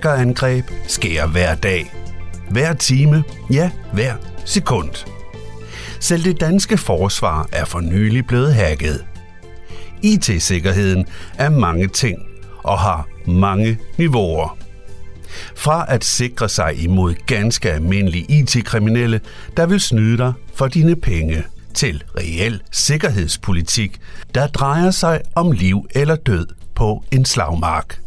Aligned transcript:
Hackerangreb 0.00 0.64
sker 0.86 1.26
hver 1.26 1.54
dag. 1.54 1.92
Hver 2.50 2.72
time, 2.72 3.24
ja, 3.50 3.70
hver 3.92 4.14
sekund. 4.44 4.90
Selv 6.00 6.24
det 6.24 6.40
danske 6.40 6.78
forsvar 6.78 7.48
er 7.52 7.64
for 7.64 7.80
nylig 7.80 8.26
blevet 8.26 8.54
hacket. 8.54 9.04
IT-sikkerheden 10.02 11.06
er 11.38 11.48
mange 11.48 11.88
ting 11.88 12.18
og 12.58 12.78
har 12.78 13.08
mange 13.26 13.78
niveauer. 13.98 14.58
Fra 15.54 15.84
at 15.88 16.04
sikre 16.04 16.48
sig 16.48 16.82
imod 16.84 17.14
ganske 17.26 17.70
almindelige 17.72 18.26
IT-kriminelle, 18.28 19.20
der 19.56 19.66
vil 19.66 19.80
snyde 19.80 20.18
dig 20.18 20.32
for 20.54 20.66
dine 20.66 20.96
penge, 20.96 21.44
til 21.74 22.02
reel 22.16 22.62
sikkerhedspolitik, 22.70 24.00
der 24.34 24.46
drejer 24.46 24.90
sig 24.90 25.20
om 25.34 25.52
liv 25.52 25.86
eller 25.94 26.16
død 26.16 26.46
på 26.74 27.04
en 27.10 27.24
slagmark. 27.24 28.00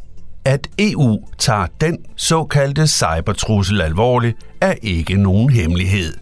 At 0.46 0.68
EU 0.80 1.18
tager 1.38 1.68
den 1.82 1.98
såkaldte 2.16 2.88
cybertrussel 2.88 3.82
alvorligt, 3.82 4.38
er 4.62 4.74
ikke 4.82 5.16
nogen 5.18 5.50
hemmelighed. 5.50 6.14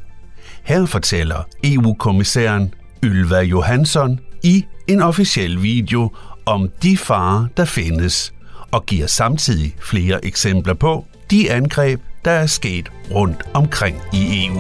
Her 0.64 0.86
fortæller 0.86 1.44
EU-kommissæren 1.64 2.74
Ylva 3.04 3.40
Johansson 3.40 4.20
i 4.44 4.66
en 4.88 5.02
officiel 5.02 5.64
video 5.64 6.12
om 6.46 6.70
de 6.84 6.98
farer, 6.98 7.46
der 7.58 7.66
findes, 7.66 8.34
og 8.72 8.86
giver 8.86 9.08
samtidig 9.08 9.76
flere 9.80 10.26
eksempler 10.26 10.74
på 10.74 11.06
de 11.32 11.52
angreb, 11.52 12.02
der 12.26 12.32
er 12.32 12.46
sket 12.46 12.92
rundt 13.12 13.44
omkring 13.54 13.98
i 14.14 14.46
EU. 14.48 14.60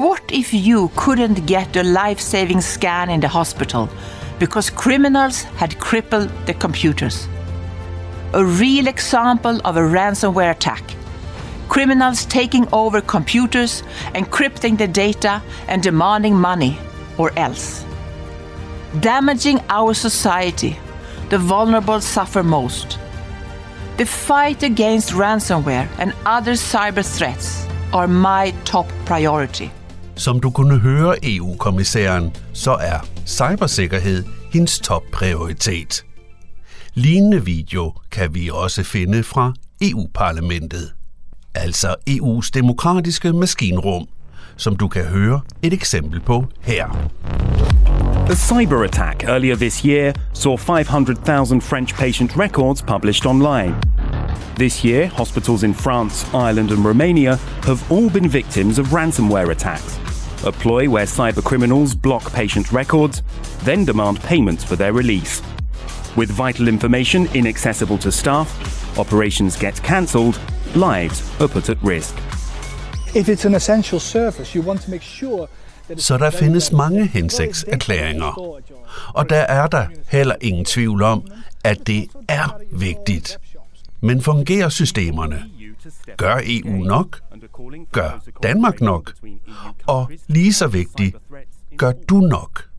What 0.00 0.22
if 0.32 0.54
you 0.54 0.90
couldn't 0.96 1.46
get 1.46 1.76
a 1.76 1.82
life-saving 1.82 2.62
scan 2.62 3.10
in 3.10 3.20
the 3.20 3.28
hospital 3.28 3.86
because 4.38 4.72
criminals 4.76 5.42
had 5.42 5.68
crippled 5.68 6.28
the 6.46 6.54
computers? 6.54 7.28
A 8.34 8.44
real 8.44 8.86
example 8.86 9.60
of 9.64 9.76
a 9.76 9.80
ransomware 9.80 10.52
attack. 10.52 10.82
Criminals 11.68 12.24
taking 12.24 12.66
over 12.72 13.02
computers, 13.02 13.82
encrypting 14.14 14.78
the 14.78 14.88
data 14.88 15.42
and 15.68 15.82
demanding 15.82 16.34
money 16.34 16.78
or 17.18 17.30
else. 17.36 17.84
Damaging 19.00 19.60
our 19.68 19.94
society, 19.94 20.78
the 21.28 21.38
vulnerable 21.38 22.00
suffer 22.00 22.42
most. 22.42 22.98
The 23.98 24.06
fight 24.06 24.62
against 24.62 25.12
ransomware 25.12 25.88
and 25.98 26.14
other 26.24 26.52
cyber 26.52 27.04
threats 27.04 27.66
are 27.92 28.08
my 28.08 28.54
top 28.64 28.86
priority. 29.06 29.68
Som 30.16 30.40
du 30.40 30.50
kunne 30.50 30.78
høre 30.78 31.24
EU-kommissæren, 31.24 32.32
så 32.52 32.72
er 32.72 33.06
cybersikkerhed 33.26 34.24
hendes 34.52 34.78
topprioritet. 34.78 36.04
Lignende 36.94 37.44
video 37.44 37.92
kan 38.10 38.34
vi 38.34 38.50
også 38.50 38.82
finde 38.82 39.22
fra 39.22 39.54
EU-parlamentet, 39.82 40.92
altså 41.54 41.94
EU's 42.10 42.50
demokratiske 42.54 43.32
maskinrum, 43.32 44.06
som 44.56 44.76
du 44.76 44.88
kan 44.88 45.04
høre 45.04 45.40
et 45.62 45.72
eksempel 45.72 46.20
på 46.20 46.44
her. 46.60 47.08
A 48.30 48.34
cyber 48.34 48.84
attack 48.84 49.24
earlier 49.24 49.56
this 49.56 49.80
year 49.80 50.12
saw 50.32 50.56
500,000 50.56 51.60
French 51.60 51.94
patient 51.94 52.36
records 52.36 52.82
published 52.82 53.26
online. 53.26 53.74
This 54.56 54.84
year, 54.84 55.06
hospitals 55.06 55.62
in 55.62 55.74
France, 55.74 56.26
Ireland, 56.34 56.70
and 56.70 56.84
Romania 56.84 57.34
have 57.62 57.92
all 57.92 58.10
been 58.10 58.32
victims 58.32 58.78
of 58.78 58.86
ransomware 58.86 59.50
attacks, 59.50 59.98
a 60.44 60.52
ploy 60.52 60.90
where 60.90 61.06
cybercriminals 61.06 62.02
block 62.02 62.32
patient 62.32 62.72
records, 62.72 63.22
then 63.64 63.84
demand 63.84 64.20
payments 64.20 64.64
for 64.64 64.76
their 64.76 64.92
release. 64.92 65.42
With 66.16 66.30
vital 66.46 66.68
information 66.68 67.28
inaccessible 67.34 67.98
to 67.98 68.10
staff, 68.10 68.48
operations 68.98 69.56
get 69.56 69.74
cancelled, 69.82 70.40
lives 70.74 71.40
are 71.40 71.48
put 71.48 71.70
at 71.70 71.78
risk. 71.82 72.14
If 73.14 73.28
it's 73.28 73.46
an 73.46 73.54
essential 73.54 74.00
service, 74.00 74.54
you 74.54 74.62
want 74.62 74.82
to 74.82 74.90
make 74.90 75.02
sure 75.02 75.48
Så 75.96 76.18
der 76.18 76.30
findes 76.30 76.72
mange 76.72 77.06
hensigtserklæringer. 77.06 78.60
Og 79.14 79.30
der 79.30 79.40
er 79.40 79.66
der 79.66 79.86
heller 80.08 80.34
ingen 80.40 80.64
tvivl 80.64 81.02
om, 81.02 81.26
at 81.64 81.86
det 81.86 82.08
er 82.28 82.56
vigtigt. 82.72 83.38
Men 84.00 84.22
fungerer 84.22 84.68
systemerne? 84.68 85.44
Gør 86.16 86.40
EU 86.44 86.84
nok? 86.84 87.20
Gør 87.92 88.24
Danmark 88.42 88.80
nok? 88.80 89.12
Og 89.86 90.10
lige 90.26 90.52
så 90.52 90.66
vigtigt, 90.66 91.16
gør 91.76 91.92
du 92.08 92.20
nok? 92.20 92.71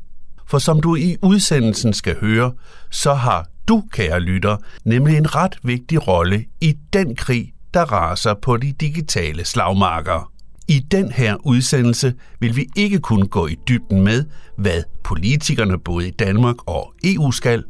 For 0.53 0.59
som 0.59 0.79
du 0.79 0.95
i 0.95 1.17
udsendelsen 1.21 1.93
skal 1.93 2.19
høre, 2.19 2.51
så 2.91 3.13
har 3.13 3.45
du, 3.67 3.83
kære 3.91 4.19
lytter, 4.19 4.57
nemlig 4.85 5.17
en 5.17 5.35
ret 5.35 5.57
vigtig 5.63 6.07
rolle 6.07 6.45
i 6.61 6.75
den 6.93 7.15
krig, 7.15 7.53
der 7.73 7.81
raser 7.81 8.33
på 8.33 8.57
de 8.57 8.71
digitale 8.71 9.45
slagmarker. 9.45 10.31
I 10.67 10.79
den 10.79 11.11
her 11.11 11.35
udsendelse 11.45 12.13
vil 12.39 12.55
vi 12.55 12.65
ikke 12.75 12.99
kun 12.99 13.27
gå 13.27 13.47
i 13.47 13.55
dybden 13.67 14.01
med, 14.01 14.25
hvad 14.57 14.83
politikerne 15.03 15.79
både 15.79 16.07
i 16.07 16.11
Danmark 16.11 16.55
og 16.67 16.93
EU 17.03 17.31
skal 17.31 17.63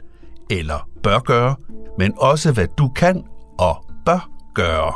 eller 0.50 0.90
bør 1.04 1.20
gøre, 1.20 1.56
men 1.98 2.14
også 2.18 2.52
hvad 2.52 2.68
du 2.78 2.88
kan 2.88 3.24
og 3.60 3.86
bør 4.06 4.30
gøre. 4.56 4.94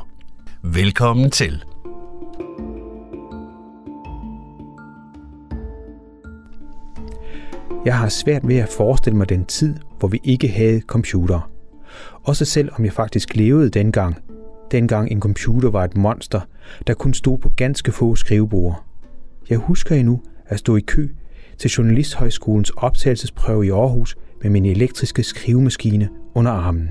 Velkommen 0.63 1.31
til. 1.31 1.63
Jeg 7.87 7.97
har 7.97 8.09
svært 8.09 8.47
ved 8.47 8.57
at 8.57 8.69
forestille 8.69 9.17
mig 9.17 9.29
den 9.29 9.45
tid, 9.45 9.75
hvor 9.99 10.07
vi 10.07 10.21
ikke 10.23 10.47
havde 10.47 10.81
computer. 10.81 11.49
Også 12.23 12.45
selv 12.45 12.69
om 12.73 12.85
jeg 12.85 12.93
faktisk 12.93 13.35
levede 13.35 13.69
dengang. 13.69 14.17
Dengang 14.71 15.11
en 15.11 15.19
computer 15.19 15.69
var 15.69 15.83
et 15.83 15.97
monster, 15.97 16.41
der 16.87 16.93
kun 16.93 17.13
stod 17.13 17.37
på 17.37 17.49
ganske 17.49 17.91
få 17.91 18.15
skrivebord. 18.15 18.83
Jeg 19.49 19.57
husker 19.57 19.95
endnu 19.95 20.21
at 20.45 20.59
stå 20.59 20.75
i 20.75 20.79
kø 20.81 21.07
til 21.57 21.69
Journalisthøjskolens 21.69 22.69
optagelsesprøve 22.69 23.65
i 23.65 23.69
Aarhus 23.69 24.17
med 24.41 24.49
min 24.49 24.65
elektriske 24.65 25.23
skrivemaskine 25.23 26.09
under 26.33 26.51
armen. 26.51 26.89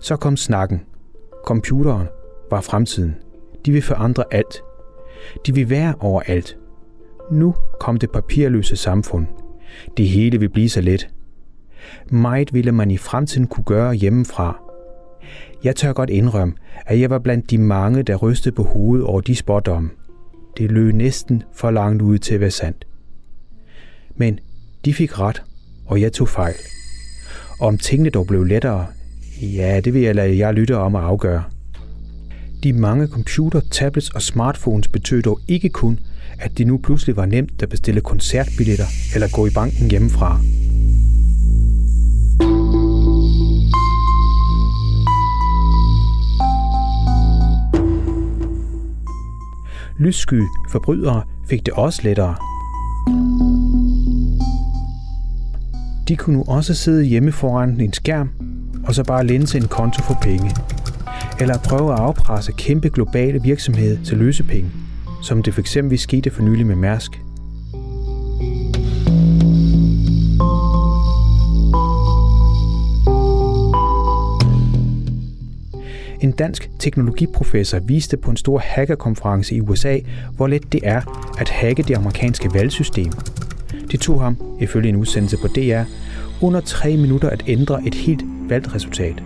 Så 0.00 0.16
kom 0.16 0.36
snakken. 0.36 0.80
Computeren 1.46 2.06
var 2.50 2.60
fremtiden. 2.60 3.16
De 3.66 3.72
vil 3.72 3.82
forandre 3.82 4.24
alt. 4.30 4.62
De 5.46 5.54
vil 5.54 5.70
være 5.70 5.94
overalt. 6.00 6.58
Nu 7.30 7.54
kom 7.80 7.96
det 7.96 8.10
papirløse 8.10 8.76
samfund. 8.76 9.26
Det 9.96 10.08
hele 10.08 10.40
vil 10.40 10.48
blive 10.48 10.68
så 10.68 10.80
let. 10.80 11.08
Meget 12.10 12.54
ville 12.54 12.72
man 12.72 12.90
i 12.90 12.96
fremtiden 12.96 13.46
kunne 13.46 13.64
gøre 13.64 13.94
hjemmefra. 13.94 14.60
Jeg 15.64 15.76
tør 15.76 15.92
godt 15.92 16.10
indrømme, 16.10 16.54
at 16.86 17.00
jeg 17.00 17.10
var 17.10 17.18
blandt 17.18 17.50
de 17.50 17.58
mange, 17.58 18.02
der 18.02 18.16
rystede 18.16 18.54
på 18.54 18.62
hovedet 18.62 19.06
over 19.06 19.20
de 19.20 19.36
spådomme. 19.36 19.90
Det 20.58 20.70
løb 20.70 20.94
næsten 20.94 21.42
for 21.52 21.70
langt 21.70 22.02
ud 22.02 22.18
til 22.18 22.34
at 22.34 22.40
være 22.40 22.50
sandt. 22.50 22.86
Men 24.16 24.40
de 24.84 24.94
fik 24.94 25.18
ret, 25.18 25.42
og 25.86 26.00
jeg 26.00 26.12
tog 26.12 26.28
fejl. 26.28 26.54
Og 27.60 27.66
om 27.66 27.78
tingene 27.78 28.10
dog 28.10 28.26
blev 28.26 28.44
lettere, 28.44 28.86
ja, 29.42 29.80
det 29.84 29.94
vil 29.94 30.02
jeg 30.02 30.14
lade 30.14 30.38
jer 30.38 30.52
lytte 30.52 30.76
om 30.76 30.96
at 30.96 31.02
afgøre. 31.02 31.44
De 32.62 32.72
mange 32.72 33.06
computer, 33.06 33.60
tablets 33.70 34.10
og 34.10 34.22
smartphones 34.22 34.88
betød 34.88 35.22
dog 35.22 35.40
ikke 35.48 35.68
kun, 35.68 35.98
at 36.38 36.58
det 36.58 36.66
nu 36.66 36.78
pludselig 36.78 37.16
var 37.16 37.26
nemt 37.26 37.62
at 37.62 37.68
bestille 37.68 38.00
koncertbilletter 38.00 38.84
eller 39.14 39.28
gå 39.32 39.46
i 39.46 39.50
banken 39.50 39.90
hjemmefra. 39.90 40.40
Lyssky 49.98 50.42
forbrydere 50.70 51.22
fik 51.48 51.66
det 51.66 51.74
også 51.74 52.00
lettere. 52.04 52.36
De 56.08 56.16
kunne 56.16 56.36
nu 56.36 56.44
også 56.48 56.74
sidde 56.74 57.04
hjemme 57.04 57.32
foran 57.32 57.80
en 57.80 57.92
skærm 57.92 58.30
og 58.84 58.94
så 58.94 59.04
bare 59.04 59.26
linse 59.26 59.58
en 59.58 59.68
konto 59.68 60.02
for 60.02 60.18
penge. 60.22 60.50
Eller 61.40 61.58
prøve 61.58 61.92
at 61.92 61.98
afpresse 61.98 62.52
kæmpe 62.52 62.88
globale 62.88 63.42
virksomheder 63.42 64.04
til 64.04 64.18
løsepenge, 64.18 64.70
som 65.22 65.42
det 65.42 65.54
fx 65.54 65.76
skete 65.96 66.30
for 66.30 66.42
nylig 66.42 66.66
med 66.66 66.76
Mærsk. 66.76 67.20
En 76.20 76.32
dansk 76.32 76.70
teknologiprofessor 76.78 77.78
viste 77.78 78.16
på 78.16 78.30
en 78.30 78.36
stor 78.36 78.58
hackerkonference 78.58 79.54
i 79.54 79.60
USA, 79.60 79.98
hvor 80.36 80.46
let 80.46 80.72
det 80.72 80.80
er 80.84 81.00
at 81.40 81.48
hacke 81.48 81.82
det 81.82 81.96
amerikanske 81.96 82.50
valgsystem. 82.54 83.12
Det 83.90 84.00
tog 84.00 84.20
ham, 84.20 84.36
ifølge 84.60 84.88
en 84.88 84.96
udsendelse 84.96 85.36
på 85.36 85.48
DR, 85.48 85.82
under 86.42 86.60
tre 86.60 86.96
minutter 86.96 87.30
at 87.30 87.44
ændre 87.46 87.86
et 87.86 87.94
helt 87.94 88.22
valgresultat. 88.48 89.22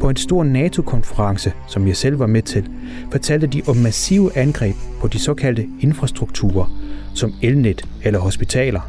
På 0.00 0.08
en 0.08 0.16
stor 0.16 0.44
NATO-konference, 0.44 1.52
som 1.66 1.86
jeg 1.86 1.96
selv 1.96 2.18
var 2.18 2.26
med 2.26 2.42
til, 2.42 2.68
fortalte 3.12 3.46
de 3.46 3.62
om 3.68 3.76
massive 3.76 4.36
angreb 4.36 4.74
på 5.00 5.08
de 5.08 5.18
såkaldte 5.18 5.68
infrastrukturer, 5.80 6.66
som 7.14 7.32
elnet 7.42 7.88
eller 8.02 8.18
hospitaler. 8.18 8.80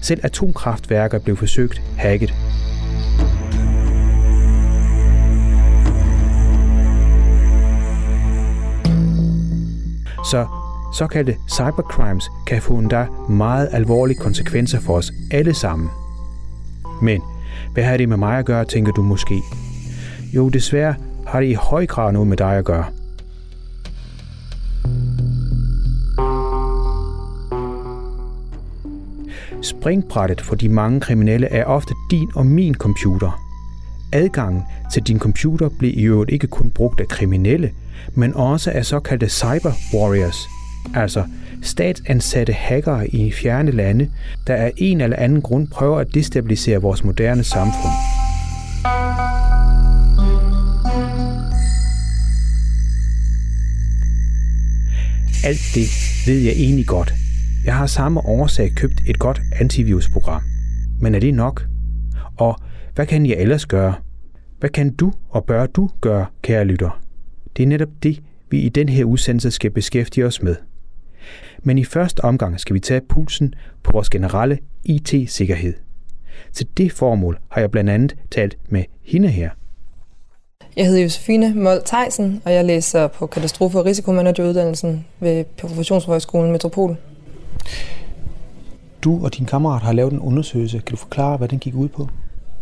Selv 0.00 0.20
atomkraftværker 0.22 1.18
blev 1.18 1.36
forsøgt 1.36 1.82
hacket. 1.98 2.34
Så 10.30 10.46
såkaldte 10.94 11.36
cybercrimes 11.50 12.30
kan 12.46 12.62
få 12.62 12.78
endda 12.78 13.06
meget 13.28 13.68
alvorlige 13.72 14.18
konsekvenser 14.18 14.80
for 14.80 14.96
os 14.96 15.12
alle 15.30 15.54
sammen. 15.54 15.88
Men 17.02 17.22
hvad 17.72 17.84
har 17.84 17.96
det 17.96 18.08
med 18.08 18.16
mig 18.16 18.38
at 18.38 18.46
gøre, 18.46 18.64
tænker 18.64 18.92
du 18.92 19.02
måske? 19.02 19.42
Jo, 20.34 20.48
desværre 20.48 20.94
har 21.26 21.40
det 21.40 21.46
i 21.46 21.54
høj 21.54 21.86
grad 21.86 22.12
noget 22.12 22.28
med 22.28 22.36
dig 22.36 22.56
at 22.56 22.64
gøre. 22.64 22.84
Springbrættet 29.62 30.40
for 30.40 30.54
de 30.54 30.68
mange 30.68 31.00
kriminelle 31.00 31.46
er 31.46 31.64
ofte 31.64 31.94
din 32.10 32.28
og 32.34 32.46
min 32.46 32.74
computer. 32.74 33.42
Adgangen 34.12 34.62
til 34.92 35.02
din 35.02 35.18
computer 35.18 35.68
bliver 35.78 35.94
i 35.96 36.02
øvrigt 36.02 36.30
ikke 36.32 36.46
kun 36.46 36.70
brugt 36.70 37.00
af 37.00 37.08
kriminelle, 37.08 37.70
men 38.14 38.34
også 38.34 38.70
af 38.70 38.86
såkaldte 38.86 39.28
cyber 39.28 39.72
warriors, 39.94 40.48
altså 40.94 41.24
statsansatte 41.62 42.52
hackere 42.52 43.08
i 43.08 43.32
fjerne 43.32 43.70
lande, 43.70 44.10
der 44.46 44.54
af 44.54 44.72
en 44.76 45.00
eller 45.00 45.16
anden 45.16 45.42
grund 45.42 45.68
prøver 45.68 45.98
at 45.98 46.14
destabilisere 46.14 46.82
vores 46.82 47.04
moderne 47.04 47.44
samfund. 47.44 47.92
Alt 55.44 55.60
det 55.74 55.88
ved 56.26 56.40
jeg 56.40 56.52
egentlig 56.52 56.86
godt. 56.86 57.14
Jeg 57.64 57.76
har 57.76 57.86
samme 57.86 58.20
årsag 58.20 58.70
købt 58.76 59.00
et 59.06 59.18
godt 59.18 59.40
antivirusprogram. 59.60 60.42
Men 61.00 61.14
er 61.14 61.20
det 61.20 61.34
nok? 61.34 61.66
Og 62.36 62.56
hvad 62.94 63.06
kan 63.06 63.26
jeg 63.26 63.36
ellers 63.36 63.66
gøre? 63.66 63.94
Hvad 64.58 64.70
kan 64.70 64.94
du 64.94 65.12
og 65.28 65.44
bør 65.44 65.66
du 65.66 65.90
gøre, 66.00 66.26
kære 66.42 66.64
lytter? 66.64 67.00
Det 67.56 67.62
er 67.62 67.66
netop 67.66 67.88
det, 68.02 68.22
vi 68.50 68.60
i 68.60 68.68
den 68.68 68.88
her 68.88 69.04
udsendelse 69.04 69.50
skal 69.50 69.70
beskæftige 69.70 70.26
os 70.26 70.42
med. 70.42 70.56
Men 71.62 71.78
i 71.78 71.84
første 71.84 72.24
omgang 72.24 72.60
skal 72.60 72.74
vi 72.74 72.80
tage 72.80 73.00
pulsen 73.08 73.54
på 73.82 73.92
vores 73.92 74.10
generelle 74.10 74.58
IT-sikkerhed. 74.84 75.74
Til 76.52 76.66
det 76.76 76.92
formål 76.92 77.38
har 77.50 77.60
jeg 77.60 77.70
blandt 77.70 77.90
andet 77.90 78.16
talt 78.30 78.58
med 78.68 78.84
hende 79.02 79.28
her. 79.28 79.50
Jeg 80.76 80.86
hedder 80.86 81.02
Josefine 81.02 81.54
Mold 81.54 81.82
Theisen, 81.84 82.42
og 82.44 82.52
jeg 82.52 82.64
læser 82.64 83.06
på 83.06 83.26
katastrofe- 83.26 83.78
og 83.78 83.84
risikomanageruddannelsen 83.84 85.06
ved 85.20 85.44
Professionshøjskolen 85.44 86.52
Metropol. 86.52 86.96
Du 89.04 89.24
og 89.24 89.36
din 89.36 89.46
kammerat 89.46 89.82
har 89.82 89.92
lavet 89.92 90.12
en 90.12 90.20
undersøgelse. 90.20 90.78
Kan 90.78 90.90
du 90.90 90.96
forklare, 90.96 91.36
hvad 91.36 91.48
den 91.48 91.58
gik 91.58 91.74
ud 91.74 91.88
på? 91.88 92.08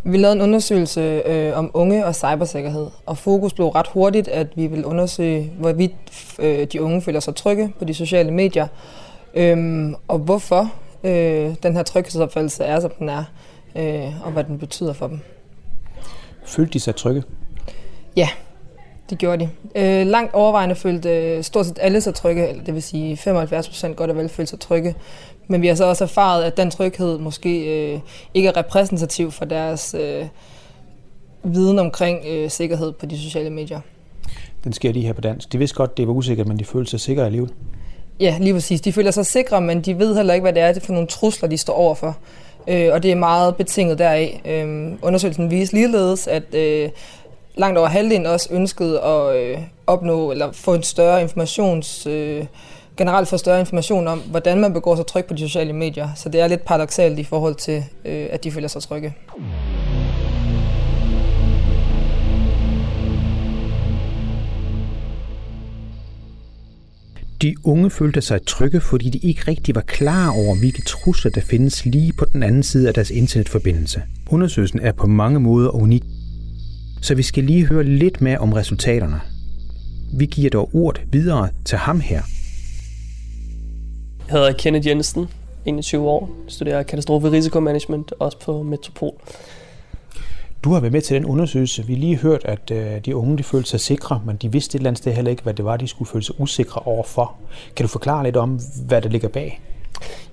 Vi 0.04 0.16
lavede 0.18 0.36
en 0.36 0.42
undersøgelse 0.42 1.00
øh, 1.00 1.58
om 1.58 1.70
unge 1.74 2.06
og 2.06 2.14
cybersikkerhed, 2.14 2.86
og 3.06 3.18
fokus 3.18 3.52
blev 3.52 3.68
ret 3.68 3.86
hurtigt, 3.86 4.28
at 4.28 4.46
vi 4.56 4.66
vil 4.66 4.84
undersøge, 4.84 5.52
hvorvidt 5.58 5.92
øh, 6.38 6.66
de 6.72 6.82
unge 6.82 7.02
føler 7.02 7.20
sig 7.20 7.34
trygge 7.34 7.72
på 7.78 7.84
de 7.84 7.94
sociale 7.94 8.30
medier, 8.30 8.66
øh, 9.34 9.92
og 10.08 10.18
hvorfor 10.18 10.72
øh, 11.04 11.54
den 11.62 11.76
her 11.76 11.82
tryghedsopfattelse 11.82 12.64
er, 12.64 12.80
som 12.80 12.90
den 12.98 13.08
er, 13.08 13.24
øh, 13.76 14.26
og 14.26 14.32
hvad 14.32 14.44
den 14.44 14.58
betyder 14.58 14.92
for 14.92 15.06
dem. 15.06 15.20
Følte 16.44 16.72
de 16.72 16.80
sig 16.80 16.96
trygge? 16.96 17.22
Ja, 18.16 18.28
det 19.10 19.18
gjorde 19.18 19.44
de. 19.44 19.50
Øh, 19.74 20.06
langt 20.06 20.34
overvejende 20.34 20.74
følte 20.74 21.08
øh, 21.08 21.44
stort 21.44 21.66
set 21.66 21.78
alle 21.80 22.00
sig 22.00 22.14
trygge, 22.14 22.48
eller 22.48 22.64
det 22.64 22.74
vil 22.74 22.82
sige 22.82 23.16
75 23.16 23.68
procent 23.68 23.96
godt 23.96 24.10
og 24.10 24.16
vel 24.16 24.28
følte 24.28 24.50
sig 24.50 24.60
trygge. 24.60 24.94
Men 25.48 25.62
vi 25.62 25.66
har 25.66 25.74
så 25.74 25.84
også 25.84 26.04
erfaret, 26.04 26.44
at 26.44 26.56
den 26.56 26.70
tryghed 26.70 27.18
måske 27.18 27.64
øh, 27.92 28.00
ikke 28.34 28.48
er 28.48 28.56
repræsentativ 28.56 29.30
for 29.30 29.44
deres 29.44 29.94
øh, 30.00 30.26
viden 31.44 31.78
omkring 31.78 32.18
øh, 32.28 32.50
sikkerhed 32.50 32.92
på 32.92 33.06
de 33.06 33.18
sociale 33.18 33.50
medier. 33.50 33.80
Den 34.64 34.72
sker 34.72 34.92
lige 34.92 35.06
her 35.06 35.12
på 35.12 35.20
dansk. 35.20 35.52
De 35.52 35.58
vidste 35.58 35.76
godt, 35.76 35.96
det 35.96 36.06
var 36.06 36.12
usikkert, 36.12 36.46
men 36.46 36.58
de 36.58 36.64
følte 36.64 36.90
sig 36.90 37.00
sikre 37.00 37.24
alligevel. 37.24 37.50
Ja, 38.20 38.36
lige 38.40 38.54
præcis. 38.54 38.80
De 38.80 38.92
føler 38.92 39.10
sig 39.10 39.26
sikre, 39.26 39.60
men 39.60 39.80
de 39.80 39.98
ved 39.98 40.16
heller 40.16 40.34
ikke, 40.34 40.42
hvad 40.42 40.52
det 40.52 40.62
er 40.62 40.80
for 40.80 40.92
nogle 40.92 41.08
trusler, 41.08 41.48
de 41.48 41.56
står 41.56 41.74
overfor. 41.74 42.16
Øh, 42.68 42.92
og 42.92 43.02
det 43.02 43.10
er 43.12 43.16
meget 43.16 43.56
betinget 43.56 43.98
deraf. 43.98 44.40
Øh, 44.44 44.92
undersøgelsen 45.02 45.50
viste 45.50 45.74
ligeledes, 45.74 46.26
at 46.26 46.54
øh, 46.54 46.90
langt 47.54 47.78
over 47.78 47.88
halvdelen 47.88 48.26
også 48.26 48.48
ønskede 48.52 49.00
at 49.00 49.36
øh, 49.36 49.58
opnå 49.86 50.30
eller 50.30 50.52
få 50.52 50.74
en 50.74 50.82
større 50.82 51.22
informations... 51.22 52.06
Øh, 52.06 52.46
generelt 52.96 53.28
få 53.28 53.36
større 53.36 53.60
information 53.60 54.08
om, 54.08 54.18
hvordan 54.18 54.60
man 54.60 54.72
begår 54.72 54.96
sig 54.96 55.06
tryg 55.06 55.24
på 55.24 55.34
de 55.34 55.40
sociale 55.40 55.72
medier. 55.72 56.08
Så 56.16 56.28
det 56.28 56.40
er 56.40 56.46
lidt 56.46 56.64
paradoxalt 56.64 57.18
i 57.18 57.24
forhold 57.24 57.54
til, 57.54 57.84
øh, 58.04 58.26
at 58.30 58.44
de 58.44 58.50
føler 58.50 58.68
sig 58.68 58.82
trygge. 58.82 59.14
De 67.42 67.54
unge 67.64 67.90
følte 67.90 68.20
sig 68.20 68.46
trygge, 68.46 68.80
fordi 68.80 69.10
de 69.10 69.18
ikke 69.18 69.42
rigtig 69.48 69.74
var 69.74 69.80
klar 69.80 70.30
over, 70.30 70.58
hvilke 70.58 70.82
trusler 70.82 71.30
der 71.30 71.40
findes 71.40 71.84
lige 71.84 72.12
på 72.12 72.24
den 72.24 72.42
anden 72.42 72.62
side 72.62 72.88
af 72.88 72.94
deres 72.94 73.10
internetforbindelse. 73.10 74.02
Undersøgelsen 74.30 74.80
er 74.80 74.92
på 74.92 75.06
mange 75.06 75.40
måder 75.40 75.70
unik, 75.70 76.02
så 77.04 77.14
vi 77.14 77.22
skal 77.22 77.44
lige 77.44 77.66
høre 77.66 77.84
lidt 77.84 78.20
mere 78.20 78.38
om 78.38 78.52
resultaterne. 78.52 79.20
Vi 80.12 80.26
giver 80.26 80.50
dog 80.50 80.70
ordet 80.74 81.02
videre 81.12 81.48
til 81.64 81.78
ham 81.78 82.00
her. 82.00 82.22
Jeg 84.26 84.32
hedder 84.32 84.52
Kenneth 84.52 84.86
Jensen, 84.86 85.26
21 85.66 86.08
år, 86.08 86.30
studerer 86.48 86.82
katastrofe 86.82 87.30
risikomanagement, 87.30 88.12
også 88.18 88.38
på 88.38 88.62
Metropol. 88.62 89.12
Du 90.64 90.72
har 90.72 90.80
været 90.80 90.92
med 90.92 91.00
til 91.00 91.16
den 91.16 91.24
undersøgelse. 91.24 91.86
Vi 91.86 91.94
lige 91.94 92.16
hørt, 92.16 92.44
at 92.44 92.70
øh, 92.70 93.04
de 93.04 93.16
unge 93.16 93.38
de 93.38 93.42
følte 93.42 93.70
sig 93.70 93.80
sikre, 93.80 94.22
men 94.26 94.36
de 94.36 94.52
vidste 94.52 94.76
et 94.76 94.80
eller 94.80 94.90
andet 94.90 94.98
sted 94.98 95.12
heller 95.12 95.30
ikke, 95.30 95.42
hvad 95.42 95.54
det 95.54 95.64
var, 95.64 95.76
de 95.76 95.88
skulle 95.88 96.08
føle 96.08 96.24
sig 96.24 96.40
usikre 96.40 96.80
overfor. 96.80 97.36
Kan 97.76 97.84
du 97.84 97.88
forklare 97.88 98.24
lidt 98.24 98.36
om, 98.36 98.60
hvad 98.86 99.02
der 99.02 99.08
ligger 99.08 99.28
bag? 99.28 99.60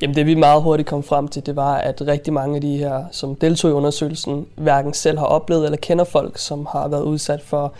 Jamen 0.02 0.16
det 0.16 0.26
vi 0.26 0.36
meget 0.36 0.62
hurtigt 0.62 0.90
kom 0.90 1.04
frem 1.04 1.28
til, 1.28 1.46
det 1.46 1.56
var, 1.56 1.76
at 1.76 2.02
rigtig 2.08 2.34
mange 2.34 2.56
af 2.56 2.62
de 2.62 2.78
her, 2.78 3.04
som 3.12 3.36
deltog 3.36 3.72
i 3.72 3.74
undersøgelsen, 3.74 4.48
hverken 4.56 4.94
selv 4.94 5.18
har 5.18 5.26
oplevet 5.26 5.66
eller 5.66 5.78
kender 5.78 6.04
folk, 6.04 6.38
som 6.38 6.68
har 6.72 6.88
været 6.88 7.04
udsat 7.04 7.42
for 7.42 7.74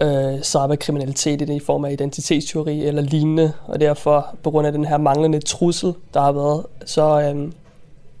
øh, 0.00 0.42
cyberkriminalitet 0.42 1.50
i 1.50 1.58
form 1.58 1.84
af 1.84 1.92
identitetsteori 1.92 2.84
eller 2.84 3.02
lignende, 3.02 3.52
og 3.66 3.80
derfor 3.80 4.26
på 4.42 4.50
grund 4.50 4.66
af 4.66 4.72
den 4.72 4.84
her 4.84 4.98
manglende 4.98 5.40
trussel, 5.40 5.94
der 6.14 6.20
har 6.20 6.32
været, 6.32 6.66
så 6.84 7.20
øh, 7.20 7.52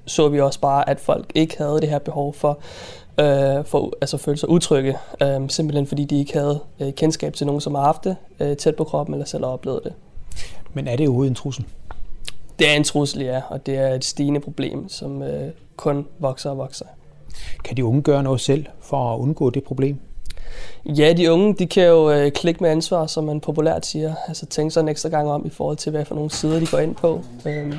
så 0.06 0.28
vi 0.28 0.40
også 0.40 0.60
bare, 0.60 0.88
at 0.88 1.00
folk 1.00 1.32
ikke 1.34 1.58
havde 1.58 1.80
det 1.80 1.88
her 1.88 1.98
behov 1.98 2.34
for 2.34 2.58
øh, 3.20 3.64
for 3.64 3.92
altså 4.00 4.16
føle 4.16 4.36
sig 4.36 4.48
utrygge, 4.48 4.96
øh, 5.22 5.48
simpelthen 5.48 5.86
fordi 5.86 6.04
de 6.04 6.18
ikke 6.18 6.32
havde 6.32 6.60
øh, 6.80 6.92
kendskab 6.92 7.34
til 7.34 7.46
nogen, 7.46 7.60
som 7.60 7.74
har 7.74 7.82
haft 7.82 8.04
det 8.04 8.16
øh, 8.40 8.56
tæt 8.56 8.76
på 8.76 8.84
kroppen 8.84 9.14
eller 9.14 9.26
selv 9.26 9.44
har 9.44 9.50
oplevet 9.50 9.80
det. 9.84 9.92
Men 10.74 10.88
er 10.88 10.96
det 10.96 11.06
overhovedet 11.06 11.30
en 11.30 11.34
trussel? 11.34 11.64
Det 12.60 12.68
er 12.68 12.74
en 12.74 12.84
trussel, 12.84 13.22
ja, 13.22 13.42
og 13.48 13.66
det 13.66 13.78
er 13.78 13.94
et 13.94 14.04
stigende 14.04 14.40
problem, 14.40 14.88
som 14.88 15.22
øh, 15.22 15.50
kun 15.76 16.06
vokser 16.18 16.50
og 16.50 16.58
vokser. 16.58 16.84
Kan 17.64 17.76
de 17.76 17.84
unge 17.84 18.02
gøre 18.02 18.22
noget 18.22 18.40
selv 18.40 18.66
for 18.80 19.14
at 19.14 19.18
undgå 19.18 19.50
det 19.50 19.64
problem? 19.64 20.00
Ja, 20.84 21.12
de 21.12 21.32
unge, 21.32 21.54
de 21.54 21.66
kan 21.66 21.86
jo 21.86 22.10
øh, 22.10 22.32
klikke 22.32 22.62
med 22.62 22.70
ansvar, 22.70 23.06
som 23.06 23.24
man 23.24 23.40
populært 23.40 23.86
siger. 23.86 24.14
Altså 24.28 24.46
tænke 24.46 24.70
sig 24.70 24.80
en 24.80 24.88
ekstra 24.88 25.08
gang 25.08 25.30
om 25.30 25.46
i 25.46 25.50
forhold 25.50 25.76
til, 25.76 25.90
hvad 25.90 26.04
for 26.04 26.14
nogle 26.14 26.30
sider 26.30 26.60
de 26.60 26.66
går 26.66 26.78
ind 26.78 26.94
på. 26.94 27.24
Øh, 27.46 27.74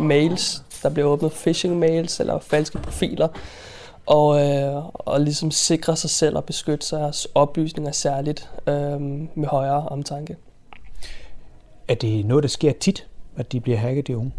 mails, 0.00 0.62
der 0.82 0.90
bliver 0.90 1.08
åbnet 1.08 1.32
phishing 1.32 1.78
mails 1.78 2.20
eller 2.20 2.38
falske 2.38 2.78
profiler. 2.78 3.28
Og, 4.06 4.46
øh, 4.46 4.84
og 4.94 5.20
ligesom 5.20 5.50
sikre 5.50 5.96
sig 5.96 6.10
selv 6.10 6.36
og 6.36 6.44
beskytte 6.44 6.86
sig 6.86 7.12
oplysninger 7.34 7.92
særligt 7.92 8.50
øh, 8.66 9.00
med 9.34 9.46
højere 9.46 9.88
omtanke. 9.88 10.36
Er 11.88 11.94
det 11.94 12.26
noget, 12.26 12.42
der 12.42 12.48
sker 12.48 12.72
tit, 12.80 13.06
at 13.38 13.52
de 13.52 13.60
bliver 13.60 13.78
hacket, 13.78 14.06
de 14.06 14.16
unge? 14.16 14.32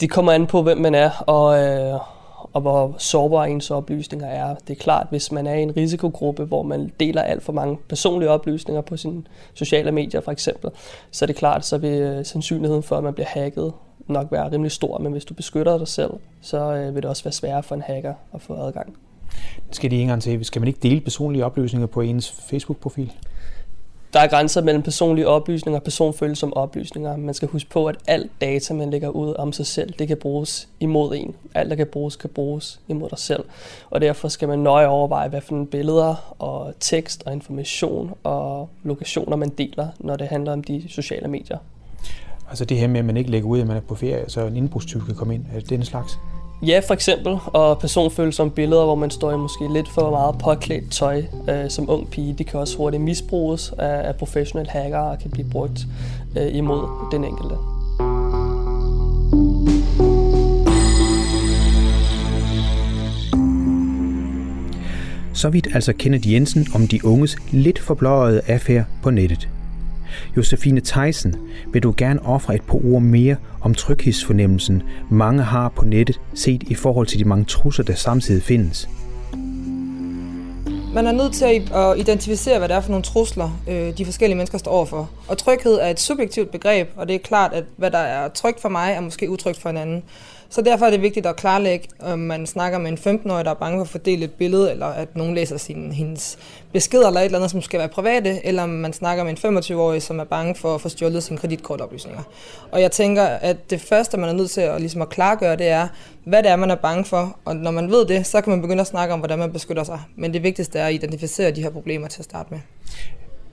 Det 0.00 0.10
kommer 0.10 0.32
an 0.32 0.46
på, 0.46 0.62
hvem 0.62 0.78
man 0.78 0.94
er, 0.94 1.10
og, 1.10 1.58
øh, 1.58 2.00
og 2.52 2.60
hvor 2.60 2.94
sårbare 2.98 3.50
ens 3.50 3.70
oplysninger 3.70 4.26
er. 4.26 4.54
Det 4.54 4.70
er 4.70 4.80
klart, 4.80 5.06
hvis 5.10 5.32
man 5.32 5.46
er 5.46 5.54
i 5.54 5.62
en 5.62 5.76
risikogruppe, 5.76 6.44
hvor 6.44 6.62
man 6.62 6.92
deler 7.00 7.22
alt 7.22 7.42
for 7.42 7.52
mange 7.52 7.78
personlige 7.88 8.30
oplysninger 8.30 8.80
på 8.80 8.96
sine 8.96 9.22
sociale 9.54 9.92
medier 9.92 10.20
for 10.20 10.32
eksempel, 10.32 10.70
så 11.10 11.24
er 11.24 11.26
det 11.26 11.36
klart, 11.36 11.66
så 11.66 11.78
vil 11.78 12.00
øh, 12.00 12.24
sandsynligheden 12.24 12.82
for, 12.82 12.96
at 12.96 13.04
man 13.04 13.14
bliver 13.14 13.28
hacket 13.28 13.72
nok 14.06 14.32
være 14.32 14.52
rimelig 14.52 14.72
stor, 14.72 14.98
men 14.98 15.12
hvis 15.12 15.24
du 15.24 15.34
beskytter 15.34 15.78
dig 15.78 15.88
selv, 15.88 16.10
så 16.40 16.74
øh, 16.74 16.94
vil 16.94 17.02
det 17.02 17.10
også 17.10 17.24
være 17.24 17.32
sværere 17.32 17.62
for 17.62 17.74
en 17.74 17.82
hacker 17.82 18.14
at 18.34 18.42
få 18.42 18.54
adgang. 18.54 18.96
Skal 19.70 19.90
de 19.90 20.00
engang 20.00 20.22
til, 20.22 20.44
skal 20.44 20.60
man 20.60 20.68
ikke 20.68 20.80
dele 20.82 21.00
personlige 21.00 21.44
oplysninger 21.44 21.86
på 21.86 22.00
ens 22.00 22.30
Facebook-profil? 22.50 23.12
Der 24.14 24.20
er 24.20 24.26
grænser 24.26 24.62
mellem 24.62 24.82
personlige 24.82 25.28
oplysninger 25.28 25.78
og 25.78 25.82
personfølsomme 25.82 26.56
oplysninger. 26.56 27.16
Man 27.16 27.34
skal 27.34 27.48
huske 27.48 27.70
på, 27.70 27.86
at 27.86 27.96
alt 28.06 28.30
data, 28.40 28.74
man 28.74 28.90
lægger 28.90 29.08
ud 29.08 29.34
om 29.38 29.52
sig 29.52 29.66
selv, 29.66 29.92
det 29.98 30.08
kan 30.08 30.16
bruges 30.16 30.68
imod 30.80 31.14
en. 31.16 31.34
Alt, 31.54 31.70
der 31.70 31.76
kan 31.76 31.86
bruges, 31.86 32.16
kan 32.16 32.30
bruges 32.30 32.80
imod 32.88 33.08
dig 33.10 33.18
selv. 33.18 33.44
Og 33.90 34.00
derfor 34.00 34.28
skal 34.28 34.48
man 34.48 34.58
nøje 34.58 34.86
overveje, 34.86 35.28
hvad 35.28 35.40
for 35.40 35.52
nogle 35.52 35.66
billeder 35.66 36.34
og 36.38 36.72
tekst 36.80 37.22
og 37.26 37.32
information 37.32 38.14
og 38.22 38.68
lokationer, 38.82 39.36
man 39.36 39.48
deler, 39.48 39.88
når 39.98 40.16
det 40.16 40.28
handler 40.28 40.52
om 40.52 40.64
de 40.64 40.84
sociale 40.88 41.28
medier. 41.28 41.58
Altså 42.48 42.64
det 42.64 42.76
her 42.76 42.88
med, 42.88 42.98
at 42.98 43.04
man 43.04 43.16
ikke 43.16 43.30
lægger 43.30 43.48
ud, 43.48 43.60
at 43.60 43.66
man 43.66 43.76
er 43.76 43.80
på 43.80 43.94
ferie, 43.94 44.24
så 44.28 44.46
en 44.46 44.56
indbrudstyv 44.56 45.06
kan 45.06 45.14
komme 45.14 45.34
ind. 45.34 45.44
Er 45.54 45.60
det 45.60 45.70
den 45.70 45.84
slags? 45.84 46.18
Ja, 46.66 46.80
for 46.86 46.94
eksempel. 46.94 47.38
Og 47.46 47.78
personfølsomme 47.78 48.52
billeder, 48.52 48.84
hvor 48.84 48.94
man 48.94 49.10
står 49.10 49.32
i 49.32 49.36
måske 49.36 49.72
lidt 49.72 49.88
for 49.88 50.10
meget 50.10 50.38
påklædt 50.38 50.90
tøj 50.90 51.22
øh, 51.48 51.70
som 51.70 51.90
ung 51.90 52.10
pige. 52.10 52.34
Det 52.38 52.46
kan 52.46 52.60
også 52.60 52.76
hurtigt 52.76 53.02
misbruges 53.02 53.72
af, 53.78 54.08
af 54.08 54.16
professionelle 54.16 54.70
hackere 54.70 55.10
og 55.10 55.18
kan 55.18 55.30
blive 55.30 55.50
brugt 55.50 55.80
øh, 56.36 56.56
imod 56.56 56.88
den 57.12 57.24
enkelte. 57.24 57.54
Så 65.34 65.48
vidt 65.48 65.68
altså 65.74 65.92
Kenneth 65.92 66.32
Jensen 66.32 66.66
om 66.74 66.88
de 66.88 67.04
unges 67.04 67.36
lidt 67.50 67.78
forblåede 67.78 68.40
affære 68.46 68.84
på 69.02 69.10
nettet. 69.10 69.48
Josefine 70.36 70.80
Theisen, 70.80 71.34
vil 71.72 71.82
du 71.82 71.94
gerne 71.96 72.26
ofre 72.26 72.54
et 72.54 72.62
par 72.62 72.84
ord 72.84 73.02
mere 73.02 73.36
om 73.60 73.74
tryghedsfornemmelsen, 73.74 74.82
mange 75.10 75.42
har 75.42 75.68
på 75.68 75.84
nettet 75.84 76.20
set 76.34 76.62
i 76.62 76.74
forhold 76.74 77.06
til 77.06 77.18
de 77.18 77.24
mange 77.24 77.44
trusler, 77.44 77.84
der 77.84 77.94
samtidig 77.94 78.42
findes? 78.42 78.88
Man 80.94 81.06
er 81.06 81.12
nødt 81.12 81.32
til 81.32 81.44
at 81.74 81.98
identificere, 81.98 82.58
hvad 82.58 82.68
det 82.68 82.76
er 82.76 82.80
for 82.80 82.90
nogle 82.90 83.04
trusler, 83.04 83.60
øh, 83.68 83.98
de 83.98 84.04
forskellige 84.04 84.36
mennesker 84.36 84.58
står 84.58 84.70
overfor. 84.70 85.10
Og 85.28 85.38
tryghed 85.38 85.74
er 85.74 85.86
et 85.86 86.00
subjektivt 86.00 86.50
begreb, 86.50 86.88
og 86.96 87.08
det 87.08 87.14
er 87.14 87.18
klart, 87.18 87.52
at 87.52 87.64
hvad 87.76 87.90
der 87.90 87.98
er 87.98 88.28
trygt 88.28 88.60
for 88.60 88.68
mig, 88.68 88.92
er 88.92 89.00
måske 89.00 89.30
utrygt 89.30 89.60
for 89.60 89.70
en 89.70 89.76
anden. 89.76 90.02
Så 90.54 90.62
derfor 90.62 90.86
er 90.86 90.90
det 90.90 91.02
vigtigt 91.02 91.26
at 91.26 91.36
klarlægge, 91.36 91.88
om 92.00 92.18
man 92.18 92.46
snakker 92.46 92.78
med 92.78 92.90
en 92.90 92.98
15-årig, 92.98 93.44
der 93.44 93.50
er 93.50 93.54
bange 93.54 93.78
for 93.78 93.82
at 93.82 93.88
fordele 93.88 94.24
et 94.24 94.32
billede, 94.32 94.70
eller 94.70 94.86
at 94.86 95.16
nogen 95.16 95.34
læser 95.34 95.56
sin, 95.56 95.92
hendes 95.92 96.38
beskeder 96.72 97.06
eller 97.06 97.20
et 97.20 97.24
eller 97.24 97.38
andet, 97.38 97.50
som 97.50 97.62
skal 97.62 97.78
være 97.80 97.88
private, 97.88 98.46
eller 98.46 98.62
om 98.62 98.68
man 98.68 98.92
snakker 98.92 99.24
med 99.24 99.44
en 99.44 99.56
25-årig, 99.58 100.02
som 100.02 100.18
er 100.18 100.24
bange 100.24 100.54
for 100.54 100.74
at 100.74 100.80
få 100.80 100.88
stjålet 100.88 101.22
sine 101.22 101.38
kreditkortoplysninger. 101.38 102.22
Og 102.72 102.80
jeg 102.80 102.92
tænker, 102.92 103.22
at 103.22 103.70
det 103.70 103.80
første, 103.80 104.16
man 104.16 104.28
er 104.28 104.32
nødt 104.32 104.50
til 104.50 104.60
at, 104.60 104.80
ligesom 104.80 105.02
at 105.02 105.08
klargøre, 105.08 105.56
det 105.56 105.68
er, 105.68 105.88
hvad 106.24 106.42
det 106.42 106.50
er, 106.50 106.56
man 106.56 106.70
er 106.70 106.76
bange 106.76 107.04
for. 107.04 107.36
Og 107.44 107.56
når 107.56 107.70
man 107.70 107.90
ved 107.90 108.06
det, 108.06 108.26
så 108.26 108.40
kan 108.40 108.50
man 108.50 108.62
begynde 108.62 108.80
at 108.80 108.86
snakke 108.86 109.14
om, 109.14 109.20
hvordan 109.20 109.38
man 109.38 109.52
beskytter 109.52 109.84
sig. 109.84 110.00
Men 110.16 110.32
det 110.32 110.42
vigtigste 110.42 110.78
er 110.78 110.86
at 110.86 110.94
identificere 110.94 111.50
de 111.50 111.62
her 111.62 111.70
problemer 111.70 112.08
til 112.08 112.20
at 112.20 112.24
starte 112.24 112.48
med. 112.50 112.60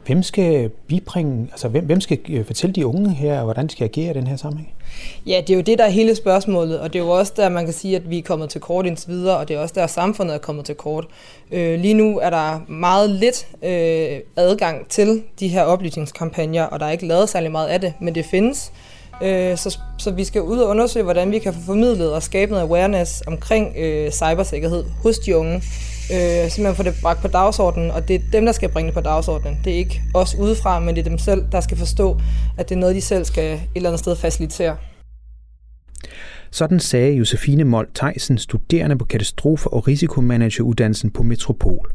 Hvem 0.06 0.24
skal 0.24 0.70
bibringe, 0.70 1.48
altså 1.52 1.68
hvem, 1.68 1.86
hvem 1.86 2.02
skal 2.02 2.20
øh, 2.30 2.46
fortælle 2.46 2.74
de 2.74 2.88
unge 2.88 3.10
her, 3.10 3.44
hvordan 3.44 3.68
de 3.68 3.72
skal 3.72 3.84
agere 3.84 4.12
i 4.12 4.14
den 4.14 4.28
her 4.28 4.36
sammenhæng? 4.36 4.74
Ja, 5.26 5.42
det 5.48 5.50
er 5.50 5.58
jo 5.58 5.62
det, 5.62 5.78
der 5.78 5.86
er 5.86 5.90
hele 5.90 6.16
spørgsmålet, 6.16 6.80
og 6.80 6.94
det 6.94 7.00
er 7.00 7.04
jo 7.04 7.10
også 7.10 7.34
der, 7.36 7.50
man 7.50 7.66
kan 7.66 7.74
sige, 7.74 7.96
at 7.96 8.10
vi 8.10 8.18
er 8.18 8.22
kommet 8.22 8.50
til 8.50 8.62
kort 8.62 8.86
indtil 8.86 9.10
videre, 9.10 9.38
og 9.38 9.48
det 9.48 9.56
er 9.56 9.60
også 9.60 9.74
der, 9.78 9.88
samfundet 9.88 10.36
er 10.36 10.40
kommet 10.40 10.66
til 10.66 10.76
kort. 10.76 11.06
Øh, 11.52 11.80
lige 11.80 11.94
nu 11.94 12.20
er 12.20 12.30
der 12.30 12.60
meget 12.68 13.10
lidt 13.10 13.48
øh, 13.64 14.20
adgang 14.36 14.88
til 14.88 15.24
de 15.40 15.48
her 15.48 15.64
oplysningskampagner, 15.64 16.64
og 16.64 16.80
der 16.80 16.86
er 16.86 16.92
ikke 16.92 17.08
lavet 17.08 17.30
særlig 17.30 17.52
meget 17.52 17.68
af 17.68 17.82
det, 17.82 17.94
men 18.00 18.16
det 18.16 18.26
findes. 18.26 18.72
Øh, 19.24 19.58
så, 19.58 19.80
så 19.98 20.12
vi 20.12 20.24
skal 20.24 20.42
ud 20.42 20.58
og 20.58 20.70
undersøge, 20.70 21.04
hvordan 21.04 21.32
vi 21.32 21.40
kan 21.40 21.54
få 21.54 21.60
formidlet 21.66 22.14
og 22.14 22.24
skabe 22.24 22.52
noget 22.52 22.68
awareness 22.68 23.24
omkring 23.28 23.74
øh, 23.78 24.12
cybersikkerhed 24.12 24.86
hos 25.04 25.20
de 25.20 25.38
unge. 25.38 25.62
Øh, 26.14 26.52
simpelthen 26.52 26.76
få 26.76 26.84
det 26.84 26.96
bragt 27.02 27.22
på 27.22 27.28
dagsordenen, 27.28 27.92
og 27.92 28.08
det 28.08 28.16
er 28.16 28.20
dem, 28.32 28.46
der 28.46 28.52
skal 28.52 28.70
bringe 28.70 28.88
det 28.88 28.94
på 28.94 29.02
dagsordenen. 29.02 29.58
Det 29.66 29.74
er 29.74 29.78
ikke 29.78 30.02
os 30.14 30.36
udefra, 30.36 30.80
men 30.80 30.96
det 30.96 31.06
er 31.06 31.10
dem 31.10 31.18
selv, 31.18 31.46
der 31.52 31.62
skal 31.62 31.78
forstå, 31.78 32.20
at 32.58 32.70
det 32.70 32.76
er 32.76 32.80
noget, 32.80 32.96
de 32.96 33.02
selv 33.02 33.26
skal 33.26 33.54
et 33.54 33.62
eller 33.76 33.90
andet 33.90 34.00
sted 34.00 34.16
facilitere. 34.16 34.78
Sådan 36.52 36.80
sagde 36.80 37.14
Josefine 37.14 37.64
Mold 37.64 37.88
Theisen, 37.96 38.38
studerende 38.38 38.98
på 38.98 39.06
katastrofe- 39.06 39.70
og 39.70 39.88
risikomanageruddannelsen 39.88 41.12
på 41.12 41.24
Metropol. 41.24 41.92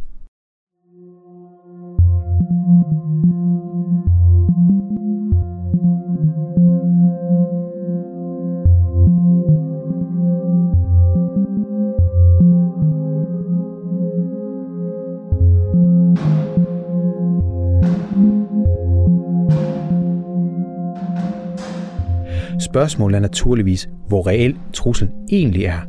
Spørgsmålet 22.77 23.17
er 23.17 23.21
naturligvis, 23.21 23.89
hvor 24.09 24.27
reel 24.27 24.57
truslen 24.73 25.11
egentlig 25.33 25.65
er. 25.65 25.81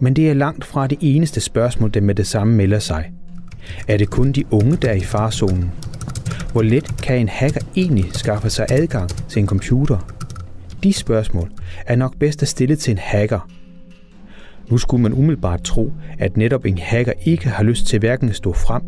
Men 0.00 0.16
det 0.16 0.30
er 0.30 0.34
langt 0.34 0.64
fra 0.64 0.86
det 0.86 0.98
eneste 1.00 1.40
spørgsmål, 1.40 1.90
der 1.94 2.00
med 2.00 2.14
det 2.14 2.26
samme 2.26 2.54
melder 2.54 2.78
sig. 2.78 3.12
Er 3.88 3.96
det 3.96 4.10
kun 4.10 4.32
de 4.32 4.44
unge, 4.50 4.76
der 4.76 4.88
er 4.88 4.94
i 4.94 5.00
farzonen? 5.00 5.70
Hvor 6.52 6.62
let 6.62 6.96
kan 7.02 7.18
en 7.18 7.28
hacker 7.28 7.60
egentlig 7.76 8.04
skaffe 8.12 8.50
sig 8.50 8.66
adgang 8.70 9.10
til 9.28 9.40
en 9.40 9.46
computer? 9.46 9.98
De 10.82 10.92
spørgsmål 10.92 11.50
er 11.86 11.96
nok 11.96 12.18
bedst 12.18 12.42
at 12.42 12.48
stille 12.48 12.76
til 12.76 12.90
en 12.90 12.98
hacker. 12.98 13.50
Nu 14.70 14.78
skulle 14.78 15.02
man 15.02 15.12
umiddelbart 15.12 15.62
tro, 15.62 15.92
at 16.18 16.36
netop 16.36 16.64
en 16.64 16.78
hacker 16.78 17.12
ikke 17.24 17.48
har 17.48 17.64
lyst 17.64 17.86
til 17.86 17.98
hverken 17.98 18.28
at 18.28 18.36
stå 18.36 18.52
frem 18.52 18.82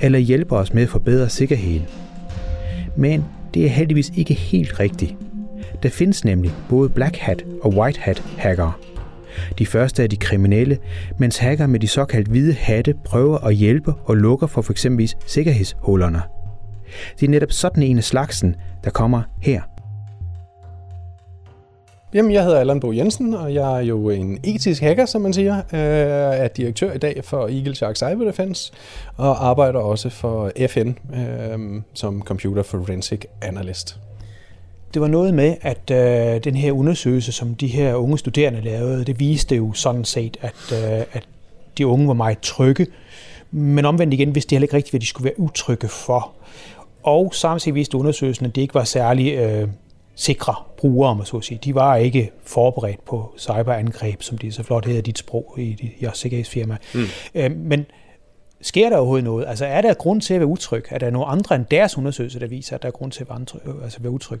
eller 0.00 0.18
hjælpe 0.18 0.56
os 0.56 0.74
med 0.74 0.82
at 0.82 0.88
forbedre 0.88 1.28
sikkerheden. 1.28 1.86
Men 2.96 3.24
det 3.54 3.64
er 3.64 3.68
heldigvis 3.68 4.12
ikke 4.16 4.34
helt 4.34 4.80
rigtigt. 4.80 5.16
Der 5.82 5.88
findes 5.88 6.24
nemlig 6.24 6.52
både 6.68 6.88
Black 6.88 7.16
Hat 7.16 7.44
og 7.62 7.74
White 7.74 8.00
Hat 8.00 8.22
hackere. 8.38 8.72
De 9.58 9.66
første 9.66 10.02
er 10.02 10.06
de 10.06 10.16
kriminelle, 10.16 10.78
mens 11.18 11.38
hacker 11.38 11.66
med 11.66 11.80
de 11.80 11.88
såkaldt 11.88 12.28
hvide 12.28 12.54
hatte 12.54 12.94
prøver 13.04 13.38
at 13.38 13.54
hjælpe 13.54 13.94
og 14.04 14.16
lukker 14.16 14.46
for 14.46 14.62
f.eks. 14.62 14.86
sikkerhedshullerne. 15.26 16.22
Det 17.20 17.26
er 17.26 17.30
netop 17.30 17.52
sådan 17.52 17.82
en 17.82 17.98
af 17.98 18.04
slagsen, 18.04 18.56
der 18.84 18.90
kommer 18.90 19.22
her. 19.42 19.60
Jamen, 22.14 22.32
jeg 22.32 22.44
hedder 22.44 22.58
Allan 22.58 22.80
Bo 22.80 22.92
Jensen, 22.92 23.34
og 23.34 23.54
jeg 23.54 23.76
er 23.76 23.80
jo 23.80 24.10
en 24.10 24.38
etisk 24.44 24.82
hacker, 24.82 25.06
som 25.06 25.20
man 25.20 25.32
siger. 25.32 25.62
Jeg 25.72 26.44
er 26.44 26.48
direktør 26.48 26.92
i 26.92 26.98
dag 26.98 27.24
for 27.24 27.40
Eagle 27.48 27.74
Shark 27.74 27.96
Cyber 27.96 28.24
Defense, 28.24 28.72
og 29.16 29.48
arbejder 29.48 29.80
også 29.80 30.10
for 30.10 30.52
FN 30.68 30.92
øh, 31.14 31.82
som 31.94 32.22
Computer 32.22 32.62
Forensic 32.62 33.24
Analyst. 33.42 33.98
Det 34.94 35.02
var 35.02 35.08
noget 35.08 35.34
med, 35.34 35.56
at 35.60 35.90
øh, 35.90 36.44
den 36.44 36.54
her 36.54 36.72
undersøgelse, 36.72 37.32
som 37.32 37.54
de 37.54 37.66
her 37.66 37.94
unge 37.94 38.18
studerende 38.18 38.60
lavede, 38.60 39.04
det 39.04 39.20
viste 39.20 39.56
jo 39.56 39.72
sådan 39.72 40.04
set, 40.04 40.36
at, 40.40 40.72
øh, 40.72 41.04
at 41.12 41.28
de 41.78 41.86
unge 41.86 42.08
var 42.08 42.14
meget 42.14 42.40
trygge, 42.40 42.86
men 43.50 43.84
omvendt 43.84 44.14
igen 44.14 44.34
vidste 44.34 44.50
de 44.50 44.54
heller 44.54 44.64
ikke 44.64 44.76
rigtigt, 44.76 44.92
hvad 44.92 45.00
de 45.00 45.06
skulle 45.06 45.24
være 45.24 45.40
utrygge 45.40 45.88
for. 45.88 46.32
Og 47.02 47.34
samtidig 47.34 47.74
viste 47.74 47.98
undersøgelsen, 47.98 48.46
at 48.46 48.56
de 48.56 48.60
ikke 48.60 48.74
var 48.74 48.84
særlig 48.84 49.34
øh, 49.34 49.68
sikre 50.14 50.54
brugere, 50.76 51.16
må 51.16 51.24
så 51.24 51.36
at 51.36 51.44
sige. 51.44 51.58
De 51.64 51.74
var 51.74 51.96
ikke 51.96 52.30
forberedt 52.44 53.04
på 53.04 53.34
cyberangreb, 53.38 54.22
som 54.22 54.38
det 54.38 54.54
så 54.54 54.62
flot 54.62 54.86
hedder 54.86 55.02
dit 55.02 55.18
sprog 55.18 55.54
i 55.58 55.90
jeres 56.02 56.18
sikkerhedsfirma. 56.18 56.76
Mm. 56.94 57.00
Øh, 57.34 57.56
men 57.56 57.86
sker 58.60 58.88
der 58.88 58.96
overhovedet 58.96 59.24
noget? 59.24 59.46
Altså 59.48 59.66
er 59.66 59.80
der 59.80 59.94
grund 59.94 60.20
til 60.20 60.34
at 60.34 60.40
være 60.40 60.46
utryg? 60.46 60.84
Er 60.90 60.98
der 60.98 61.10
nogle 61.10 61.26
andre 61.26 61.56
end 61.56 61.64
deres 61.70 61.98
undersøgelse, 61.98 62.40
der 62.40 62.46
viser, 62.46 62.74
at 62.74 62.82
der 62.82 62.88
er 62.88 62.92
grund 62.92 63.12
til 63.12 63.22
at 63.22 63.28
være, 63.28 63.84
altså 63.84 63.98
være 64.00 64.12
utryg? 64.12 64.40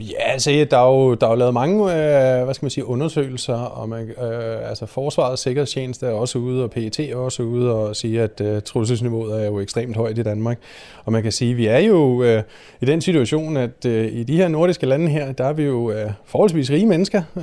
Ja, 0.00 0.32
altså, 0.32 0.66
der 0.70 0.78
er 0.78 0.86
jo, 0.86 1.14
der 1.14 1.26
er 1.26 1.30
jo 1.30 1.36
lavet 1.36 1.54
mange 1.54 1.84
øh, 1.84 2.44
hvad 2.44 2.54
skal 2.54 2.64
man 2.64 2.70
sige, 2.70 2.86
undersøgelser, 2.86 3.54
og 3.54 3.88
man, 3.88 4.08
øh, 4.08 4.68
altså 4.68 4.86
Forsvarets 4.86 5.42
Sikkerhedstjeneste 5.42 6.06
er 6.06 6.10
også 6.10 6.38
ude, 6.38 6.64
og 6.64 6.70
PET 6.70 7.00
er 7.00 7.16
også 7.16 7.42
ude 7.42 7.74
og 7.74 7.96
sige, 7.96 8.22
at 8.22 8.40
øh, 8.40 8.62
trusselsniveauet 8.62 9.42
er 9.42 9.46
jo 9.46 9.60
ekstremt 9.60 9.96
højt 9.96 10.18
i 10.18 10.22
Danmark. 10.22 10.58
Og 11.04 11.12
man 11.12 11.22
kan 11.22 11.32
sige, 11.32 11.50
at 11.50 11.56
vi 11.56 11.66
er 11.66 11.78
jo 11.78 12.22
øh, 12.22 12.42
i 12.80 12.84
den 12.84 13.00
situation, 13.00 13.56
at 13.56 13.86
øh, 13.86 14.12
i 14.12 14.22
de 14.22 14.36
her 14.36 14.48
nordiske 14.48 14.86
lande 14.86 15.08
her, 15.08 15.32
der 15.32 15.44
er 15.44 15.52
vi 15.52 15.62
jo 15.62 15.90
øh, 15.90 16.10
forholdsvis 16.24 16.70
rige 16.70 16.86
mennesker. 16.86 17.22
Øh, 17.36 17.42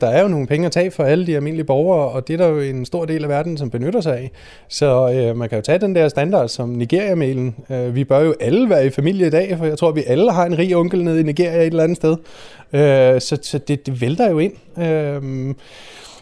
der 0.00 0.06
er 0.06 0.22
jo 0.22 0.28
nogle 0.28 0.46
penge 0.46 0.66
at 0.66 0.72
tage 0.72 0.90
for 0.90 1.04
alle 1.04 1.26
de 1.26 1.36
almindelige 1.36 1.66
borgere, 1.66 2.08
og 2.08 2.28
det 2.28 2.34
er 2.34 2.38
der 2.38 2.48
jo 2.48 2.60
en 2.60 2.84
stor 2.84 3.04
del 3.04 3.22
af 3.22 3.28
verden, 3.28 3.56
som 3.56 3.70
benytter 3.70 4.00
sig 4.00 4.16
af. 4.18 4.30
Så 4.68 5.12
øh, 5.12 5.36
man 5.36 5.48
kan 5.48 5.58
jo 5.58 5.62
tage 5.62 5.78
den 5.78 5.94
der 5.94 6.08
standard 6.08 6.48
som 6.48 6.68
Nigeria-mailen. 6.68 7.56
Øh, 7.70 7.94
vi 7.94 8.04
bør 8.04 8.20
jo 8.20 8.34
alle 8.40 8.70
være 8.70 8.86
i 8.86 8.90
familie 8.90 9.26
i 9.26 9.30
dag, 9.30 9.58
for 9.58 9.66
jeg 9.66 9.78
tror, 9.78 9.88
at 9.88 9.96
vi 9.96 10.02
alle 10.06 10.32
har 10.32 10.46
en 10.46 10.58
rig 10.58 10.76
onkel 10.76 11.04
nede 11.04 11.20
i 11.20 11.22
Nigeria 11.22 11.60
et 11.60 11.66
eller 11.66 11.82
andet 11.82 11.89
andet 11.90 11.96
sted. 11.96 12.16
Øh, 12.72 13.20
så 13.20 13.38
så 13.42 13.58
det, 13.58 13.86
det 13.86 14.00
vælter 14.00 14.30
jo 14.30 14.38
ind. 14.38 14.52
Øh, 14.78 15.54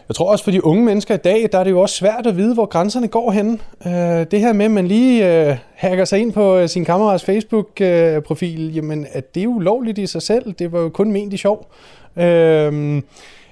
jeg 0.07 0.15
tror 0.15 0.31
også 0.31 0.43
for 0.43 0.51
de 0.51 0.65
unge 0.65 0.83
mennesker 0.83 1.13
i 1.13 1.17
dag, 1.17 1.49
der 1.51 1.59
er 1.59 1.63
det 1.63 1.71
jo 1.71 1.81
også 1.81 1.95
svært 1.95 2.27
at 2.27 2.37
vide, 2.37 2.53
hvor 2.53 2.65
grænserne 2.65 3.07
går 3.07 3.31
hen. 3.31 3.61
Øh, 3.85 3.91
det 4.31 4.39
her 4.39 4.53
med, 4.53 4.65
at 4.65 4.71
man 4.71 4.87
lige 4.87 5.47
øh, 5.49 5.57
hacker 5.75 6.05
sig 6.05 6.19
ind 6.19 6.33
på 6.33 6.57
øh, 6.57 6.69
sin 6.69 6.85
kammerats 6.85 7.23
Facebook-profil, 7.23 8.73
jamen 8.73 9.07
at 9.11 9.35
det 9.35 9.41
er 9.41 9.45
jo 9.45 9.59
lovligt 9.59 9.97
i 9.97 10.07
sig 10.07 10.21
selv. 10.21 10.53
Det 10.53 10.71
var 10.71 10.79
jo 10.79 10.89
kun 10.89 11.11
ment 11.11 11.33
i 11.33 11.37
sjov. 11.37 11.71
Øh, 12.17 13.01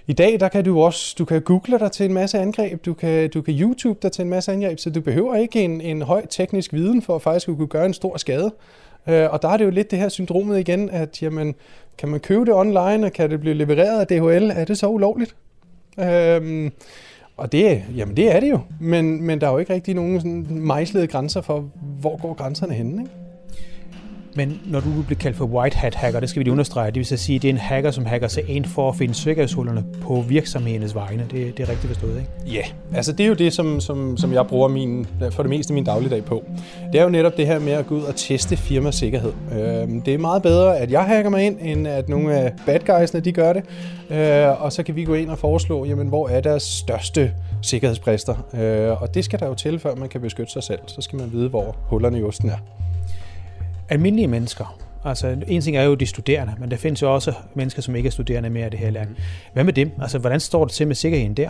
i 0.08 0.14
dag, 0.14 0.40
der 0.40 0.48
kan 0.48 0.64
du 0.64 0.82
også, 0.82 1.16
du 1.20 1.26
kan 1.26 1.42
google 1.42 1.80
dig 1.80 1.92
til 1.92 2.06
en 2.06 2.14
masse 2.14 2.40
angreb, 2.40 2.86
du 2.86 2.94
kan, 2.94 3.30
du 3.30 3.42
kan 3.42 3.54
YouTube 3.54 4.00
dig 4.02 4.12
til 4.12 4.22
en 4.22 4.30
masse 4.30 4.52
angreb, 4.52 4.80
så 4.80 4.90
du 4.90 5.02
behøver 5.02 5.36
ikke 5.36 5.64
en, 5.64 5.82
en 5.82 6.02
høj 6.02 6.26
teknisk 6.30 6.74
viden 6.74 7.02
for 7.02 7.16
at 7.16 7.22
faktisk 7.22 7.48
kunne 7.48 7.68
gøre 7.68 7.86
en 7.86 7.94
stor 7.94 8.18
skade. 8.18 8.52
Øh, 9.10 9.28
og 9.32 9.42
der 9.42 9.50
er 9.50 9.58
det 9.58 9.66
jo 9.66 9.70
lidt 9.70 9.92
det 9.92 10.00
her 10.00 10.10
syndromet 10.10 10.60
igen, 10.60 10.90
at 10.90 11.22
jamen, 11.22 11.56
kan 11.98 12.10
man 12.10 12.20
købe 12.20 12.46
det 12.46 12.54
online, 12.54 13.06
og 13.06 13.14
kan 13.14 13.30
det 13.30 13.40
blive 13.40 13.56
levereret 13.56 14.00
af 14.00 14.08
DHL? 14.08 14.52
Er 14.56 14.66
det 14.66 14.78
så 14.78 14.88
ulovligt? 14.88 15.36
Øhm, 16.00 16.72
og 17.38 17.52
det, 17.52 17.84
jamen 17.96 18.18
det 18.18 18.36
er 18.36 18.40
det 18.40 18.50
jo, 18.50 18.60
men, 18.80 19.24
men 19.24 19.42
der 19.42 19.48
er 19.48 19.52
jo 19.52 19.58
ikke 19.58 19.74
rigtig 19.74 19.94
nogen 19.96 20.20
sådan 20.20 20.46
mejslede 20.50 21.08
grænser 21.08 21.42
for, 21.42 21.70
hvor 22.00 22.22
går 22.22 22.34
grænserne 22.34 22.74
henne. 22.74 23.02
Ikke? 23.02 23.27
Men 24.38 24.62
når 24.66 24.80
du 24.80 25.02
bliver 25.02 25.20
kaldt 25.20 25.38
for 25.38 25.46
white 25.46 25.78
hat 25.78 25.96
hacker, 25.96 26.20
det 26.20 26.30
skal 26.30 26.40
vi 26.40 26.44
lige 26.44 26.52
understrege, 26.52 26.88
det 26.88 26.96
vil 26.96 27.06
så 27.06 27.18
sige, 27.18 27.36
at 27.36 27.42
det 27.42 27.48
er 27.48 27.54
en 27.54 27.58
hacker, 27.58 27.92
som 27.92 28.06
hacker 28.06 28.28
sig 28.28 28.50
ind 28.50 28.66
for 28.66 28.90
at 28.90 28.96
finde 28.96 29.14
sikkerhedshullerne 29.14 29.84
på 30.02 30.24
virksomhedernes 30.28 30.96
vegne. 30.96 31.26
Det, 31.32 31.58
det 31.58 31.64
er 31.64 31.70
rigtigt 31.70 31.88
forstået, 31.88 32.18
ikke? 32.18 32.30
Ja, 32.46 32.58
yeah. 32.58 32.68
altså 32.96 33.12
det 33.12 33.24
er 33.24 33.28
jo 33.28 33.34
det, 33.34 33.54
som, 33.54 33.80
som, 33.80 34.18
som 34.18 34.34
jeg 34.34 34.48
bruger 34.48 34.68
min, 34.68 35.08
for 35.32 35.44
det 35.44 35.50
meste 35.50 35.74
min 35.74 35.84
dagligdag 35.84 36.26
på. 36.26 36.44
Det 36.94 37.00
er 37.00 37.04
jo 37.04 37.10
netop 37.10 37.38
det 37.38 37.48
her 37.48 37.60
med 37.60 37.72
at 37.72 37.88
gå 37.88 37.96
ud 37.96 38.02
og 38.02 38.16
teste 38.16 38.58
firmas 38.58 38.96
sikkerhed. 38.96 39.34
Øh, 39.52 40.06
det 40.06 40.14
er 40.14 40.18
meget 40.18 40.42
bedre, 40.42 40.78
at 40.78 40.92
jeg 40.92 41.04
hacker 41.04 41.30
mig 41.30 41.46
ind, 41.46 41.58
end 41.62 41.88
at 41.88 42.10
nogle 42.10 42.34
af 42.34 42.54
bad 42.66 42.80
guysene, 42.80 43.20
de 43.20 43.32
gør 43.32 43.54
det. 43.54 43.64
Øh, 44.10 44.62
og 44.62 44.74
så 44.74 44.84
kan 44.84 44.96
vi 44.96 45.04
gå 45.04 45.14
ind 45.14 45.30
og 45.30 45.38
foreslå, 45.38 45.86
jamen, 45.86 46.08
hvor 46.08 46.30
er 46.30 46.42
deres 46.42 46.64
største 46.64 47.32
sikkerhedsbrister. 47.62 48.36
Øh, 48.54 49.02
og 49.02 49.14
det 49.14 49.26
skal 49.26 49.40
der 49.40 49.48
jo 49.48 49.54
til, 49.54 49.80
før 49.80 49.96
man 49.96 50.10
kan 50.10 50.22
beskytte 50.22 50.52
sig 50.52 50.64
selv. 50.64 50.80
Så 50.88 51.02
skal 51.02 51.20
man 51.20 51.32
vide, 51.32 51.50
hvor 51.50 51.76
hullerne 51.90 52.20
i 52.20 52.24
osten 52.24 52.50
er 52.50 52.58
almindelige 53.90 54.28
mennesker. 54.28 54.80
Altså, 55.06 55.38
en 55.48 55.62
ting 55.62 55.78
er 55.78 55.84
jo 55.84 55.96
de 55.96 56.06
studerende, 56.06 56.54
men 56.60 56.72
der 56.72 56.78
findes 56.78 57.02
jo 57.02 57.14
også 57.14 57.34
mennesker, 57.54 57.82
som 57.82 57.96
ikke 57.96 58.08
er 58.08 58.12
studerende 58.12 58.50
mere 58.50 58.68
i 58.68 58.70
det 58.70 58.80
her 58.80 58.90
land. 58.90 59.16
Hvad 59.54 59.64
med 59.64 59.74
dem? 59.74 59.92
Altså, 60.02 60.18
hvordan 60.18 60.40
står 60.40 60.66
det 60.66 60.74
til 60.74 60.88
med 60.88 60.96
sikkerheden 60.96 61.34
der? 61.34 61.50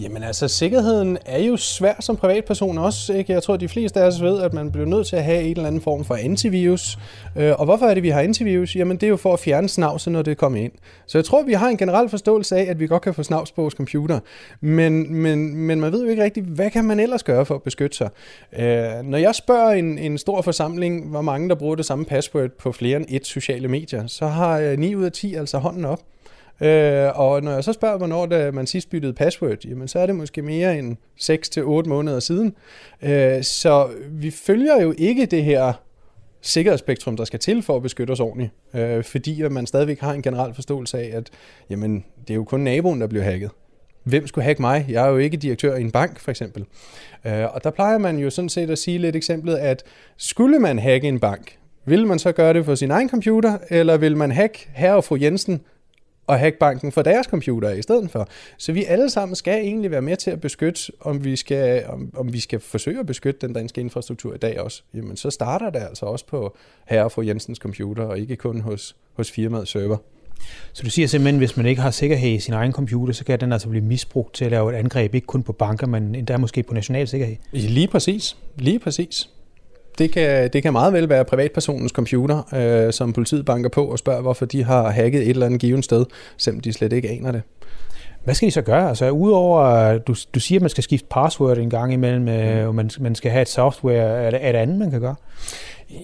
Jamen 0.00 0.22
altså, 0.22 0.48
sikkerheden 0.48 1.18
er 1.26 1.38
jo 1.38 1.56
svær 1.56 1.94
som 2.00 2.16
privatperson 2.16 2.78
også. 2.78 3.12
Ikke? 3.12 3.32
Jeg 3.32 3.42
tror, 3.42 3.54
at 3.54 3.60
de 3.60 3.68
fleste 3.68 4.00
af 4.00 4.06
os 4.06 4.22
ved, 4.22 4.42
at 4.42 4.54
man 4.54 4.72
bliver 4.72 4.86
nødt 4.86 5.06
til 5.06 5.16
at 5.16 5.24
have 5.24 5.42
en 5.42 5.50
eller 5.50 5.66
anden 5.66 5.80
form 5.80 6.04
for 6.04 6.14
antivirus. 6.14 6.98
Øh, 7.36 7.52
og 7.58 7.64
hvorfor 7.64 7.86
er 7.86 7.94
det, 7.94 8.02
vi 8.02 8.08
har 8.08 8.20
antivirus? 8.20 8.76
Jamen, 8.76 8.96
det 8.96 9.02
er 9.02 9.08
jo 9.08 9.16
for 9.16 9.32
at 9.32 9.40
fjerne 9.40 9.68
snavset, 9.68 10.12
når 10.12 10.22
det 10.22 10.38
kommer 10.38 10.58
ind. 10.58 10.72
Så 11.06 11.18
jeg 11.18 11.24
tror, 11.24 11.42
vi 11.42 11.52
har 11.52 11.68
en 11.68 11.76
generel 11.76 12.08
forståelse 12.08 12.56
af, 12.56 12.70
at 12.70 12.80
vi 12.80 12.86
godt 12.86 13.02
kan 13.02 13.14
få 13.14 13.22
snavs 13.22 13.52
på 13.52 13.60
vores 13.60 13.74
computer. 13.74 14.20
Men, 14.60 15.14
men, 15.14 15.54
men 15.54 15.80
man 15.80 15.92
ved 15.92 16.02
jo 16.02 16.10
ikke 16.10 16.22
rigtigt, 16.22 16.46
hvad 16.46 16.70
kan 16.70 16.84
man 16.84 17.00
ellers 17.00 17.22
gøre 17.22 17.46
for 17.46 17.54
at 17.54 17.62
beskytte 17.62 17.96
sig? 17.96 18.08
Øh, 18.58 19.04
når 19.04 19.18
jeg 19.18 19.34
spørger 19.34 19.70
en, 19.70 19.98
en 19.98 20.18
stor 20.18 20.42
forsamling, 20.42 21.08
hvor 21.10 21.22
mange 21.22 21.48
der 21.48 21.54
bruger 21.54 21.74
det 21.74 21.84
samme 21.84 22.04
password 22.04 22.50
på 22.50 22.72
flere 22.72 22.96
end 22.96 23.06
et 23.08 23.26
sociale 23.26 23.68
medier, 23.68 24.06
så 24.06 24.26
har 24.26 24.58
øh, 24.58 24.78
9 24.78 24.94
ud 24.94 25.04
af 25.04 25.12
10 25.12 25.34
altså 25.34 25.58
hånden 25.58 25.84
op. 25.84 26.00
Øh, 26.60 27.18
og 27.18 27.42
når 27.42 27.52
jeg 27.52 27.64
så 27.64 27.72
spørger, 27.72 27.98
hvornår 27.98 28.26
det, 28.26 28.54
man 28.54 28.66
sidst 28.66 28.90
byttede 28.90 29.12
password, 29.12 29.64
jamen 29.64 29.88
så 29.88 29.98
er 29.98 30.06
det 30.06 30.14
måske 30.14 30.42
mere 30.42 30.78
end 30.78 30.96
6-8 31.84 31.88
måneder 31.88 32.20
siden. 32.20 32.54
Øh, 33.02 33.42
så 33.42 33.88
vi 34.10 34.30
følger 34.30 34.82
jo 34.82 34.94
ikke 34.98 35.26
det 35.26 35.44
her 35.44 35.72
sikkerhedsspektrum, 36.42 37.16
der 37.16 37.24
skal 37.24 37.38
til 37.38 37.62
for 37.62 37.76
at 37.76 37.82
beskytte 37.82 38.10
os 38.10 38.20
ordentligt. 38.20 38.50
Øh, 38.74 39.04
fordi 39.04 39.42
at 39.42 39.52
man 39.52 39.66
stadigvæk 39.66 40.00
har 40.00 40.12
en 40.12 40.22
generel 40.22 40.54
forståelse 40.54 40.98
af, 40.98 41.10
at 41.16 41.30
jamen, 41.70 42.04
det 42.20 42.30
er 42.30 42.34
jo 42.34 42.44
kun 42.44 42.60
naboen, 42.60 43.00
der 43.00 43.06
bliver 43.06 43.24
hacket. 43.24 43.50
Hvem 44.04 44.26
skulle 44.26 44.44
hacke 44.44 44.62
mig? 44.62 44.86
Jeg 44.88 45.06
er 45.06 45.10
jo 45.10 45.16
ikke 45.16 45.36
direktør 45.36 45.76
i 45.76 45.80
en 45.80 45.90
bank, 45.90 46.20
for 46.20 46.30
eksempel. 46.30 46.64
Øh, 47.26 47.54
og 47.54 47.64
der 47.64 47.70
plejer 47.70 47.98
man 47.98 48.18
jo 48.18 48.30
sådan 48.30 48.48
set 48.48 48.70
at 48.70 48.78
sige 48.78 48.98
lidt 48.98 49.16
eksemplet, 49.16 49.56
at 49.56 49.82
skulle 50.16 50.58
man 50.58 50.78
hacke 50.78 51.08
en 51.08 51.20
bank, 51.20 51.58
vil 51.84 52.06
man 52.06 52.18
så 52.18 52.32
gøre 52.32 52.52
det 52.52 52.64
på 52.64 52.76
sin 52.76 52.90
egen 52.90 53.10
computer, 53.10 53.58
eller 53.70 53.96
vil 53.96 54.16
man 54.16 54.30
hacke 54.30 54.68
herre 54.72 54.96
og 54.96 55.04
fru 55.04 55.16
Jensen 55.20 55.60
og 56.28 56.38
hacke 56.38 56.58
banken 56.58 56.92
for 56.92 57.02
deres 57.02 57.26
computer 57.26 57.70
i 57.70 57.82
stedet 57.82 58.10
for. 58.10 58.28
Så 58.56 58.72
vi 58.72 58.84
alle 58.84 59.10
sammen 59.10 59.36
skal 59.36 59.54
egentlig 59.54 59.90
være 59.90 60.02
med 60.02 60.16
til 60.16 60.30
at 60.30 60.40
beskytte, 60.40 60.92
om 61.00 61.24
vi 61.24 61.36
skal, 61.36 61.84
om, 61.88 62.10
om 62.16 62.32
vi 62.32 62.40
skal 62.40 62.60
forsøge 62.60 63.00
at 63.00 63.06
beskytte 63.06 63.46
den 63.46 63.54
danske 63.54 63.80
infrastruktur 63.80 64.34
i 64.34 64.38
dag 64.38 64.60
også. 64.60 64.82
Jamen, 64.94 65.16
så 65.16 65.30
starter 65.30 65.70
det 65.70 65.78
altså 65.78 66.06
også 66.06 66.26
på 66.26 66.56
herre 66.86 67.04
og 67.04 67.12
fru 67.12 67.22
Jensens 67.22 67.58
computer, 67.58 68.02
og 68.02 68.18
ikke 68.18 68.36
kun 68.36 68.60
hos, 68.60 68.96
hos 69.12 69.30
firmaets 69.30 69.70
server. 69.70 69.96
Så 70.72 70.82
du 70.82 70.90
siger 70.90 71.08
simpelthen, 71.08 71.34
at 71.34 71.40
hvis 71.40 71.56
man 71.56 71.66
ikke 71.66 71.82
har 71.82 71.90
sikkerhed 71.90 72.30
i 72.30 72.38
sin 72.38 72.54
egen 72.54 72.72
computer, 72.72 73.12
så 73.12 73.24
kan 73.24 73.40
den 73.40 73.52
altså 73.52 73.68
blive 73.68 73.84
misbrugt 73.84 74.34
til 74.34 74.44
at 74.44 74.50
lave 74.50 74.72
et 74.72 74.76
angreb, 74.76 75.14
ikke 75.14 75.26
kun 75.26 75.42
på 75.42 75.52
banker, 75.52 75.86
men 75.86 76.14
endda 76.14 76.36
måske 76.36 76.62
på 76.62 76.74
national 76.74 77.08
sikkerhed? 77.08 77.36
Lige 77.52 77.88
præcis. 77.88 78.36
Lige 78.56 78.78
præcis 78.78 79.28
det 79.98 80.12
kan, 80.12 80.50
det 80.52 80.62
kan 80.62 80.72
meget 80.72 80.92
vel 80.92 81.08
være 81.08 81.24
privatpersonens 81.24 81.92
computer, 81.92 82.54
øh, 82.54 82.92
som 82.92 83.12
politiet 83.12 83.44
banker 83.44 83.68
på 83.68 83.84
og 83.84 83.98
spørger, 83.98 84.20
hvorfor 84.20 84.46
de 84.46 84.64
har 84.64 84.90
hacket 84.90 85.22
et 85.22 85.28
eller 85.28 85.46
andet 85.46 85.60
givet 85.60 85.84
sted, 85.84 86.04
selvom 86.36 86.60
de 86.60 86.72
slet 86.72 86.92
ikke 86.92 87.08
aner 87.08 87.32
det. 87.32 87.42
Hvad 88.24 88.34
skal 88.34 88.46
de 88.46 88.52
så 88.52 88.62
gøre? 88.62 88.88
Altså 88.88 89.10
udover, 89.10 89.98
du, 89.98 90.14
du 90.34 90.40
siger, 90.40 90.58
at 90.58 90.62
man 90.62 90.70
skal 90.70 90.84
skifte 90.84 91.06
password 91.10 91.58
en 91.58 91.70
gang 91.70 91.92
imellem, 91.92 92.28
øh, 92.28 92.60
mm. 92.60 92.68
og 92.68 92.74
man, 92.74 92.90
man 93.00 93.14
skal 93.14 93.30
have 93.30 93.42
et 93.42 93.48
software, 93.48 94.24
er 94.26 94.30
det, 94.30 94.46
er 94.46 94.52
det 94.52 94.58
andet, 94.58 94.78
man 94.78 94.90
kan 94.90 95.00
gøre? 95.00 95.14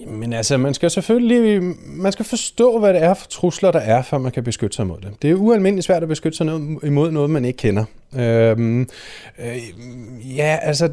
Men 0.07 0.33
altså, 0.33 0.57
man 0.57 0.73
skal 0.73 0.91
selvfølgelig 0.91 1.75
man 1.85 2.11
skal 2.11 2.25
forstå, 2.25 2.79
hvad 2.79 2.93
det 2.93 3.03
er 3.03 3.13
for 3.13 3.27
trusler, 3.27 3.71
der 3.71 3.79
er, 3.79 4.01
før 4.01 4.17
man 4.17 4.31
kan 4.31 4.43
beskytte 4.43 4.75
sig 4.75 4.87
mod 4.87 4.97
det. 4.97 5.09
Det 5.21 5.29
er 5.29 5.35
ualmindeligt 5.35 5.85
svært 5.85 6.03
at 6.03 6.09
beskytte 6.09 6.37
sig 6.37 6.45
imod 6.83 7.11
noget, 7.11 7.29
man 7.29 7.45
ikke 7.45 7.57
kender. 7.57 7.85
Øhm, 8.15 8.89
øh, 9.39 9.57
ja, 10.37 10.57
altså, 10.61 10.89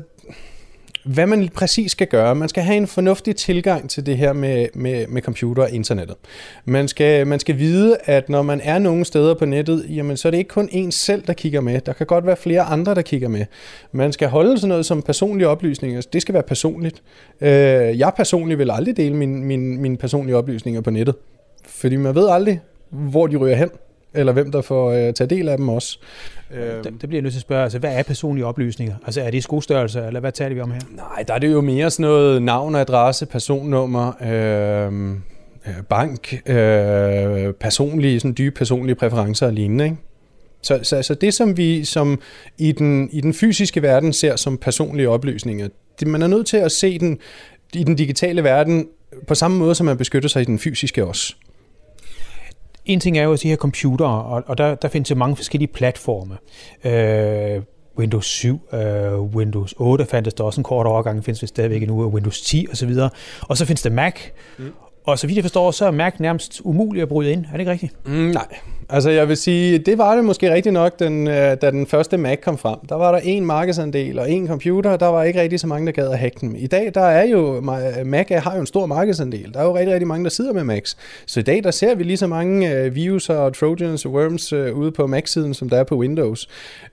hvad 1.05 1.27
man 1.27 1.49
præcis 1.49 1.93
skal 1.93 2.07
gøre. 2.07 2.35
Man 2.35 2.49
skal 2.49 2.63
have 2.63 2.77
en 2.77 2.87
fornuftig 2.87 3.37
tilgang 3.37 3.91
til 3.91 4.07
det 4.07 4.17
her 4.17 4.33
med, 4.33 4.67
med, 4.75 5.07
med 5.07 5.23
computer 5.23 5.63
og 5.63 5.71
internettet. 5.71 6.17
Man 6.65 6.89
skal, 6.89 7.27
man 7.27 7.41
skal 7.41 7.59
vide, 7.59 7.97
at 8.05 8.29
når 8.29 8.43
man 8.43 8.61
er 8.65 8.79
nogle 8.79 9.05
steder 9.05 9.35
på 9.35 9.45
nettet, 9.45 9.87
jamen, 9.89 10.17
så 10.17 10.29
er 10.29 10.31
det 10.31 10.39
ikke 10.39 10.49
kun 10.49 10.69
en 10.73 10.93
selv, 10.93 11.23
der 11.27 11.33
kigger 11.33 11.61
med. 11.61 11.81
Der 11.81 11.93
kan 11.93 12.07
godt 12.07 12.27
være 12.27 12.37
flere 12.37 12.63
andre, 12.63 12.95
der 12.95 13.03
kigger 13.03 13.29
med. 13.29 13.45
Man 13.93 14.13
skal 14.13 14.29
holde 14.29 14.59
sådan 14.59 14.69
noget 14.69 14.87
som 14.87 15.03
personlige 15.03 15.49
oplysninger. 15.49 16.01
Det 16.13 16.23
skal 16.23 16.33
være 16.33 16.43
personligt. 16.43 17.03
Øh, 17.41 17.49
jeg 17.99 18.13
personligt 18.17 18.59
vil 18.59 18.71
aldrig 18.71 18.97
dele 18.97 19.17
mine 19.17 19.45
min, 19.45 19.81
min 19.81 19.97
personlige 19.97 20.37
oplysninger 20.37 20.81
på 20.81 20.91
nettet. 20.91 21.15
Fordi 21.67 21.97
man 21.97 22.15
ved 22.15 22.29
aldrig, 22.29 22.61
hvor 22.91 23.27
de 23.27 23.37
ryger 23.37 23.57
hen 23.57 23.71
eller 24.15 24.33
hvem 24.33 24.53
der 24.53 24.61
får 24.61 24.91
øh, 24.91 25.13
tage 25.13 25.31
del 25.31 25.49
af 25.49 25.57
dem 25.57 25.69
også. 25.69 25.99
Det, 26.53 26.85
det 26.85 27.09
bliver 27.09 27.13
jeg 27.13 27.23
nødt 27.23 27.33
til 27.33 27.39
at 27.39 27.43
spørge, 27.43 27.63
altså 27.63 27.79
hvad 27.79 27.99
er 27.99 28.03
personlige 28.03 28.47
oplysninger? 28.47 28.95
Altså 29.07 29.21
er 29.23 29.31
det 29.31 29.43
skostørrelse, 29.43 30.07
eller 30.07 30.21
hvad 30.21 30.33
taler 30.33 30.55
vi 30.55 30.61
om 30.61 30.71
her? 30.71 30.81
Nej, 30.91 31.25
der 31.29 31.35
er 31.35 31.39
det 31.39 31.53
jo 31.53 31.61
mere 31.61 31.91
sådan 31.91 32.03
noget 32.03 32.43
navn, 32.43 32.75
adresse, 32.75 33.27
personnummer, 33.27 34.23
øh, 34.23 35.83
bank, 35.89 36.43
øh, 36.47 37.53
personlige, 37.53 38.21
sådan 38.21 38.35
dybe 38.39 38.55
personlige 38.55 38.95
præferencer 38.95 39.47
og 39.47 39.53
lignende, 39.53 39.85
ikke? 39.85 39.97
Så, 40.63 40.81
så 40.83 40.97
altså 40.97 41.15
det, 41.15 41.35
som 41.35 41.57
vi 41.57 41.85
som 41.85 42.21
i 42.59 42.73
den, 42.73 43.09
i 43.13 43.21
den 43.21 43.35
fysiske 43.35 43.83
verden 43.83 44.13
ser 44.13 44.37
som 44.37 44.59
personlige 44.59 45.09
oplysninger, 45.09 45.69
det, 46.01 46.09
man 46.09 46.23
er 46.23 46.27
nødt 46.27 46.47
til 46.47 46.57
at 46.57 46.73
se 46.73 46.99
den 46.99 47.19
i 47.75 47.85
den 47.85 47.97
digitale 47.97 48.45
verden 48.45 48.89
på 49.27 49.35
samme 49.35 49.59
måde, 49.59 49.75
som 49.75 49.87
man 49.87 49.97
beskytter 49.97 50.29
sig 50.29 50.43
i 50.43 50.45
den 50.45 50.59
fysiske 50.59 51.07
også. 51.07 51.35
En 52.85 53.01
ting 53.01 53.19
er 53.19 53.23
jo 53.23 53.37
de 53.37 53.49
her 53.49 53.57
computere, 53.57 54.25
og, 54.25 54.43
og 54.47 54.59
der, 54.59 54.75
der 54.75 54.89
findes 54.89 55.11
jo 55.11 55.15
mange 55.15 55.37
forskellige 55.37 55.73
platforme. 55.73 56.39
Øh, 56.85 57.63
Windows 57.99 58.27
7, 58.27 58.61
øh, 58.73 59.21
Windows 59.21 59.75
8 59.79 60.07
fandtes 60.07 60.35
der 60.35 60.45
også 60.45 60.61
en 60.61 60.65
kort 60.65 60.87
overgang, 60.87 61.25
findes 61.25 61.41
det 61.41 61.49
stadigvæk 61.49 61.87
nu, 61.89 62.09
Windows 62.09 62.41
10 62.41 62.67
osv. 62.73 62.91
Og 63.41 63.57
så 63.57 63.67
findes 63.67 63.83
der 63.83 63.91
Mac, 63.91 64.15
mm. 64.59 64.73
og 65.05 65.19
så 65.19 65.27
vidt 65.27 65.37
jeg 65.37 65.45
forstår, 65.45 65.71
så 65.71 65.87
er 65.87 65.91
Mac 65.91 66.15
nærmest 66.19 66.61
umuligt 66.65 67.03
at 67.03 67.09
bryde 67.09 67.33
ind. 67.33 67.45
Er 67.45 67.53
det 67.53 67.59
ikke 67.59 67.73
rigtigt? 67.73 68.07
Mm, 68.07 68.13
nej, 68.13 68.47
Altså 68.89 69.11
jeg 69.11 69.29
vil 69.29 69.37
sige, 69.37 69.79
det 69.79 69.99
var 69.99 70.15
det 70.15 70.25
måske 70.25 70.55
rigtigt 70.55 70.73
nok, 70.73 70.99
den, 70.99 71.29
øh, 71.29 71.57
da 71.63 71.71
den 71.71 71.87
første 71.87 72.17
Mac 72.17 72.39
kom 72.43 72.59
frem. 72.59 72.79
Der 72.89 72.95
var 72.95 73.13
der 73.13 73.19
en 73.19 73.47
markedsandel 73.47 74.19
og 74.19 74.31
en 74.31 74.49
computer, 74.49 74.97
der 74.97 75.07
var 75.07 75.23
ikke 75.23 75.41
rigtig 75.41 75.61
så 75.61 75.67
mange, 75.67 75.87
der 75.87 75.93
gad 75.93 76.09
at 76.11 76.19
hacke 76.19 76.37
dem. 76.41 76.55
I 76.59 76.67
dag 76.67 76.91
der 76.95 77.01
er 77.01 77.27
jo, 77.27 77.61
Mac 78.05 78.27
har 78.31 78.55
jo 78.55 78.61
en 78.61 78.67
stor 78.67 78.87
markedsandel. 78.87 79.55
Der 79.55 79.61
er 79.61 79.65
jo 79.65 79.77
rigtig, 79.77 79.93
rigtig 79.93 80.07
mange, 80.07 80.25
der 80.25 80.31
sidder 80.31 80.53
med 80.53 80.65
Macs. 80.65 80.97
Så 81.27 81.41
i 81.41 81.43
dag 81.43 81.65
der 81.65 81.71
ser 81.71 81.95
vi 81.95 82.03
lige 82.03 82.17
så 82.17 82.27
mange 82.27 82.73
øh, 82.73 82.87
uh, 82.87 82.95
virus 82.95 83.31
og 83.31 83.55
trojans 83.55 84.07
og 84.07 84.13
worms 84.13 84.53
uh, 84.53 84.79
ude 84.79 84.93
på 84.93 85.07
Mac-siden, 85.07 85.55
som 85.55 85.69
der 85.69 85.77
er 85.79 85.85
på 85.85 85.97
Windows. 85.97 86.49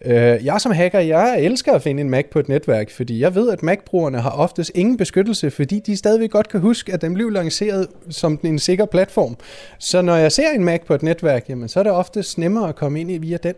Uh, 0.05 0.11
jeg 0.11 0.55
som 0.57 0.71
hacker, 0.71 0.99
jeg 0.99 1.41
elsker 1.41 1.73
at 1.73 1.81
finde 1.81 2.01
en 2.01 2.09
Mac 2.09 2.25
på 2.31 2.39
et 2.39 2.49
netværk, 2.49 2.91
fordi 2.91 3.21
jeg 3.21 3.35
ved, 3.35 3.49
at 3.49 3.63
Mac-brugerne 3.63 4.19
har 4.19 4.31
oftest 4.31 4.71
ingen 4.75 4.97
beskyttelse, 4.97 5.51
fordi 5.51 5.79
de 5.79 5.97
stadigvæk 5.97 6.29
godt 6.29 6.49
kan 6.49 6.59
huske, 6.59 6.93
at 6.93 7.01
den 7.01 7.13
blev 7.13 7.29
lanceret 7.29 7.87
som 8.09 8.39
en 8.43 8.59
sikker 8.59 8.85
platform. 8.85 9.37
Så 9.79 10.01
når 10.01 10.15
jeg 10.15 10.31
ser 10.31 10.49
en 10.55 10.63
Mac 10.63 10.81
på 10.87 10.93
et 10.93 11.03
netværk, 11.03 11.49
jamen, 11.49 11.67
så 11.69 11.78
er 11.79 11.83
det 11.83 11.91
ofte 11.91 12.23
nemmere 12.37 12.69
at 12.69 12.75
komme 12.75 13.01
ind 13.01 13.11
i 13.11 13.17
via 13.17 13.37
den. 13.37 13.53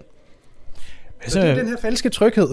Så 1.27 1.41
det 1.41 1.49
er 1.49 1.55
den 1.55 1.67
her 1.67 1.77
falske 1.77 2.09
tryghed. 2.09 2.49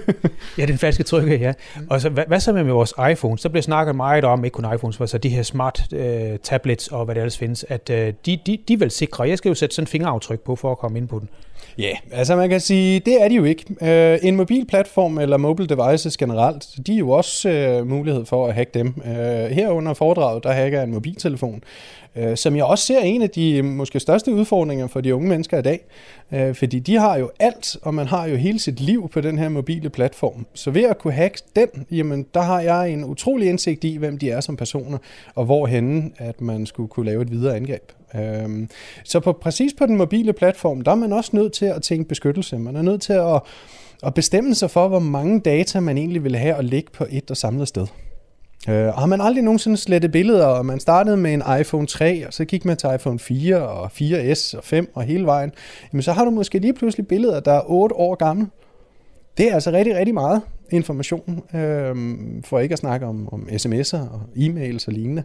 ja, 0.58 0.66
den 0.66 0.78
falske 0.78 1.02
tryghed, 1.02 1.38
ja. 1.38 1.52
Og 1.90 2.00
så, 2.00 2.08
hvad, 2.08 2.24
hvad 2.26 2.40
så 2.40 2.52
med 2.52 2.64
vores 2.64 2.94
iPhones? 3.12 3.42
Der 3.42 3.48
bliver 3.48 3.62
snakket 3.62 3.96
meget 3.96 4.24
om, 4.24 4.44
ikke 4.44 4.54
kun 4.54 4.74
iPhones, 4.74 5.00
men 5.00 5.08
så 5.08 5.18
de 5.18 5.28
her 5.28 5.42
smart 5.42 5.86
uh, 5.92 6.00
tablets 6.42 6.88
og 6.88 7.04
hvad 7.04 7.14
det 7.14 7.20
ellers 7.20 7.38
findes, 7.38 7.64
at 7.68 7.90
uh, 7.90 7.96
de, 7.96 8.38
de, 8.46 8.58
de 8.68 8.78
vil 8.78 8.90
sikre. 8.90 9.28
Jeg 9.28 9.38
skal 9.38 9.48
jo 9.48 9.54
sætte 9.54 9.74
sådan 9.74 9.82
en 9.82 9.86
fingeraftryk 9.86 10.40
på 10.40 10.56
for 10.56 10.70
at 10.70 10.78
komme 10.78 10.98
ind 10.98 11.08
på 11.08 11.18
den. 11.18 11.28
Ja, 11.78 11.82
yeah, 11.82 11.96
altså 12.12 12.36
man 12.36 12.48
kan 12.48 12.60
sige, 12.60 13.00
det 13.00 13.22
er 13.22 13.28
de 13.28 13.34
jo 13.34 13.44
ikke. 13.44 13.64
Uh, 13.80 14.28
en 14.28 14.36
mobil 14.36 14.66
platform 14.66 15.18
eller 15.18 15.36
mobile 15.36 15.68
devices 15.68 16.16
generelt, 16.16 16.66
de 16.86 16.94
er 16.94 16.98
jo 16.98 17.10
også 17.10 17.78
uh, 17.80 17.88
mulighed 17.88 18.24
for 18.24 18.46
at 18.46 18.54
hacke 18.54 18.70
dem. 18.74 18.94
Uh, 18.96 19.12
her 19.46 19.68
under 19.70 19.94
foredraget, 19.94 20.44
der 20.44 20.52
hacker 20.52 20.82
en 20.82 20.92
mobiltelefon, 20.92 21.62
Øh, 22.16 22.36
som 22.36 22.56
jeg 22.56 22.64
også 22.64 22.86
ser 22.86 23.00
en 23.00 23.22
af 23.22 23.30
de 23.30 23.56
øh, 23.56 23.64
måske 23.64 24.00
største 24.00 24.34
udfordringer 24.34 24.86
for 24.86 25.00
de 25.00 25.14
unge 25.14 25.28
mennesker 25.28 25.58
i 25.58 25.62
dag. 25.62 25.80
Øh, 26.32 26.54
fordi 26.54 26.78
de 26.78 26.96
har 26.96 27.18
jo 27.18 27.30
alt, 27.38 27.76
og 27.82 27.94
man 27.94 28.06
har 28.06 28.26
jo 28.26 28.36
hele 28.36 28.58
sit 28.58 28.80
liv 28.80 29.08
på 29.12 29.20
den 29.20 29.38
her 29.38 29.48
mobile 29.48 29.90
platform. 29.90 30.46
Så 30.54 30.70
ved 30.70 30.82
at 30.82 30.98
kunne 30.98 31.12
hacke 31.12 31.42
den, 31.56 31.86
jamen 31.90 32.26
der 32.34 32.40
har 32.40 32.60
jeg 32.60 32.90
en 32.90 33.04
utrolig 33.04 33.48
indsigt 33.48 33.84
i, 33.84 33.96
hvem 33.96 34.18
de 34.18 34.30
er 34.30 34.40
som 34.40 34.56
personer, 34.56 34.98
og 35.34 35.44
hvorhenne 35.44 36.10
at 36.18 36.40
man 36.40 36.66
skulle 36.66 36.88
kunne 36.88 37.06
lave 37.06 37.22
et 37.22 37.30
videre 37.30 37.56
angreb. 37.56 37.92
Øhm, 38.14 38.68
så 39.04 39.20
på, 39.20 39.32
præcis 39.32 39.72
på 39.78 39.86
den 39.86 39.96
mobile 39.96 40.32
platform, 40.32 40.80
der 40.80 40.90
er 40.90 40.94
man 40.94 41.12
også 41.12 41.30
nødt 41.32 41.52
til 41.52 41.66
at 41.66 41.82
tænke 41.82 42.08
beskyttelse. 42.08 42.58
Man 42.58 42.76
er 42.76 42.82
nødt 42.82 43.02
til 43.02 43.12
at, 43.12 43.40
at 44.02 44.14
bestemme 44.14 44.54
sig 44.54 44.70
for, 44.70 44.88
hvor 44.88 44.98
mange 44.98 45.40
data 45.40 45.80
man 45.80 45.98
egentlig 45.98 46.24
vil 46.24 46.36
have 46.36 46.54
at 46.54 46.64
ligge 46.64 46.90
på 46.92 47.06
et 47.10 47.30
og 47.30 47.36
samlet 47.36 47.68
sted. 47.68 47.86
Uh, 48.68 48.74
har 48.74 49.06
man 49.06 49.20
aldrig 49.20 49.44
nogensinde 49.44 49.76
slettet 49.76 50.12
billeder, 50.12 50.46
og 50.46 50.66
man 50.66 50.80
startede 50.80 51.16
med 51.16 51.34
en 51.34 51.42
iPhone 51.60 51.86
3, 51.86 52.26
og 52.26 52.32
så 52.32 52.44
gik 52.44 52.64
man 52.64 52.76
til 52.76 52.88
iPhone 52.94 53.18
4 53.18 53.68
og 53.68 53.86
4S 53.86 54.56
og 54.56 54.64
5 54.64 54.90
og 54.94 55.02
hele 55.02 55.26
vejen, 55.26 55.52
jamen 55.92 56.02
så 56.02 56.12
har 56.12 56.24
du 56.24 56.30
måske 56.30 56.58
lige 56.58 56.74
pludselig 56.74 57.06
billeder, 57.06 57.40
der 57.40 57.52
er 57.52 57.62
8 57.66 57.96
år 57.96 58.14
gamle. 58.14 58.46
Det 59.38 59.50
er 59.50 59.54
altså 59.54 59.70
rigtig, 59.70 59.96
rigtig 59.96 60.14
meget 60.14 60.42
information, 60.70 61.42
øh, 61.54 61.94
for 62.44 62.58
ikke 62.58 62.72
at 62.72 62.78
snakke 62.78 63.06
om, 63.06 63.28
om 63.32 63.48
sms'er 63.52 63.98
og 63.98 64.22
e-mails 64.36 64.86
og 64.86 64.92
lignende. 64.92 65.22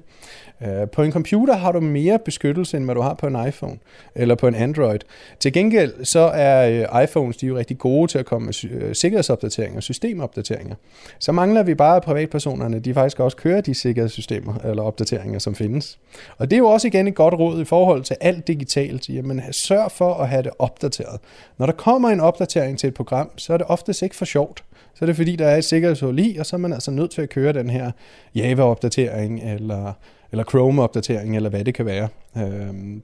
Øh, 0.62 0.90
på 0.90 1.04
en 1.04 1.12
computer 1.12 1.56
har 1.56 1.72
du 1.72 1.80
mere 1.80 2.20
beskyttelse, 2.26 2.78
end 2.78 2.86
hvad 2.86 2.96
du 2.96 3.02
har 3.02 3.14
på 3.14 3.28
en 3.28 3.48
iPhone 3.48 3.78
eller 4.16 4.36
på 4.36 4.48
en 4.48 4.56
Android. 4.56 5.00
Til 5.40 5.54
gengæld 5.54 6.06
så 6.06 6.20
er 6.20 6.86
øh, 6.94 7.04
iPhones 7.04 7.38
de 7.38 7.46
er 7.46 7.48
jo 7.48 7.58
rigtig 7.58 7.78
gode 7.78 8.12
til 8.12 8.18
at 8.18 8.26
komme 8.26 8.46
med 8.46 8.72
øh, 8.72 8.96
sikkerhedsopdateringer, 8.96 9.82
systemopdateringer. 9.82 10.76
Så 11.20 11.32
mangler 11.32 11.64
vi 11.64 11.76
bare, 11.76 11.96
at 11.96 12.04
privatpersonerne 12.04 12.80
de 12.80 12.94
faktisk 12.94 13.20
også 13.20 13.38
kører 13.38 13.62
de 13.62 13.74
sikkerhedssystemer 13.74 14.54
eller 14.64 14.84
opdateringer, 14.84 15.40
som 15.40 15.56
findes. 15.56 16.00
Og 16.38 16.52
det 16.52 16.56
er 16.56 16.60
jo 16.60 16.68
også 16.68 16.88
igen 16.88 17.08
et 17.08 17.16
godt 17.16 17.34
råd 17.34 17.62
i 17.62 17.66
forhold 17.66 18.04
til 18.04 18.16
alt 18.22 18.48
digitalt. 18.48 19.10
Jamen 19.10 19.42
sørg 19.52 19.92
for 19.92 20.14
at 20.14 20.30
have 20.30 20.44
det 20.44 20.52
opdateret. 20.60 21.20
Når 21.58 21.66
der 21.66 21.74
kommer 21.74 22.10
en 22.10 22.20
opdatering 22.20 22.80
til 22.80 22.88
et 22.88 22.94
program, 22.94 23.30
så 23.38 23.54
er 23.54 23.58
det 23.58 23.68
oftest 23.70 24.02
ikke 24.02 24.16
for 24.16 24.26
sjovt 24.26 24.64
så 25.00 25.06
er 25.06 25.08
det 25.08 25.16
fordi, 25.30 25.44
der 25.44 25.50
er 25.50 25.58
et 25.58 25.66
sikkerhedshul 25.66 26.20
i, 26.20 26.38
og 26.38 26.46
så 26.46 26.56
er 26.56 26.58
man 26.58 26.74
altså 26.74 26.92
nødt 26.92 27.12
til 27.12 27.22
at 27.22 27.30
køre 27.30 27.54
den 27.54 27.70
her 27.70 27.92
Java-opdatering, 28.36 29.44
eller, 29.44 29.94
eller 30.32 30.44
Chrome-opdatering, 30.44 31.36
eller 31.36 31.50
hvad 31.50 31.66
det 31.66 31.74
kan 31.74 31.86
være. 31.86 32.08
Øhm. 32.38 33.02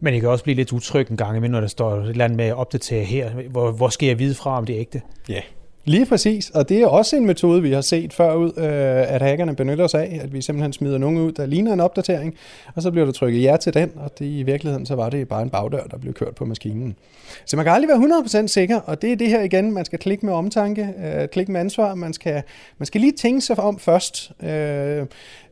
Men 0.00 0.12
det 0.14 0.20
kan 0.20 0.30
også 0.30 0.44
blive 0.44 0.56
lidt 0.56 0.72
utryg 0.72 1.10
en 1.10 1.16
gang 1.16 1.36
imellem, 1.36 1.52
når 1.52 1.60
der 1.60 1.68
står 1.68 1.94
et 1.94 2.08
eller 2.08 2.24
andet 2.24 2.36
med 2.36 2.44
at 2.44 2.54
opdatere 2.54 3.04
her. 3.04 3.30
Hvor, 3.50 3.70
hvor 3.70 3.88
skal 3.88 4.06
jeg 4.06 4.18
vide 4.18 4.34
fra, 4.34 4.58
om 4.58 4.66
det 4.66 4.74
er 4.74 4.80
ægte? 4.80 5.02
Ja, 5.28 5.32
yeah. 5.34 5.42
Lige 5.84 6.06
præcis, 6.06 6.50
og 6.50 6.68
det 6.68 6.82
er 6.82 6.86
også 6.86 7.16
en 7.16 7.26
metode, 7.26 7.62
vi 7.62 7.72
har 7.72 7.80
set 7.80 8.12
før 8.12 8.34
ud, 8.34 8.52
øh, 8.56 9.14
at 9.14 9.22
hackerne 9.22 9.56
benytter 9.56 9.86
sig 9.86 10.00
af, 10.00 10.20
at 10.22 10.32
vi 10.32 10.42
simpelthen 10.42 10.72
smider 10.72 10.98
nogen 10.98 11.18
ud, 11.18 11.32
der 11.32 11.46
ligner 11.46 11.72
en 11.72 11.80
opdatering, 11.80 12.34
og 12.74 12.82
så 12.82 12.90
bliver 12.90 13.04
der 13.04 13.12
trykket 13.12 13.42
ja 13.42 13.56
til 13.56 13.74
den, 13.74 13.92
og 13.96 14.18
det, 14.18 14.26
i 14.26 14.42
virkeligheden 14.42 14.86
så 14.86 14.94
var 14.94 15.10
det 15.10 15.28
bare 15.28 15.42
en 15.42 15.50
bagdør, 15.50 15.84
der 15.84 15.98
blev 15.98 16.12
kørt 16.12 16.34
på 16.34 16.44
maskinen. 16.44 16.96
Så 17.44 17.56
man 17.56 17.64
kan 17.64 17.74
aldrig 17.74 17.88
være 17.88 18.42
100% 18.44 18.46
sikker, 18.46 18.80
og 18.80 19.02
det 19.02 19.12
er 19.12 19.16
det 19.16 19.28
her 19.28 19.42
igen, 19.42 19.72
man 19.72 19.84
skal 19.84 19.98
klikke 19.98 20.26
med 20.26 20.34
omtanke, 20.34 20.94
øh, 21.04 21.28
klikke 21.28 21.52
med 21.52 21.60
ansvar, 21.60 21.94
man 21.94 22.12
skal, 22.12 22.42
man 22.78 22.86
skal 22.86 23.00
lige 23.00 23.12
tænke 23.12 23.40
sig 23.40 23.58
om 23.58 23.78
først. 23.78 24.32
Øh, 24.42 25.06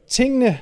tingene 0.08 0.58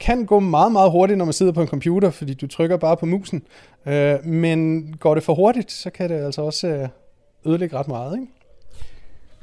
kan 0.00 0.26
gå 0.26 0.40
meget, 0.40 0.72
meget 0.72 0.90
hurtigt, 0.90 1.18
når 1.18 1.24
man 1.24 1.34
sidder 1.34 1.52
på 1.52 1.62
en 1.62 1.68
computer, 1.68 2.10
fordi 2.10 2.34
du 2.34 2.46
trykker 2.46 2.76
bare 2.76 2.96
på 2.96 3.06
musen. 3.06 3.42
Øh, 3.86 4.26
men 4.26 4.86
går 5.00 5.14
det 5.14 5.24
for 5.24 5.34
hurtigt, 5.34 5.72
så 5.72 5.90
kan 5.90 6.10
det 6.10 6.24
altså 6.24 6.42
også 6.42 6.66
øh, 6.66 6.88
ødelægge 7.46 7.76
ret 7.76 7.88
meget. 7.88 8.14
Ikke? 8.20 8.32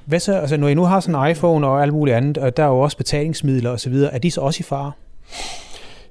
Hvad 0.09 0.19
så, 0.19 0.33
altså 0.33 0.57
når 0.57 0.67
I 0.67 0.73
nu 0.73 0.83
har 0.83 0.99
sådan 0.99 1.25
en 1.25 1.31
iPhone 1.31 1.67
og 1.67 1.81
alt 1.81 1.93
muligt 1.93 2.17
andet, 2.17 2.37
og 2.37 2.57
der 2.57 2.63
er 2.63 2.67
jo 2.67 2.79
også 2.79 2.97
betalingsmidler 2.97 3.69
osv., 3.69 3.93
er 3.93 4.17
de 4.17 4.31
så 4.31 4.41
også 4.41 4.57
i 4.59 4.63
fare? 4.63 4.91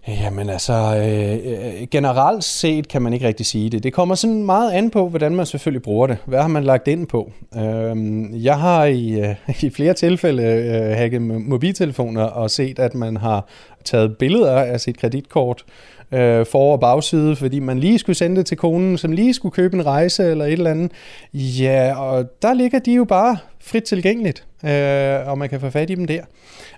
Jamen 0.09 0.51
altså, 0.51 0.73
øh, 0.73 1.89
generelt 1.91 2.45
set 2.45 2.89
kan 2.89 3.03
man 3.03 3.13
ikke 3.13 3.27
rigtig 3.27 3.47
sige 3.47 3.71
det. 3.71 3.83
Det 3.83 3.93
kommer 3.93 4.15
sådan 4.15 4.45
meget 4.45 4.73
an 4.73 4.91
på, 4.91 5.09
hvordan 5.09 5.35
man 5.35 5.47
selvfølgelig 5.47 5.83
bruger 5.83 6.07
det. 6.07 6.17
Hvad 6.27 6.41
har 6.41 6.49
man 6.49 6.65
lagt 6.65 6.89
ind 6.89 7.07
på? 7.07 7.33
Øh, 7.57 7.97
jeg 8.45 8.59
har 8.59 8.85
i, 8.85 9.21
øh, 9.21 9.35
i 9.65 9.71
flere 9.71 9.95
tilfælde 9.95 10.43
øh, 10.43 10.97
hacket 10.97 11.23
mobiltelefoner 11.23 12.23
og 12.23 12.51
set, 12.51 12.79
at 12.79 12.95
man 12.95 13.17
har 13.17 13.47
taget 13.85 14.17
billeder 14.19 14.57
af 14.57 14.81
sit 14.81 14.99
kreditkort, 14.99 15.65
øh, 16.13 16.47
for- 16.47 16.73
og 16.73 16.81
bagside, 16.81 17.37
fordi 17.37 17.59
man 17.59 17.79
lige 17.79 17.99
skulle 17.99 18.17
sende 18.17 18.37
det 18.37 18.47
til 18.47 18.57
konen, 18.57 18.99
som 18.99 19.13
lige 19.13 19.35
skulle 19.35 19.53
købe 19.53 19.77
en 19.77 19.87
rejse 19.87 20.31
eller 20.31 20.45
et 20.45 20.53
eller 20.53 20.71
andet. 20.71 20.93
Ja, 21.35 21.95
og 21.97 22.43
der 22.43 22.55
ligger 22.55 22.79
de 22.79 22.95
jo 22.95 23.05
bare 23.05 23.37
frit 23.61 23.83
tilgængeligt, 23.85 24.47
øh, 24.65 25.29
og 25.29 25.39
man 25.39 25.49
kan 25.49 25.61
få 25.61 25.71
fat 25.71 25.91
i 25.91 25.95
dem 25.95 26.07
der. 26.07 26.23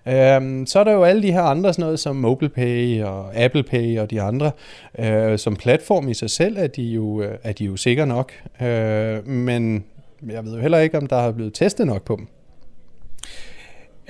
Øh, 0.07 0.67
så 0.67 0.81
er 0.81 0.85
der 0.85 0.93
jo 0.93 1.05
alle 1.05 1.23
de 1.23 1.33
her 1.33 1.43
andre, 1.43 1.73
sådan 1.73 1.83
noget 1.83 2.01
som 2.01 2.17
MobilePay 2.17 3.03
og 3.03 3.37
Apple 3.37 3.63
Pay 3.63 3.99
og 3.99 4.11
de 4.11 4.23
andre. 4.23 4.51
Øh, 4.99 5.39
som 5.39 5.57
platform 5.57 6.09
i 6.09 6.15
sig 6.15 6.31
selv 6.31 6.57
er 6.59 6.67
de 6.67 6.83
jo, 6.83 7.23
øh, 7.23 7.39
er 7.43 7.53
de 7.53 7.65
jo 7.65 7.77
sikre 7.77 8.07
nok, 8.07 8.33
øh, 8.63 9.29
men 9.29 9.85
jeg 10.31 10.45
ved 10.45 10.55
jo 10.55 10.61
heller 10.61 10.79
ikke, 10.79 10.99
om 10.99 11.07
der 11.07 11.21
har 11.21 11.33
blevet 11.33 11.55
testet 11.55 11.87
nok 11.87 12.03
på 12.03 12.17
dem 12.17 12.27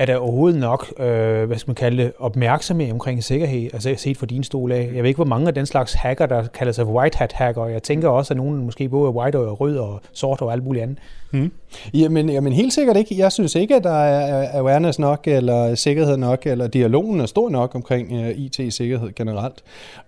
er 0.01 0.07
der 0.07 0.17
overhovedet 0.17 0.61
nok, 0.61 0.93
øh, 0.99 1.45
hvad 1.45 1.59
skal 1.59 1.71
man 1.71 1.75
kalde 1.75 2.03
det, 2.03 2.13
opmærksomhed 2.19 2.93
omkring 2.93 3.25
sikkerhed, 3.25 3.71
altså 3.73 3.95
set 3.97 4.17
fra 4.17 4.27
din 4.27 4.45
stol 4.45 4.73
af. 4.73 4.91
Jeg 4.95 5.03
ved 5.03 5.09
ikke, 5.09 5.19
hvor 5.19 5.25
mange 5.25 5.49
af 5.49 5.55
den 5.55 5.67
slags 5.67 5.93
hacker, 5.93 6.27
der 6.27 6.47
kalder 6.47 6.73
sig 6.73 6.87
white 6.87 7.19
hat 7.19 7.33
hacker. 7.33 7.67
Jeg 7.67 7.83
tænker 7.83 8.09
også, 8.09 8.35
at 8.35 8.37
nogen 8.37 8.57
måske 8.57 8.89
både 8.89 9.09
er 9.09 9.13
white 9.13 9.39
og 9.39 9.61
rød 9.61 9.77
og 9.77 10.01
sort 10.13 10.43
og 10.43 10.53
alt 10.53 10.65
muligt 10.65 10.83
andet. 10.83 10.99
Hmm. 11.31 11.53
Jamen, 11.95 12.31
jamen 12.31 12.53
helt 12.53 12.73
sikkert 12.73 12.97
ikke. 12.97 13.19
Jeg 13.19 13.33
synes 13.33 13.55
ikke, 13.55 13.77
at 13.77 13.85
der 13.85 14.05
er 14.05 14.59
awareness 14.59 14.99
nok, 14.99 15.21
eller 15.27 15.75
sikkerhed 15.75 16.17
nok, 16.17 16.47
eller 16.47 16.67
dialogen 16.67 17.21
er 17.21 17.27
stor 17.27 17.51
nok 17.51 17.75
omkring 17.75 18.13
øh, 18.13 18.25
uh, 18.25 18.31
IT-sikkerhed 18.31 19.15
generelt. 19.15 19.63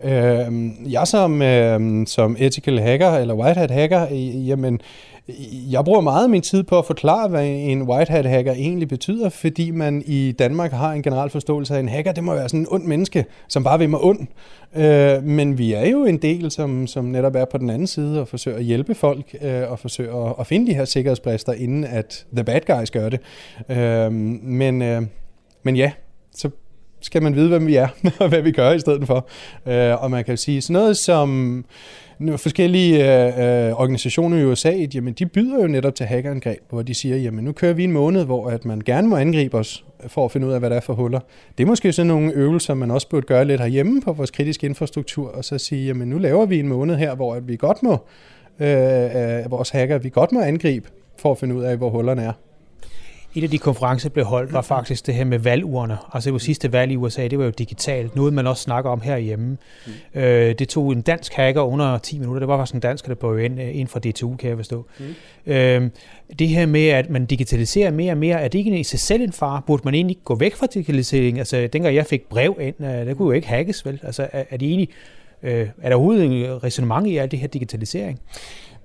Uh, 0.05 0.93
jeg 0.93 1.07
som, 1.07 1.33
uh, 1.41 2.07
som 2.07 2.37
ethical 2.39 2.79
hacker, 2.79 3.11
eller 3.11 3.35
white 3.35 3.61
hat 3.61 3.71
hacker, 3.71 4.07
jamen, 4.47 4.81
jeg 5.71 5.85
bruger 5.85 6.01
meget 6.01 6.25
af 6.25 6.31
min 6.31 6.43
tid 6.43 6.63
på 6.63 6.79
at 6.79 6.87
forklare, 6.87 7.29
hvad 7.29 7.47
en 7.47 7.83
white 7.83 8.11
hat 8.11 8.27
hacker 8.27 8.53
egentlig 8.53 8.89
betyder, 8.89 9.29
fordi 9.29 9.71
man 9.71 10.03
i 10.07 10.33
Danmark 10.33 10.73
har 10.73 10.93
en 10.93 11.03
generel 11.03 11.31
forståelse 11.31 11.75
af, 11.75 11.79
at 11.79 11.83
en 11.83 11.89
hacker 11.89 12.13
det 12.13 12.25
må 12.25 12.35
være 12.35 12.49
sådan 12.49 12.61
en 12.61 12.67
ond 12.71 12.85
menneske, 12.85 13.25
som 13.49 13.65
bare 13.65 13.79
vil 13.79 13.91
mig 13.91 14.01
ond. 14.01 14.27
Øh, 14.77 15.25
men 15.25 15.59
vi 15.59 15.73
er 15.73 15.89
jo 15.89 16.05
en 16.05 16.17
del, 16.17 16.51
som, 16.51 16.87
som 16.87 17.05
netop 17.05 17.35
er 17.35 17.45
på 17.45 17.59
den 17.59 17.71
anden 17.71 17.87
side 17.87 18.21
og 18.21 18.29
forsøger 18.29 18.59
at 18.59 18.65
hjælpe 18.65 18.95
folk 18.95 19.37
øh, 19.43 19.71
og 19.71 19.79
forsøger 19.79 20.31
at, 20.31 20.35
at 20.41 20.47
finde 20.47 20.67
de 20.67 20.75
her 20.75 20.85
sikkerhedsbrister, 20.85 21.53
inden 21.53 21.85
at 21.85 22.27
the 22.35 22.45
bad 22.45 22.61
guys 22.77 22.91
gør 22.91 23.09
det. 23.09 23.21
Øh, 23.69 24.13
men, 24.13 24.83
øh, 24.83 25.03
men 25.63 25.77
ja, 25.77 25.93
så 26.35 26.51
skal 27.01 27.23
man 27.23 27.35
vide, 27.35 27.49
hvem 27.49 27.67
vi 27.67 27.77
er 27.77 27.89
og 28.21 28.29
hvad 28.29 28.43
vi 28.43 28.53
gør 28.53 28.73
i 28.73 28.81
stedet 28.81 29.07
for. 29.07 29.29
Øh, 29.67 30.03
og 30.03 30.11
man 30.11 30.25
kan 30.25 30.37
sige 30.37 30.63
sådan 30.63 30.73
noget 30.73 30.97
som 30.97 31.65
forskellige 32.37 33.27
øh, 33.27 33.69
øh, 33.69 33.81
organisationer 33.81 34.39
i 34.39 34.45
USA, 34.45 34.73
jamen 34.95 35.13
de 35.13 35.27
byder 35.27 35.61
jo 35.61 35.67
netop 35.67 35.95
til 35.95 36.07
hackerangreb, 36.07 36.59
hvor 36.71 36.83
de 36.83 36.95
siger, 36.95 37.17
jamen 37.17 37.45
nu 37.45 37.53
kører 37.53 37.73
vi 37.73 37.85
en 37.85 37.93
måned, 37.93 38.25
hvor 38.25 38.51
at 38.51 38.65
man 38.65 38.81
gerne 38.81 39.09
må 39.09 39.17
angribe 39.17 39.59
os 39.59 39.85
for 40.07 40.25
at 40.25 40.33
finde 40.33 40.47
ud 40.47 40.53
af, 40.53 40.59
hvad 40.59 40.71
der 40.71 40.77
er 40.77 40.81
for 40.81 40.95
huller. 40.95 41.21
Det 41.59 41.65
er 41.65 41.69
måske 41.69 41.93
sådan 41.93 42.07
nogle 42.07 42.33
øvelser, 42.33 42.75
man 42.75 42.91
også 42.91 43.09
burde 43.09 43.27
gøre 43.27 43.45
lidt 43.45 43.61
herhjemme 43.61 44.01
på 44.01 44.13
vores 44.13 44.31
kritiske 44.31 44.67
infrastruktur, 44.67 45.29
og 45.29 45.45
så 45.45 45.59
sige, 45.59 45.87
jamen 45.87 46.09
nu 46.09 46.19
laver 46.19 46.47
vi 46.47 46.59
en 46.59 46.69
måned 46.69 46.97
her, 46.97 47.15
hvor 47.15 47.35
at 47.35 47.49
vi 47.49 47.57
godt 47.57 47.83
må, 47.83 47.93
øh, 48.61 49.05
øh, 49.05 49.51
vores 49.51 49.71
hacker, 49.71 49.99
vi 49.99 50.09
godt 50.09 50.33
må 50.33 50.41
angribe 50.41 50.89
for 51.19 51.31
at 51.31 51.39
finde 51.39 51.55
ud 51.55 51.63
af, 51.63 51.77
hvor 51.77 51.91
hullerne 51.91 52.23
er. 52.23 52.33
Et 53.35 53.45
af 53.45 53.51
de 53.51 53.59
konferencer, 53.59 54.09
der 54.09 54.13
blev 54.13 54.25
holdt, 54.25 54.53
var 54.53 54.63
faktisk 54.63 55.07
det 55.07 55.15
her 55.15 55.25
med 55.25 55.39
valgurene. 55.39 55.99
Altså 56.13 56.31
det 56.31 56.43
sidste 56.43 56.73
valg 56.73 56.93
i 56.93 56.97
USA, 56.97 57.29
det 57.29 57.39
var 57.39 57.45
jo 57.45 57.51
digitalt. 57.51 58.17
Noget, 58.17 58.33
man 58.33 58.47
også 58.47 58.63
snakker 58.63 58.91
om 58.91 59.01
herhjemme. 59.01 59.57
Mm. 59.87 60.21
Øh, 60.21 60.55
det 60.59 60.69
tog 60.69 60.93
en 60.93 61.03
dansk 61.03 61.33
hacker 61.33 61.61
under 61.63 61.99
10 61.99 62.19
minutter. 62.19 62.39
Det 62.39 62.49
var 62.49 62.59
faktisk 62.59 62.75
en 62.75 62.81
dansk, 62.81 63.07
der 63.07 63.15
blev 63.15 63.39
ind, 63.39 63.61
ind 63.61 63.89
fra 63.89 64.01
DTU, 64.01 64.37
kan 64.37 64.49
jeg 64.49 64.57
forstå. 64.57 64.87
Mm. 64.99 65.53
Øh, 65.53 65.91
det 66.39 66.49
her 66.49 66.67
med, 66.67 66.89
at 66.89 67.11
man 67.11 67.27
digitaliserer 67.27 67.91
mere 67.91 68.13
og 68.13 68.19
mere, 68.19 68.41
er 68.41 68.49
det 68.49 68.59
ikke 68.59 68.79
i 68.79 68.85
sig 68.85 69.01
selv 69.01 69.23
en 69.23 69.33
far? 69.33 69.65
Burde 69.67 69.83
man 69.85 69.95
egentlig 69.95 70.19
gå 70.25 70.35
væk 70.35 70.55
fra 70.55 70.67
digitalisering? 70.67 71.39
Altså 71.39 71.69
dengang 71.73 71.95
jeg 71.95 72.07
fik 72.07 72.29
brev 72.29 72.57
ind, 72.61 72.75
øh, 72.81 73.07
der 73.07 73.15
kunne 73.15 73.27
jo 73.27 73.33
ikke 73.33 73.49
hackes, 73.49 73.87
vel? 73.87 74.01
Altså 74.03 74.29
er, 74.33 74.45
er 74.51 74.57
det 74.57 74.69
egentlig, 74.69 74.89
øh, 75.43 75.69
er 75.83 75.89
der 75.89 75.97
overhovedet 75.97 76.25
en 76.25 76.65
resonemang 76.65 77.11
i 77.11 77.17
alt 77.17 77.31
det 77.31 77.39
her 77.39 77.49
digitalisering? 77.49 78.21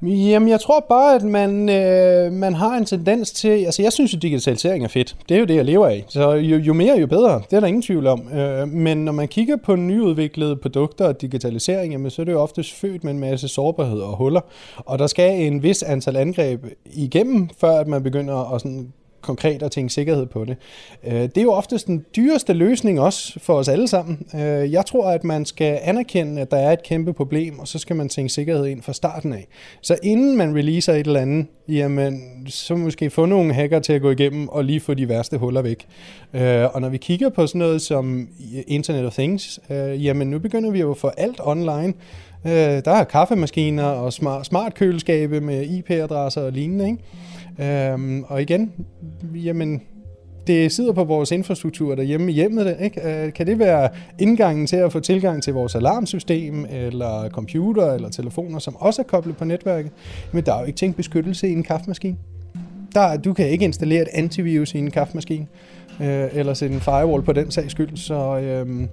Jamen, 0.02 0.50
jeg 0.50 0.60
tror 0.60 0.86
bare, 0.90 1.16
at 1.16 1.24
man, 1.24 1.70
øh, 1.70 2.32
man 2.32 2.54
har 2.54 2.78
en 2.78 2.86
tendens 2.86 3.32
til... 3.32 3.50
Altså, 3.50 3.82
jeg 3.82 3.94
synes, 3.94 4.14
jo, 4.14 4.18
digitalisering 4.18 4.84
er 4.84 4.88
fedt. 4.88 5.16
Det 5.30 5.36
er 5.36 5.40
jo 5.40 5.46
det, 5.46 5.56
jeg 5.56 5.66
lever 5.66 5.88
af. 5.88 6.06
Så 6.08 6.32
jo, 6.32 6.58
jo 6.58 6.74
mere, 6.74 7.00
jo 7.00 7.08
bedre. 7.08 7.42
Det 7.50 7.54
er 7.54 7.60
der 7.60 7.68
ingen 7.68 7.82
tvivl 7.82 8.08
om. 8.08 8.30
Øh, 8.34 8.68
men 8.68 9.06
når 9.06 9.12
man 9.12 9.28
kigger 9.28 9.56
på 9.56 9.76
nyudviklede 9.76 10.56
produkter 10.56 11.06
og 11.06 11.22
digitalisering, 11.22 11.92
jamen, 11.92 12.12
så 12.12 12.22
er 12.22 12.24
det 12.24 12.32
jo 12.32 12.42
oftest 12.42 12.74
født 12.74 13.04
med 13.04 13.14
en 13.14 13.20
masse 13.20 13.48
sårbarhed 13.48 14.00
og 14.00 14.18
huller. 14.18 14.42
Og 14.78 15.00
der 15.00 15.08
skal 15.08 15.42
en 15.42 15.64
vis 15.64 15.84
antal 15.84 16.16
angreb 16.16 16.66
igennem, 16.86 17.50
før 17.60 17.80
at 17.80 17.88
man 17.88 18.04
begynder 18.04 18.54
at 18.54 18.62
sådan 18.62 18.94
konkret 19.22 19.64
at 19.64 19.72
tænke 19.72 19.94
sikkerhed 19.94 20.26
på 20.26 20.46
det. 20.46 20.58
Øh, 21.08 21.14
det 21.14 21.38
er 21.38 21.42
jo 21.42 21.52
oftest 21.52 21.88
den 21.88 22.06
dyreste 22.16 22.54
løsning 22.54 23.00
også 23.00 23.40
for 23.40 23.54
os 23.54 23.68
alle 23.68 23.88
sammen. 23.88 24.28
Øh, 24.36 24.72
jeg 24.72 24.86
tror, 24.86 25.10
at 25.10 25.24
man 25.24 25.46
skal 25.46 25.80
anerkende, 25.82 26.42
at 26.42 26.52
der 26.52 26.58
er 26.58 26.72
et 26.72 26.84
kæmpe 26.84 27.14
problem, 27.14 27.60
og 27.60 27.68
så 27.68 27.80
skal 27.80 27.96
man 27.96 28.10
tænke 28.10 28.30
sikkerhed 28.30 28.66
ind 28.66 28.82
fra 28.82 28.94
starten 28.94 29.34
af. 29.34 29.48
Så 29.82 29.98
inden 30.04 30.38
man 30.38 30.56
releaser 30.56 30.94
et 30.94 31.08
eller 31.08 31.20
andet, 31.20 31.48
jamen, 31.68 32.22
så 32.48 32.76
måske 32.76 33.10
få 33.10 33.26
nogle 33.26 33.54
hacker 33.54 33.80
til 33.80 33.94
at 33.94 34.02
gå 34.02 34.12
igennem 34.12 34.50
og 34.50 34.64
lige 34.64 34.80
få 34.80 34.94
de 34.94 35.10
værste 35.10 35.38
huller 35.38 35.62
væk. 35.62 35.86
Øh, 36.34 36.76
og 36.76 36.82
når 36.82 36.90
vi 36.90 36.98
kigger 36.98 37.30
på 37.30 37.48
sådan 37.48 37.60
noget 37.60 37.82
som 37.82 38.28
Internet 38.68 39.06
of 39.06 39.14
Things, 39.14 39.60
jamen 39.70 40.28
nu 40.28 40.40
begynder 40.40 40.72
vi 40.72 40.80
jo 40.80 40.92
at 40.92 40.98
få 40.98 41.08
alt 41.08 41.40
online. 41.44 41.94
Der 42.44 42.92
er 42.92 43.04
kaffemaskiner 43.04 43.84
og 43.84 44.14
smart, 44.14 44.46
smart 44.46 44.74
køleskabe 44.74 45.42
med 45.42 45.66
IP-adresser 45.66 46.42
og 46.42 46.52
lignende, 46.52 46.86
ikke? 46.86 46.98
Øhm, 47.60 48.24
og 48.24 48.42
igen, 48.42 48.72
jamen, 49.36 49.82
det 50.48 50.72
sidder 50.72 50.94
på 50.94 51.04
vores 51.04 51.32
infrastruktur 51.32 51.96
derhjemme 51.96 52.32
i 52.32 52.36
hjemmet. 52.36 52.78
Ikke? 52.82 53.26
Øh, 53.26 53.34
kan 53.34 53.48
det 53.48 53.60
være 53.60 53.90
indgangen 54.20 54.68
til 54.68 54.76
at 54.76 54.92
få 54.92 55.00
tilgang 55.00 55.44
til 55.44 55.54
vores 55.54 55.76
alarmsystem, 55.76 56.66
eller 56.70 57.30
computer, 57.30 57.94
eller 57.94 58.10
telefoner, 58.10 58.60
som 58.60 58.76
også 58.76 59.02
er 59.02 59.06
koblet 59.06 59.38
på 59.38 59.46
netværket? 59.46 59.92
Men 60.32 60.46
der 60.46 60.54
er 60.54 60.60
jo 60.60 60.66
ikke 60.66 60.78
tænkt 60.78 60.98
beskyttelse 60.98 61.48
i 61.48 61.52
en 61.52 61.64
kaffemaskine. 61.64 62.18
Der, 62.94 63.18
du 63.18 63.34
kan 63.34 63.50
ikke 63.50 63.66
installere 63.66 64.02
et 64.02 64.08
antivirus 64.14 64.74
i 64.74 64.78
en 64.78 64.92
kaffemaskine, 64.92 65.48
øh, 66.02 66.28
eller 66.34 66.54
sætte 66.54 66.76
en 66.76 66.82
firewall 66.82 67.24
på 67.24 67.34
den 67.34 67.52
sags 67.52 67.72
skyld. 67.72 67.98
Så, 67.98 68.40
øh, 68.40 68.88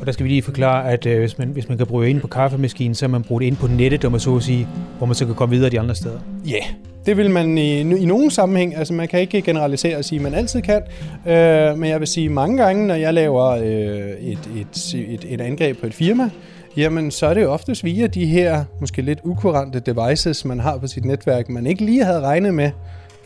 og 0.00 0.06
der 0.06 0.12
skal 0.12 0.24
vi 0.24 0.28
lige 0.28 0.42
forklare, 0.42 0.90
at 0.90 1.06
øh, 1.06 1.18
hvis, 1.18 1.38
man, 1.38 1.48
hvis 1.48 1.68
man 1.68 1.78
kan 1.78 1.86
bruge 1.86 2.10
ind 2.10 2.20
på 2.20 2.26
kaffemaskinen, 2.26 2.94
så 2.94 3.06
er 3.06 3.08
man 3.08 3.22
brugt 3.22 3.44
ind 3.44 3.56
på 3.56 3.66
nettet, 3.66 4.04
om 4.04 4.12
man 4.12 4.20
så 4.20 4.36
at 4.36 4.42
sige, 4.42 4.68
hvor 4.98 5.06
man 5.06 5.14
så 5.14 5.26
kan 5.26 5.34
komme 5.34 5.54
videre 5.54 5.70
de 5.70 5.80
andre 5.80 5.94
steder. 5.94 6.20
Ja, 6.46 6.50
yeah. 6.50 6.64
Det 7.06 7.16
vil 7.16 7.30
man 7.30 7.58
i, 7.58 7.80
i 7.80 8.04
nogen 8.04 8.30
sammenhæng, 8.30 8.76
altså 8.76 8.94
man 8.94 9.08
kan 9.08 9.20
ikke 9.20 9.42
generalisere 9.42 9.96
og 9.96 10.04
sige, 10.04 10.16
at 10.16 10.22
man 10.22 10.34
altid 10.34 10.62
kan, 10.62 10.82
øh, 11.26 11.78
men 11.78 11.90
jeg 11.90 12.00
vil 12.00 12.08
sige 12.08 12.28
mange 12.28 12.62
gange, 12.62 12.86
når 12.86 12.94
jeg 12.94 13.14
laver 13.14 13.46
øh, 13.46 13.64
et, 13.64 14.38
et, 14.56 14.94
et, 14.94 15.26
et 15.28 15.40
angreb 15.40 15.80
på 15.80 15.86
et 15.86 15.94
firma, 15.94 16.30
jamen 16.76 17.10
så 17.10 17.26
er 17.26 17.34
det 17.34 17.42
jo 17.42 17.52
oftest 17.52 17.84
via 17.84 18.06
de 18.06 18.26
her 18.26 18.64
måske 18.80 19.02
lidt 19.02 19.20
ukurante 19.24 19.80
devices, 19.80 20.44
man 20.44 20.60
har 20.60 20.78
på 20.78 20.86
sit 20.86 21.04
netværk, 21.04 21.48
man 21.48 21.66
ikke 21.66 21.84
lige 21.84 22.04
havde 22.04 22.20
regnet 22.20 22.54
med, 22.54 22.70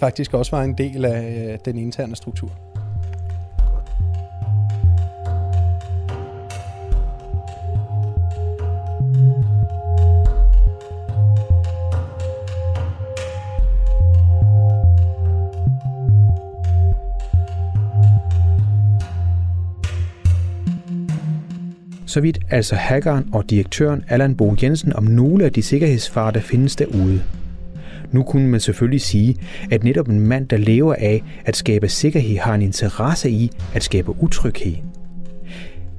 faktisk 0.00 0.34
også 0.34 0.56
var 0.56 0.62
en 0.62 0.74
del 0.78 1.04
af 1.04 1.50
øh, 1.52 1.58
den 1.64 1.78
interne 1.78 2.16
struktur. 2.16 2.63
Så 22.14 22.20
vidt 22.20 22.38
altså 22.50 22.74
hackeren 22.74 23.28
og 23.32 23.50
direktøren 23.50 24.04
Allan 24.08 24.34
Bo 24.34 24.54
Jensen 24.62 24.92
om 24.92 25.04
nogle 25.04 25.44
af 25.44 25.52
de 25.52 25.62
sikkerhedsfarer, 25.62 26.30
der 26.30 26.40
findes 26.40 26.76
derude. 26.76 27.22
Nu 28.12 28.22
kunne 28.22 28.48
man 28.48 28.60
selvfølgelig 28.60 29.00
sige, 29.00 29.36
at 29.70 29.84
netop 29.84 30.08
en 30.08 30.20
mand, 30.20 30.48
der 30.48 30.56
lever 30.56 30.94
af 30.94 31.22
at 31.44 31.56
skabe 31.56 31.88
sikkerhed, 31.88 32.38
har 32.38 32.54
en 32.54 32.62
interesse 32.62 33.30
i 33.30 33.50
at 33.74 33.82
skabe 33.82 34.22
utryghed. 34.22 34.74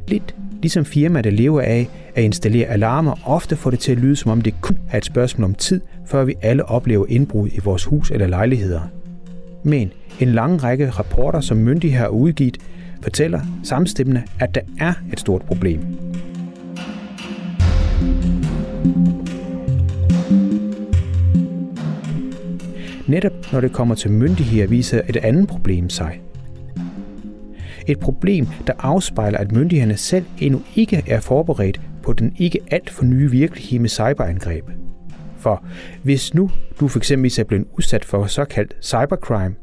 Lidt 0.08 0.36
ligesom 0.62 0.86
firma, 0.86 1.22
der 1.22 1.30
lever 1.30 1.62
af 1.62 1.90
at 2.16 2.24
installere 2.24 2.68
alarmer, 2.68 3.16
ofte 3.26 3.56
får 3.56 3.70
det 3.70 3.80
til 3.80 3.92
at 3.92 3.98
lyde, 3.98 4.16
som 4.16 4.32
om 4.32 4.42
det 4.42 4.54
kun 4.62 4.78
er 4.92 4.98
et 4.98 5.06
spørgsmål 5.06 5.46
om 5.46 5.56
tid, 5.56 5.82
før 6.06 6.24
vi 6.24 6.36
alle 6.42 6.66
oplever 6.66 7.06
indbrud 7.10 7.50
i 7.54 7.60
vores 7.64 7.86
hus 7.86 8.12
eller 8.12 8.28
lejligheder. 8.28 8.82
Men 9.64 9.92
en 10.20 10.32
lang 10.32 10.64
række 10.64 10.90
rapporter, 10.90 11.42
som 11.42 11.58
myndigheder 11.58 12.04
har 12.04 12.10
udgivet, 12.10 12.58
fortæller 13.06 13.42
samstemmende, 13.64 14.24
at 14.40 14.56
der 14.56 14.62
er 14.80 14.94
et 15.14 15.20
stort 15.20 15.42
problem. 15.42 15.80
Netop 23.08 23.52
når 23.52 23.62
det 23.62 23.74
kommer 23.74 23.96
til 23.96 24.12
myndigheder, 24.12 24.68
viser 24.68 25.02
et 25.10 25.18
andet 25.18 25.48
problem 25.48 25.90
sig. 25.90 26.22
Et 27.88 28.00
problem, 28.00 28.48
der 28.68 28.74
afspejler, 28.80 29.38
at 29.38 29.52
myndighederne 29.52 29.98
selv 29.98 30.26
endnu 30.40 30.62
ikke 30.76 31.04
er 31.08 31.20
forberedt 31.20 31.82
på 32.04 32.14
den 32.14 32.36
ikke 32.38 32.60
alt 32.72 32.90
for 32.90 33.06
nye 33.06 33.32
virkelighed 33.32 33.80
med 33.80 33.90
cyberangreb. 33.90 34.66
For 35.38 35.66
hvis 36.04 36.34
nu 36.34 36.52
du 36.80 36.88
for 36.88 37.00
eksempel 37.00 37.40
er 37.40 37.44
blevet 37.44 37.68
udsat 37.78 38.06
for 38.06 38.26
såkaldt 38.26 38.76
cybercrime, 38.82 39.56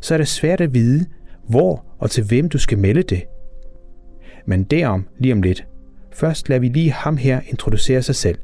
så 0.00 0.14
er 0.14 0.18
det 0.18 0.28
svært 0.28 0.60
at 0.60 0.74
vide, 0.74 1.06
hvor 1.48 1.85
og 1.98 2.10
til 2.10 2.24
hvem 2.24 2.48
du 2.48 2.58
skal 2.58 2.78
melde 2.78 3.02
det. 3.02 3.22
Men 4.46 4.64
derom 4.64 5.06
lige 5.18 5.32
om 5.32 5.42
lidt. 5.42 5.66
Først 6.12 6.48
lader 6.48 6.60
vi 6.60 6.68
lige 6.68 6.92
ham 6.92 7.16
her 7.16 7.40
introducere 7.50 8.02
sig 8.02 8.14
selv. 8.14 8.38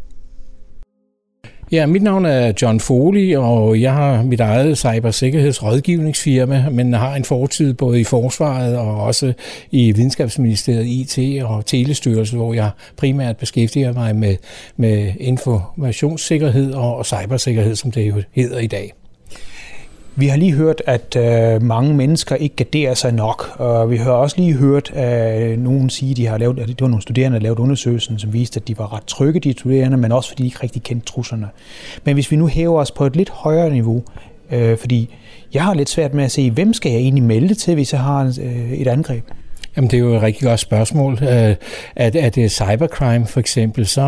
Ja, 1.72 1.86
mit 1.86 2.02
navn 2.02 2.24
er 2.24 2.52
John 2.62 2.80
Foley, 2.80 3.36
og 3.36 3.80
jeg 3.80 3.92
har 3.92 4.22
mit 4.22 4.40
eget 4.40 4.78
cybersikkerhedsrådgivningsfirma, 4.78 6.68
men 6.70 6.92
har 6.92 7.14
en 7.14 7.24
fortid 7.24 7.74
både 7.74 8.00
i 8.00 8.04
Forsvaret 8.04 8.78
og 8.78 9.02
også 9.02 9.32
i 9.70 9.92
Videnskabsministeriet 9.92 10.86
IT 10.86 11.42
og 11.42 11.66
Telestyrelsen, 11.66 12.38
hvor 12.38 12.54
jeg 12.54 12.70
primært 12.96 13.36
beskæftiger 13.36 13.92
mig 13.92 14.16
med, 14.16 14.36
med 14.76 15.12
informationssikkerhed 15.20 16.72
og 16.72 17.06
cybersikkerhed, 17.06 17.76
som 17.76 17.90
det 17.90 18.08
jo 18.08 18.22
hedder 18.32 18.58
i 18.58 18.66
dag. 18.66 18.92
Vi 20.16 20.27
har 20.27 20.37
lige 20.37 20.53
hørt, 20.53 20.83
at 20.87 21.16
øh, 21.16 21.62
mange 21.62 21.94
mennesker 21.94 22.37
ikke 22.37 22.57
garderer 22.57 22.94
sig 22.94 23.12
nok, 23.12 23.51
og 23.59 23.90
vi 23.90 23.96
har 23.96 24.11
også 24.11 24.37
lige 24.38 24.53
hørt 24.53 24.90
at 24.90 25.59
nogen 25.59 25.90
sige, 25.90 26.11
at 26.11 26.16
de 26.16 26.27
har 26.27 26.38
lavet, 26.38 26.59
at 26.59 26.68
det 26.68 26.81
var 26.81 26.88
nogle 26.88 27.03
studerende, 27.03 27.37
der 27.37 27.42
lavede 27.42 27.61
undersøgelsen, 27.61 28.18
som 28.18 28.33
viste, 28.33 28.61
at 28.61 28.68
de 28.68 28.79
var 28.79 28.96
ret 28.96 29.05
trygge, 29.05 29.40
de 29.40 29.53
studerende, 29.53 29.96
men 29.96 30.12
også 30.12 30.29
fordi 30.29 30.42
de 30.42 30.46
ikke 30.46 30.62
rigtig 30.62 30.83
kendte 30.83 31.07
truslerne. 31.07 31.48
Men 32.05 32.14
hvis 32.14 32.31
vi 32.31 32.37
nu 32.37 32.46
hæver 32.46 32.81
os 32.81 32.90
på 32.90 33.07
et 33.07 33.16
lidt 33.16 33.31
højere 33.31 33.70
niveau, 33.70 34.03
øh, 34.51 34.79
fordi 34.79 35.14
jeg 35.55 35.64
har 35.64 35.75
lidt 35.75 35.88
svært 35.88 36.14
med 36.14 36.25
at 36.25 36.31
se, 36.33 36.51
hvem 36.51 36.72
skal 36.72 36.92
jeg 36.92 37.01
egentlig 37.01 37.25
melde 37.25 37.55
til, 37.55 37.75
hvis 37.75 37.92
jeg 37.92 38.01
har 38.01 38.38
øh, 38.42 38.72
et 38.72 38.87
angreb? 38.87 39.25
Jamen, 39.76 39.90
det 39.90 39.96
er 39.96 40.00
jo 40.00 40.14
et 40.14 40.22
rigtig 40.22 40.42
godt 40.42 40.61
spørgsmål. 40.61 41.18
Øh, 41.22 41.28
er, 41.28 41.56
er 41.96 42.28
det 42.28 42.50
cybercrime 42.50 43.26
for 43.26 43.40
eksempel, 43.40 43.87
så 43.87 44.02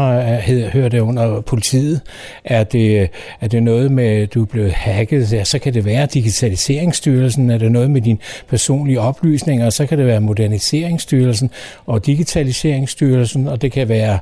hører 0.72 0.88
det 0.88 1.00
under 1.00 1.40
politiet. 1.40 2.00
Er 2.44 2.64
det, 2.64 3.08
er 3.40 3.48
det 3.48 3.62
noget 3.62 3.92
med, 3.92 4.04
at 4.04 4.34
du 4.34 4.42
er 4.42 4.46
blevet 4.46 4.72
hacket, 4.72 5.32
ja, 5.32 5.44
så 5.44 5.58
kan 5.58 5.74
det 5.74 5.84
være 5.84 6.06
Digitaliseringsstyrelsen. 6.06 7.50
Er 7.50 7.58
det 7.58 7.72
noget 7.72 7.90
med 7.90 8.00
dine 8.00 8.18
personlige 8.48 9.00
oplysninger, 9.00 9.70
så 9.70 9.86
kan 9.86 9.98
det 9.98 10.06
være 10.06 10.20
Moderniseringsstyrelsen 10.20 11.50
og 11.86 12.06
Digitaliseringsstyrelsen, 12.06 13.48
og 13.48 13.62
det 13.62 13.72
kan 13.72 13.88
være, 13.88 14.18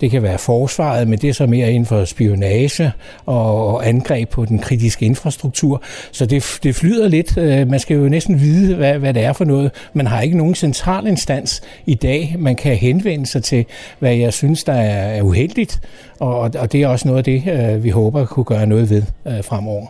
det 0.00 0.10
kan 0.10 0.22
være 0.22 0.38
forsvaret, 0.38 1.08
men 1.08 1.18
det 1.18 1.28
er 1.28 1.34
så 1.34 1.46
mere 1.46 1.72
inden 1.72 1.86
for 1.86 2.04
spionage 2.04 2.92
og, 3.26 3.66
og 3.66 3.88
angreb 3.88 4.28
på 4.28 4.44
den 4.44 4.58
kritiske 4.58 5.06
infrastruktur. 5.06 5.82
Så 6.12 6.26
det, 6.26 6.58
det 6.62 6.74
flyder 6.74 7.08
lidt. 7.08 7.38
Øh, 7.38 7.68
man 7.68 7.80
skal 7.80 7.96
jo 7.96 8.08
næsten 8.08 8.40
vide, 8.40 8.74
hvad, 8.74 8.98
hvad 8.98 9.14
det 9.14 9.24
er 9.24 9.32
for 9.32 9.44
noget. 9.44 9.70
Man 9.92 10.06
har 10.06 10.20
ikke 10.20 10.36
nogen 10.36 10.54
central 10.54 10.83
central 10.84 11.06
instans 11.06 11.62
i 11.86 11.94
dag, 11.94 12.36
man 12.38 12.56
kan 12.56 12.76
henvende 12.76 13.26
sig 13.26 13.42
til, 13.42 13.64
hvad 13.98 14.14
jeg 14.14 14.32
synes, 14.32 14.64
der 14.64 14.72
er 14.72 15.22
uheldigt, 15.22 15.80
og, 16.20 16.38
og 16.38 16.72
det 16.72 16.82
er 16.82 16.88
også 16.88 17.08
noget 17.08 17.18
af 17.18 17.24
det, 17.24 17.42
øh, 17.52 17.84
vi 17.84 17.90
håber 17.90 18.20
at 18.20 18.28
kunne 18.28 18.44
gøre 18.44 18.66
noget 18.66 18.90
ved 18.90 19.02
øh, 19.26 19.44
fremover. 19.44 19.86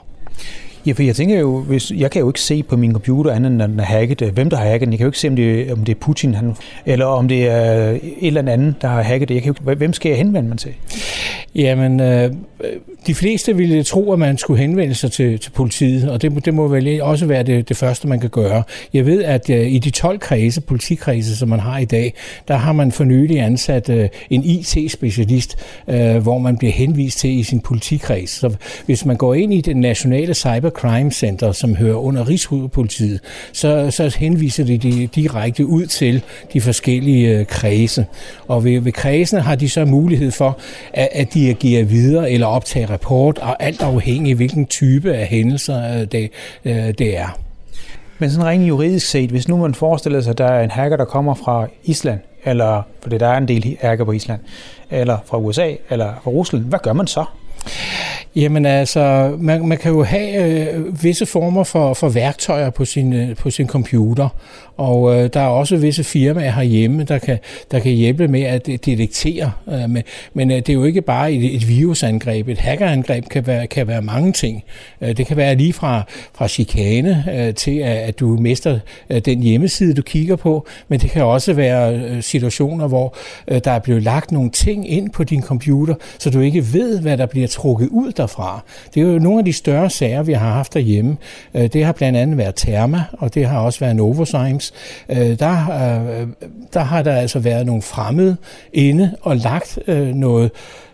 Ja, 0.87 0.93
for 0.93 1.03
jeg 1.03 1.17
tænker 1.17 1.39
jo, 1.39 1.61
hvis, 1.61 1.91
jeg 1.91 2.11
kan 2.11 2.21
jo 2.21 2.29
ikke 2.29 2.41
se 2.41 2.63
på 2.63 2.77
min 2.77 2.93
computer 2.93 3.31
andet 3.31 3.53
end 3.53 3.63
den 3.63 3.81
er 3.81 3.85
hacket, 3.85 4.23
øh, 4.23 4.33
hvem 4.33 4.51
der 4.51 4.57
har 4.57 4.65
hacket 4.65 4.81
den. 4.81 4.93
Jeg 4.93 4.99
kan 4.99 5.05
jo 5.05 5.09
ikke 5.09 5.19
se, 5.19 5.29
om 5.29 5.37
det, 5.37 5.73
om 5.73 5.85
det 5.85 5.95
er 5.95 6.01
Putin, 6.01 6.35
han, 6.35 6.57
eller 6.87 7.07
om 7.07 7.29
det 7.29 7.49
er 7.49 7.91
et 7.91 8.27
eller 8.27 8.53
andet, 8.53 8.75
der 8.83 8.89
har 8.89 9.03
hacket 9.03 9.29
det. 9.29 9.35
Jeg 9.35 9.43
kan 9.43 9.55
jo, 9.65 9.75
hvem 9.75 9.93
skal 9.93 10.09
jeg 10.09 10.19
henvende 10.19 10.49
mig 10.49 10.59
til? 10.59 10.73
Jamen, 11.55 12.01
øh, 12.01 12.25
øh, 12.25 12.71
de 13.07 13.15
fleste 13.15 13.57
ville 13.57 13.83
tro, 13.83 14.13
at 14.13 14.19
man 14.19 14.39
skulle 14.39 14.61
henvende 14.61 14.95
sig 14.95 15.13
til, 15.13 15.39
til 15.39 15.51
politiet, 15.51 16.11
og 16.11 16.23
det, 16.23 16.45
det 16.45 16.55
må 16.55 16.69
vel 16.69 17.03
også 17.03 17.27
være 17.27 17.43
det, 17.43 17.69
det 17.69 17.77
første, 17.77 18.09
man 18.09 18.21
kan 18.21 18.31
gøre. 18.31 18.63
Jeg 18.93 19.07
ved, 19.07 19.23
at 19.23 19.51
øh, 19.51 19.73
i 19.73 19.79
de 19.79 19.91
12 19.91 20.19
kredse, 20.19 20.61
politikredse, 20.61 21.37
som 21.37 21.49
man 21.49 21.61
har 21.61 21.79
i 21.79 21.85
dag, 21.85 22.15
der 22.49 22.57
har 22.57 22.73
man 22.73 22.93
for 22.93 23.05
nylig 23.05 23.41
ansat 23.41 23.89
øh, 23.89 24.09
en 24.31 24.43
IT-specialist, 24.45 25.57
øh, 25.89 26.17
hvor 26.17 26.39
man 26.39 26.57
bliver 26.57 26.73
henvist 26.73 27.19
til 27.19 27.39
i 27.39 27.43
sin 27.43 27.61
politikreds. 27.61 28.31
Så 28.31 28.55
hvis 28.87 29.05
man 29.05 29.17
går 29.17 29.35
ind 29.35 29.55
i 29.55 29.61
den 29.61 29.77
nationale 29.77 30.35
cyber 30.35 30.71
Crime 30.75 31.11
center, 31.13 31.53
som 31.53 31.77
hører 31.77 31.97
under 31.97 32.29
Rigshovedpolitiet, 32.29 33.21
så, 33.53 33.91
så 33.91 34.17
henviser 34.19 34.65
de, 34.65 34.79
direkte 35.07 35.67
ud 35.67 35.87
til 35.87 36.23
de 36.53 36.61
forskellige 36.61 37.39
øh, 37.39 37.47
kredse. 37.47 38.07
Og 38.49 38.65
ved, 38.65 38.81
ved 38.81 38.93
kredsene 38.93 39.41
har 39.41 39.55
de 39.55 39.69
så 39.69 39.85
mulighed 39.85 40.31
for, 40.31 40.59
at, 40.93 41.09
at 41.13 41.35
de 41.35 41.49
agerer 41.49 41.85
videre 41.85 42.31
eller 42.31 42.47
optage 42.47 42.87
rapport, 42.87 43.39
og 43.39 43.63
alt 43.63 43.83
afhængig 43.83 44.31
af 44.31 44.37
hvilken 44.37 44.67
type 44.67 45.15
af 45.15 45.27
hændelser 45.27 46.01
øh, 46.01 46.05
det, 46.05 46.31
øh, 46.65 46.75
det 46.75 47.19
er. 47.19 47.39
Men 48.19 48.31
sådan 48.31 48.47
rent 48.47 48.69
juridisk 48.69 49.07
set, 49.07 49.31
hvis 49.31 49.49
nu 49.49 49.57
man 49.57 49.75
forestiller 49.75 50.21
sig, 50.21 50.31
at 50.31 50.39
der 50.39 50.47
er 50.47 50.65
en 50.65 50.71
hacker, 50.71 50.97
der 50.97 51.05
kommer 51.05 51.35
fra 51.35 51.67
Island, 51.85 52.21
eller 52.45 52.83
fordi 53.03 53.19
der 53.19 53.29
er 53.29 53.37
en 53.37 53.49
del 53.49 53.77
hacker 53.81 54.05
på 54.05 54.13
Island, 54.13 54.41
eller 54.91 55.19
fra 55.25 55.39
USA, 55.39 55.75
eller 55.91 56.13
fra 56.23 56.31
Rusland, 56.31 56.65
hvad 56.65 56.79
gør 56.83 56.93
man 56.93 57.07
så? 57.07 57.25
Jamen 58.37 58.67
altså, 58.67 59.37
man, 59.39 59.69
man 59.69 59.79
kan 59.79 59.93
jo 59.93 60.03
have 60.03 60.71
øh, 60.73 61.03
visse 61.03 61.27
former 61.27 61.65
for, 61.65 61.95
for 61.95 62.09
værktøjer 62.09 62.71
på 62.71 62.85
sin, 62.85 63.13
øh, 63.13 63.37
på 63.37 63.51
sin 63.51 63.67
computer, 63.67 64.29
og 64.77 65.17
øh, 65.17 65.31
der 65.33 65.41
er 65.41 65.47
også 65.47 65.77
visse 65.77 66.05
firmaer 66.05 66.51
herhjemme, 66.51 67.05
der 67.05 67.19
kan, 67.19 67.39
der 67.71 67.79
kan 67.79 67.93
hjælpe 67.93 68.29
med 68.29 68.43
at 68.43 68.69
øh, 68.69 68.79
detektere. 68.85 69.53
Øh, 69.69 69.91
med, 69.91 70.03
men 70.35 70.51
øh, 70.51 70.57
det 70.57 70.69
er 70.69 70.73
jo 70.73 70.85
ikke 70.85 71.03
bare 71.03 71.33
et, 71.33 71.55
et 71.55 71.69
virusangreb. 71.69 72.49
Et 72.49 72.59
hackerangreb 72.59 73.29
kan 73.29 73.47
være, 73.47 73.67
kan 73.67 73.89
være 73.89 74.03
mange 74.03 74.33
ting. 74.33 74.65
Øh, 75.01 75.17
det 75.17 75.27
kan 75.27 75.37
være 75.37 75.55
lige 75.55 75.73
fra, 75.73 76.03
fra 76.35 76.49
chikane 76.49 77.25
øh, 77.33 77.55
til, 77.55 77.79
at, 77.79 77.97
at 77.97 78.21
du 78.21 78.37
mister 78.37 78.79
øh, 79.11 79.21
den 79.21 79.43
hjemmeside, 79.43 79.95
du 79.95 80.03
kigger 80.03 80.37
på, 80.37 80.67
men 80.89 81.01
det 81.01 81.11
kan 81.11 81.25
også 81.25 81.53
være 81.53 81.95
øh, 81.95 82.23
situationer, 82.23 82.89
hvor 82.89 83.17
øh, 83.49 83.61
der 83.65 83.71
er 83.71 83.79
blevet 83.79 84.03
lagt 84.03 84.33
nogle 84.33 84.51
ting 84.51 84.91
ind 84.91 85.11
på 85.11 85.25
din 85.25 85.43
computer, 85.43 85.95
så 86.19 86.31
du 86.31 86.41
ikke 86.41 86.73
ved, 86.73 87.01
hvad 87.01 87.19
der 87.19 87.27
bliver 87.27 87.49
trukket 87.55 87.89
ud 87.89 88.13
derfra. 88.13 88.63
Det 88.95 89.03
er 89.03 89.07
jo 89.07 89.19
nogle 89.19 89.39
af 89.39 89.45
de 89.45 89.53
større 89.53 89.91
sager, 89.91 90.23
vi 90.23 90.33
har 90.33 90.53
haft 90.53 90.75
derhjemme. 90.75 91.17
Øh, 91.55 91.67
det 91.73 91.85
har 91.85 91.93
blandt 91.93 92.19
andet 92.19 92.39
været 92.39 92.55
Therma, 92.55 93.05
og 93.13 93.35
det 93.35 93.47
har 93.47 93.61
også 93.61 93.81
været 93.81 93.97
Novozymes. 93.97 94.73
Øh, 95.09 95.39
der, 95.39 95.53
øh, 95.71 96.29
der 96.75 96.81
har 96.81 97.03
der 97.03 97.15
altså 97.15 97.39
været 97.39 97.67
nogle 97.67 97.83
fremmede 97.83 98.37
inde 98.73 99.17
og 99.21 99.37
lagt 99.37 99.79
noget 100.15 100.51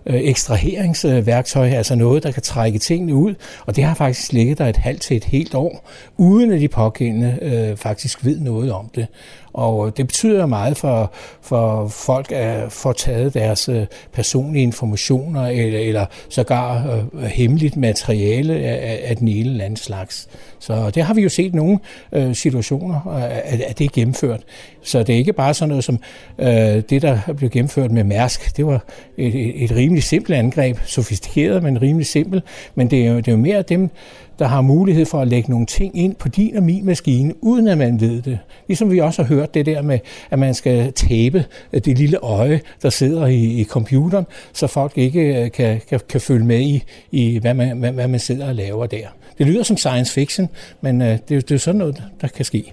ekstraheringsværktøj, 0.07 1.69
altså 1.69 1.95
noget, 1.95 2.23
der 2.23 2.33
kan 2.33 2.43
trække 2.43 2.79
tingene 2.79 3.15
ud, 3.15 3.35
og 3.67 3.77
det 3.77 3.85
har 3.85 3.95
faktisk 3.95 4.33
ligget 4.33 4.59
der 4.59 4.67
et 4.67 4.77
halvt 4.77 5.03
til 5.03 5.17
et 5.17 5.25
helt 5.25 5.55
år, 5.55 5.89
uden 6.17 6.53
at 6.53 6.61
de 6.61 6.69
pågældende 6.69 7.39
øh, 7.43 7.77
faktisk 7.77 8.25
ved 8.25 8.41
noget 8.41 8.73
om 8.73 8.91
det. 8.95 9.07
Og 9.53 9.87
øh, 9.87 9.93
det 9.97 10.07
betyder 10.07 10.47
meget 10.47 10.77
for, 10.77 11.13
for 11.41 11.89
folk 11.89 12.33
at 12.33 12.73
få 12.73 12.93
taget 12.93 13.35
deres 13.35 13.69
øh, 13.69 13.87
personlige 14.13 14.63
informationer 14.63 15.47
eller, 15.47 15.79
eller 15.79 16.07
sågar 16.29 17.01
øh, 17.15 17.23
hemmeligt 17.23 17.77
materiale 17.77 18.55
af, 18.55 19.01
af 19.05 19.17
den 19.17 19.29
ene 19.29 19.51
eller 19.51 19.65
anden 19.65 19.77
slags. 19.77 20.29
Så 20.59 20.91
det 20.91 21.03
har 21.03 21.15
vi 21.15 21.23
jo 21.23 21.29
set 21.29 21.55
nogle 21.55 21.79
øh, 22.13 22.35
situationer, 22.35 23.09
øh, 23.17 23.25
at, 23.25 23.61
at 23.61 23.79
det 23.79 23.85
er 23.85 23.91
gennemført. 23.93 24.41
Så 24.83 25.03
det 25.03 25.13
er 25.13 25.19
ikke 25.19 25.33
bare 25.33 25.55
sådan 25.55 25.69
noget 25.69 25.85
som 25.85 25.99
øh, 26.39 26.49
det, 26.91 27.03
der 27.03 27.19
blev 27.37 27.51
gennemført 27.51 27.91
med 27.91 28.05
Mærsk. 28.05 28.57
Det 28.57 28.67
var 28.67 28.85
et, 29.17 29.65
et 29.65 29.71
rimelig 29.73 30.03
simpelt 30.03 30.39
angreb, 30.39 30.79
sofistikeret, 30.87 31.63
men 31.63 31.83
rimelig 31.83 32.07
simpelt. 32.07 32.45
Men 32.75 32.91
det 32.91 33.07
er 33.07 33.11
jo, 33.11 33.17
det 33.17 33.29
er 33.29 33.33
jo 33.33 33.39
mere 33.39 33.63
dem, 33.63 33.91
der 34.41 34.47
har 34.47 34.61
mulighed 34.61 35.07
for 35.07 35.21
at 35.21 35.29
lægge 35.29 35.51
nogle 35.51 35.67
ting 35.67 35.99
ind 35.99 36.15
på 36.15 36.29
din 36.29 36.57
og 36.57 36.63
min 36.63 36.87
maskine, 36.87 37.45
uden 37.45 37.69
at 37.69 37.79
man 37.79 38.01
ved 38.01 38.23
det. 38.23 38.39
Ligesom 38.69 38.91
vi 38.91 38.99
også 38.99 39.23
har 39.23 39.35
hørt 39.35 39.55
det 39.55 39.67
der 39.67 39.83
med, 39.83 39.99
at 40.31 40.39
man 40.39 40.55
skal 40.55 40.93
tabe 40.93 41.45
øh, 41.73 41.81
det 41.85 41.99
lille 41.99 42.19
øje, 42.19 42.61
der 42.83 42.91
sidder 42.91 43.27
i, 43.27 43.45
i 43.45 43.65
computeren, 43.65 44.27
så 44.53 44.67
folk 44.67 44.93
ikke 44.97 45.45
øh, 45.45 45.51
kan, 45.51 45.81
kan, 45.89 46.01
kan 46.09 46.21
følge 46.21 46.45
med 46.45 46.61
i, 46.61 46.83
i 47.11 47.39
hvad, 47.39 47.55
man, 47.55 47.79
hvad, 47.79 47.93
hvad 47.93 48.09
man 48.09 48.21
sidder 48.21 48.49
og 48.49 48.55
laver 48.55 48.87
der. 48.87 49.07
Det 49.39 49.47
lyder 49.47 49.63
som 49.63 49.77
science 49.77 50.13
fiction, 50.13 50.49
men 50.81 51.01
det, 51.01 51.29
det 51.29 51.51
er 51.51 51.59
sådan 51.59 51.79
noget, 51.79 52.03
der 52.21 52.29
kan 52.29 52.45
ske. 52.45 52.73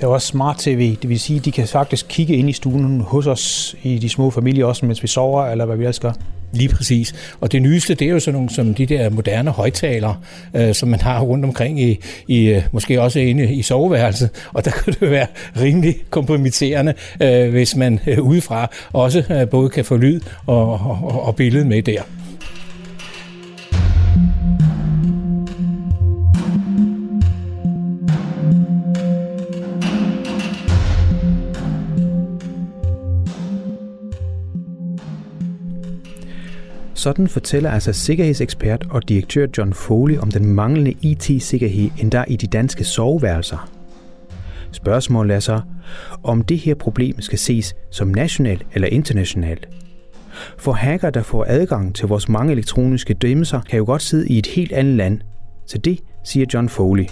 Der 0.00 0.06
er 0.06 0.10
også 0.10 0.26
smart 0.26 0.58
tv, 0.58 0.96
det 1.02 1.10
vil 1.10 1.20
sige, 1.20 1.38
at 1.38 1.44
de 1.44 1.52
kan 1.52 1.68
faktisk 1.68 2.06
kigge 2.08 2.36
ind 2.36 2.50
i 2.50 2.52
stuen 2.52 3.00
hos 3.00 3.26
os 3.26 3.76
i 3.82 3.98
de 3.98 4.08
små 4.08 4.30
familier, 4.30 4.66
også 4.66 4.86
mens 4.86 5.02
vi 5.02 5.08
sover, 5.08 5.44
eller 5.44 5.64
hvad 5.64 5.76
vi 5.76 5.82
ellers 5.82 6.00
gør. 6.00 6.12
Lige 6.52 6.68
præcis. 6.68 7.14
Og 7.40 7.52
det 7.52 7.62
nyeste, 7.62 7.94
det 7.94 8.08
er 8.08 8.10
jo 8.10 8.20
sådan 8.20 8.34
nogle 8.34 8.50
som 8.50 8.74
de 8.74 8.86
der 8.86 9.10
moderne 9.10 9.50
højtalere, 9.50 10.16
øh, 10.54 10.74
som 10.74 10.88
man 10.88 11.00
har 11.00 11.20
rundt 11.20 11.44
omkring 11.44 11.80
i, 11.80 11.98
i 12.28 12.44
øh, 12.46 12.62
måske 12.72 13.02
også 13.02 13.20
inde 13.20 13.54
i 13.54 13.62
soveværelset. 13.62 14.30
Og 14.52 14.64
der 14.64 14.70
kan 14.84 14.92
det 15.00 15.10
være 15.10 15.26
rimelig 15.60 15.96
kompromitterende, 16.10 16.94
øh, 17.22 17.50
hvis 17.50 17.76
man 17.76 18.00
øh, 18.06 18.20
udefra 18.22 18.70
også 18.92 19.24
øh, 19.30 19.48
både 19.48 19.68
kan 19.68 19.84
få 19.84 19.96
lyd 19.96 20.20
og, 20.46 20.72
og, 20.72 21.24
og 21.24 21.36
billede 21.36 21.64
med 21.64 21.82
der. 21.82 22.02
Sådan 37.00 37.28
fortæller 37.28 37.70
altså 37.70 37.92
sikkerhedsekspert 37.92 38.86
og 38.90 39.08
direktør 39.08 39.46
John 39.58 39.74
Foley 39.74 40.18
om 40.18 40.30
den 40.30 40.46
manglende 40.46 40.94
IT-sikkerhed 41.02 41.90
endda 41.98 42.24
i 42.28 42.36
de 42.36 42.46
danske 42.46 42.84
soveværelser. 42.84 43.70
Spørgsmålet 44.72 45.34
er 45.36 45.40
så, 45.40 45.60
om 46.22 46.42
det 46.42 46.58
her 46.58 46.74
problem 46.74 47.20
skal 47.20 47.38
ses 47.38 47.74
som 47.90 48.08
nationalt 48.08 48.66
eller 48.74 48.88
internationalt. 48.88 49.68
For 50.58 50.72
hacker, 50.72 51.10
der 51.10 51.22
får 51.22 51.44
adgang 51.48 51.94
til 51.94 52.08
vores 52.08 52.28
mange 52.28 52.52
elektroniske 52.52 53.14
dæmmelser, 53.14 53.60
kan 53.60 53.78
jo 53.78 53.84
godt 53.84 54.02
sidde 54.02 54.28
i 54.28 54.38
et 54.38 54.46
helt 54.46 54.72
andet 54.72 54.96
land. 54.96 55.20
Så 55.66 55.78
det 55.78 56.00
siger 56.24 56.46
John 56.54 56.68
Foley. 56.68 57.06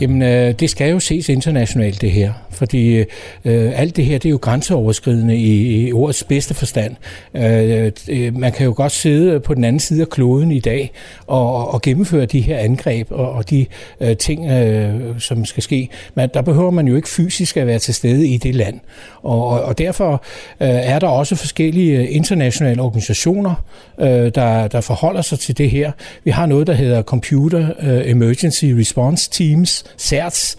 Jamen, 0.00 0.22
øh, 0.22 0.54
det 0.54 0.70
skal 0.70 0.90
jo 0.90 1.00
ses 1.00 1.28
internationalt, 1.28 2.00
det 2.00 2.10
her. 2.10 2.32
Fordi 2.50 2.96
øh, 3.44 3.72
alt 3.80 3.96
det 3.96 4.04
her, 4.04 4.18
det 4.18 4.28
er 4.28 4.30
jo 4.30 4.38
grænseoverskridende 4.42 5.36
i, 5.36 5.86
i 5.86 5.92
ordets 5.92 6.24
bedste 6.24 6.54
forstand. 6.54 6.96
Øh, 7.34 7.92
øh, 8.08 8.36
man 8.36 8.52
kan 8.52 8.66
jo 8.66 8.72
godt 8.76 8.92
sidde 8.92 9.40
på 9.40 9.54
den 9.54 9.64
anden 9.64 9.80
side 9.80 10.00
af 10.00 10.08
kloden 10.08 10.52
i 10.52 10.60
dag 10.60 10.92
og, 11.26 11.74
og 11.74 11.82
gennemføre 11.82 12.26
de 12.26 12.40
her 12.40 12.58
angreb 12.58 13.06
og, 13.10 13.32
og 13.32 13.50
de 13.50 13.66
øh, 14.00 14.16
ting, 14.16 14.50
øh, 14.50 15.20
som 15.20 15.44
skal 15.44 15.62
ske. 15.62 15.88
Men 16.14 16.30
der 16.34 16.42
behøver 16.42 16.70
man 16.70 16.88
jo 16.88 16.96
ikke 16.96 17.08
fysisk 17.08 17.56
at 17.56 17.66
være 17.66 17.78
til 17.78 17.94
stede 17.94 18.28
i 18.28 18.36
det 18.36 18.54
land. 18.54 18.80
Og, 19.22 19.48
og, 19.48 19.62
og 19.62 19.78
derfor 19.78 20.12
øh, 20.60 20.68
er 20.68 20.98
der 20.98 21.08
også 21.08 21.36
forskellige 21.36 22.08
internationale 22.08 22.82
organisationer, 22.82 23.54
øh, 24.00 24.08
der, 24.08 24.68
der 24.68 24.80
forholder 24.80 25.22
sig 25.22 25.38
til 25.38 25.58
det 25.58 25.70
her. 25.70 25.92
Vi 26.24 26.30
har 26.30 26.46
noget, 26.46 26.66
der 26.66 26.72
hedder 26.72 27.02
Computer 27.02 27.68
øh, 27.82 28.10
Emergency 28.10 28.64
Response 28.64 29.30
Teams, 29.30 29.84
CERTS, 29.98 30.56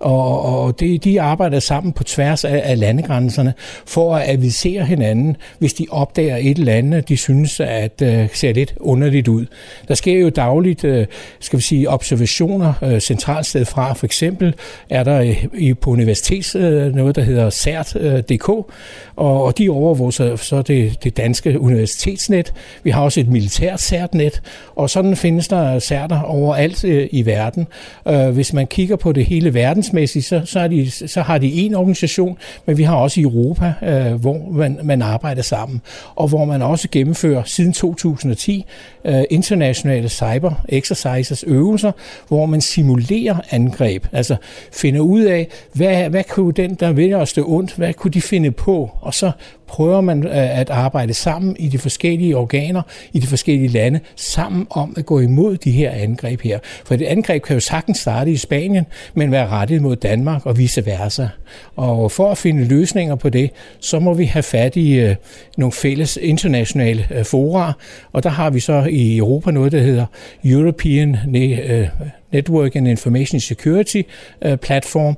og, 0.00 0.42
og 0.42 0.80
de, 0.80 0.98
de 0.98 1.20
arbejder 1.20 1.60
sammen 1.60 1.92
på 1.92 2.04
tværs 2.04 2.44
af, 2.44 2.62
af 2.64 2.78
landegrænserne 2.78 3.54
for 3.86 4.16
at 4.16 4.28
avisere 4.28 4.84
hinanden, 4.84 5.36
hvis 5.58 5.72
de 5.74 5.86
opdager 5.90 6.36
et 6.36 6.58
eller 6.58 6.72
andet, 6.72 7.08
de 7.08 7.16
synes, 7.16 7.60
at 7.60 8.02
øh, 8.02 8.28
ser 8.34 8.52
lidt 8.52 8.74
underligt 8.80 9.28
ud. 9.28 9.46
Der 9.88 9.94
sker 9.94 10.18
jo 10.18 10.28
dagligt, 10.28 10.84
øh, 10.84 11.06
skal 11.40 11.56
vi 11.56 11.62
sige, 11.62 11.88
observationer 11.90 12.72
øh, 12.82 13.00
centralt 13.00 13.46
sted 13.46 13.64
fra. 13.64 13.92
For 13.92 14.06
eksempel 14.06 14.54
er 14.90 15.04
der 15.04 15.34
i, 15.54 15.74
på 15.74 15.90
universitets 15.90 16.54
øh, 16.54 16.94
noget, 16.94 17.16
der 17.16 17.22
hedder 17.22 17.50
CERT.dk, 17.50 18.48
øh, 18.48 18.64
og, 19.16 19.44
og 19.44 19.58
de 19.58 19.68
overvåger 19.68 20.10
så, 20.10 20.36
så 20.36 20.62
det, 20.62 21.04
det 21.04 21.16
danske 21.16 21.60
universitetsnet. 21.60 22.52
Vi 22.82 22.90
har 22.90 23.02
også 23.02 23.20
et 23.20 23.28
militært 23.28 23.80
CERT-net, 23.80 24.42
og 24.76 24.90
sådan 24.90 25.16
findes 25.16 25.48
der 25.48 25.78
CERT'er 25.78 26.24
overalt 26.24 26.84
øh, 26.84 27.08
i 27.10 27.26
verden. 27.26 27.66
Øh, 28.08 28.28
hvis 28.28 28.52
man 28.52 28.66
kigger 28.74 28.96
på 28.96 29.12
det 29.12 29.26
hele 29.26 29.54
verdensmæssigt, 29.54 30.24
så, 30.24 30.42
så, 30.44 30.60
er 30.60 30.68
de, 30.68 30.90
så 30.90 31.22
har 31.22 31.38
de 31.38 31.52
en 31.52 31.74
organisation, 31.74 32.38
men 32.66 32.78
vi 32.78 32.82
har 32.82 32.96
også 32.96 33.20
i 33.20 33.22
Europa, 33.22 33.72
øh, 33.82 34.14
hvor 34.14 34.50
man, 34.50 34.78
man 34.82 35.02
arbejder 35.02 35.42
sammen, 35.42 35.80
og 36.14 36.28
hvor 36.28 36.44
man 36.44 36.62
også 36.62 36.88
gennemfører 36.92 37.42
siden 37.44 37.72
2010 37.72 38.64
øh, 39.04 39.22
internationale 39.30 40.08
cyber 40.08 40.64
exercises, 40.68 41.44
øvelser, 41.46 41.92
hvor 42.28 42.46
man 42.46 42.60
simulerer 42.60 43.36
angreb, 43.50 44.06
altså 44.12 44.36
finder 44.72 45.00
ud 45.00 45.22
af, 45.22 45.48
hvad, 45.72 46.08
hvad 46.10 46.24
kunne 46.24 46.52
den, 46.52 46.74
der 46.74 46.92
vil 46.92 47.14
os 47.14 47.32
det 47.32 47.44
ondt, 47.46 47.74
hvad 47.74 47.94
kunne 47.94 48.10
de 48.10 48.20
finde 48.20 48.50
på, 48.50 48.90
og 49.00 49.14
så 49.14 49.30
prøver 49.66 50.00
man 50.00 50.26
øh, 50.26 50.60
at 50.60 50.70
arbejde 50.70 51.14
sammen 51.14 51.56
i 51.58 51.68
de 51.68 51.78
forskellige 51.78 52.36
organer, 52.36 52.82
i 53.12 53.18
de 53.18 53.26
forskellige 53.26 53.68
lande, 53.68 54.00
sammen 54.16 54.66
om 54.70 54.94
at 54.96 55.06
gå 55.06 55.20
imod 55.20 55.56
de 55.56 55.70
her 55.70 55.90
angreb 55.90 56.40
her. 56.40 56.58
For 56.84 56.94
et 56.94 57.02
angreb 57.02 57.42
kan 57.42 57.54
jo 57.54 57.60
sagtens 57.60 57.98
starte 57.98 58.30
i 58.30 58.36
Spanien, 58.36 58.86
men 59.14 59.30
være 59.30 59.48
rettet 59.48 59.82
mod 59.82 59.96
Danmark 59.96 60.46
og 60.46 60.58
vice 60.58 60.86
versa. 60.86 61.28
Og 61.76 62.12
for 62.12 62.30
at 62.30 62.38
finde 62.38 62.64
løsninger 62.64 63.14
på 63.14 63.28
det, 63.28 63.50
så 63.80 63.98
må 63.98 64.14
vi 64.14 64.24
have 64.24 64.42
fat 64.42 64.76
i 64.76 64.94
øh, 64.94 65.16
nogle 65.56 65.72
fælles 65.72 66.18
internationale 66.22 67.06
øh, 67.10 67.24
fora, 67.24 67.72
og 68.12 68.22
der 68.22 68.30
har 68.30 68.50
vi 68.50 68.60
så 68.60 68.86
i 68.90 69.16
Europa 69.16 69.50
noget, 69.50 69.72
der 69.72 69.80
hedder 69.80 70.06
European 70.44 71.16
øh, 71.36 71.88
Network 72.34 72.76
and 72.76 72.88
Information 72.88 73.40
Security 73.40 74.02
øh, 74.42 74.56
Platform, 74.56 75.16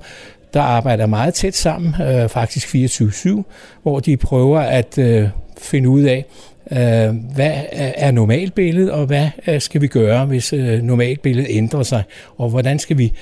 der 0.57 0.62
arbejder 0.62 1.07
meget 1.07 1.35
tæt 1.35 1.55
sammen, 1.55 1.95
øh, 2.03 2.29
faktisk 2.29 2.75
24-7, 2.75 3.42
hvor 3.83 4.01
de 4.01 4.16
prøver 4.16 4.61
at 4.61 4.99
øh, 4.99 5.29
finde 5.59 5.88
ud 5.88 6.03
af, 6.03 6.25
øh, 6.71 7.14
hvad 7.35 7.53
er 7.73 8.11
normalbilledet, 8.11 8.90
og 8.90 9.07
hvad 9.07 9.29
øh, 9.47 9.61
skal 9.61 9.81
vi 9.81 9.87
gøre, 9.87 10.27
hvis 10.27 10.53
øh, 10.53 10.83
normalbilledet 10.83 11.47
ændrer 11.51 11.83
sig, 11.83 12.03
og 12.37 12.49
hvordan 12.49 12.79
skal 12.79 12.99
vi 12.99 13.12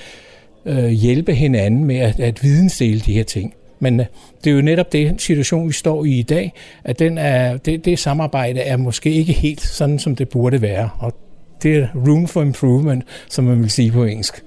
øh, 0.67 0.89
hjælpe 0.89 1.35
hinanden 1.35 1.85
med 1.85 1.97
at, 1.97 2.21
at 2.21 2.43
vidensdele 2.43 3.01
de 3.01 3.13
her 3.13 3.25
ting. 3.25 3.55
Men 3.81 4.01
øh, 4.01 4.07
det 4.45 4.51
er 4.51 4.55
jo 4.55 4.63
netop 4.63 4.93
det 4.93 5.23
situation, 5.23 5.69
vi 5.69 5.73
står 5.73 6.05
i 6.05 6.19
i 6.19 6.23
dag, 6.23 6.53
at 6.85 6.99
den 6.99 7.19
er, 7.19 7.57
det, 7.57 7.85
det 7.85 7.99
samarbejde 7.99 8.61
er 8.61 8.77
måske 8.77 9.11
ikke 9.11 9.33
helt 9.33 9.61
sådan, 9.61 9.99
som 9.99 10.17
det 10.17 10.29
burde 10.29 10.63
være. 10.63 10.91
Og 10.99 11.13
det 11.63 11.77
er 11.77 11.89
room 12.07 12.29
for 12.29 12.43
improvement, 12.43 13.05
som 13.29 13.45
man 13.45 13.63
vil 13.63 13.71
sige 13.71 13.93
på 13.93 14.05
engelsk. 14.05 14.43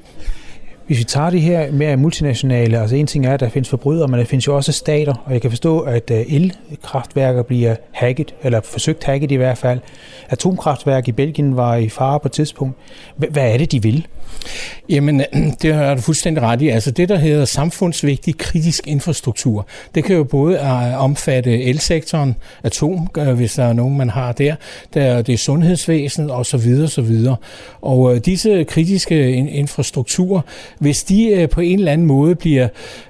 Hvis 0.87 0.99
vi 0.99 1.03
tager 1.03 1.29
det 1.29 1.41
her 1.41 1.71
mere 1.71 1.97
multinationale, 1.97 2.79
altså 2.79 2.95
en 2.95 3.07
ting 3.07 3.25
er, 3.25 3.33
at 3.33 3.39
der 3.39 3.49
findes 3.49 3.69
forbrydere, 3.69 4.07
men 4.07 4.19
der 4.19 4.25
findes 4.25 4.47
jo 4.47 4.55
også 4.55 4.71
stater, 4.71 5.13
og 5.25 5.33
jeg 5.33 5.41
kan 5.41 5.51
forstå, 5.51 5.79
at 5.79 6.11
øh, 6.11 6.33
elkraftværker 6.33 7.43
bliver 7.43 7.75
hacket, 7.91 8.35
eller 8.43 8.61
forsøgt 8.61 9.03
hacket 9.03 9.31
i 9.31 9.35
hvert 9.35 9.57
fald. 9.57 9.79
Atomkraftværk 10.29 11.07
i 11.07 11.11
Belgien 11.11 11.57
var 11.57 11.75
i 11.75 11.89
fare 11.89 12.19
på 12.19 12.27
et 12.27 12.31
tidspunkt. 12.31 12.75
Hvad 13.15 13.53
er 13.53 13.57
det, 13.57 13.71
de 13.71 13.83
vil? 13.83 14.07
Jamen, 14.89 15.23
det 15.61 15.73
har 15.73 15.95
du 15.95 16.01
fuldstændig 16.01 16.43
ret 16.43 16.61
i. 16.61 16.67
Altså 16.67 16.91
det, 16.91 17.09
der 17.09 17.17
hedder 17.17 17.45
samfundsvigtig 17.45 18.37
kritisk 18.37 18.87
infrastruktur, 18.87 19.67
det 19.95 20.03
kan 20.03 20.15
jo 20.15 20.23
både 20.23 20.55
øh, 20.55 21.03
omfatte 21.03 21.63
elsektoren, 21.63 22.35
atom, 22.63 23.07
øh, 23.17 23.33
hvis 23.33 23.53
der 23.53 23.63
er 23.63 23.73
nogen, 23.73 23.97
man 23.97 24.09
har 24.09 24.31
der, 24.31 24.55
der 24.93 25.21
det 25.21 25.33
er 25.33 25.37
sundhedsvæsenet 25.37 26.31
og 26.31 26.45
så 26.45 26.57
videre, 26.57 26.87
så 26.87 27.01
videre. 27.01 27.35
Og 27.81 28.15
øh, 28.15 28.21
disse 28.25 28.63
kritiske 28.63 29.31
infrastrukturer, 29.33 30.41
hvis 30.79 31.03
de 31.03 31.47
på 31.51 31.61
en 31.61 31.79
eller 31.79 31.91
anden 31.91 32.07
måde 32.07 32.35
bliver 32.35 32.67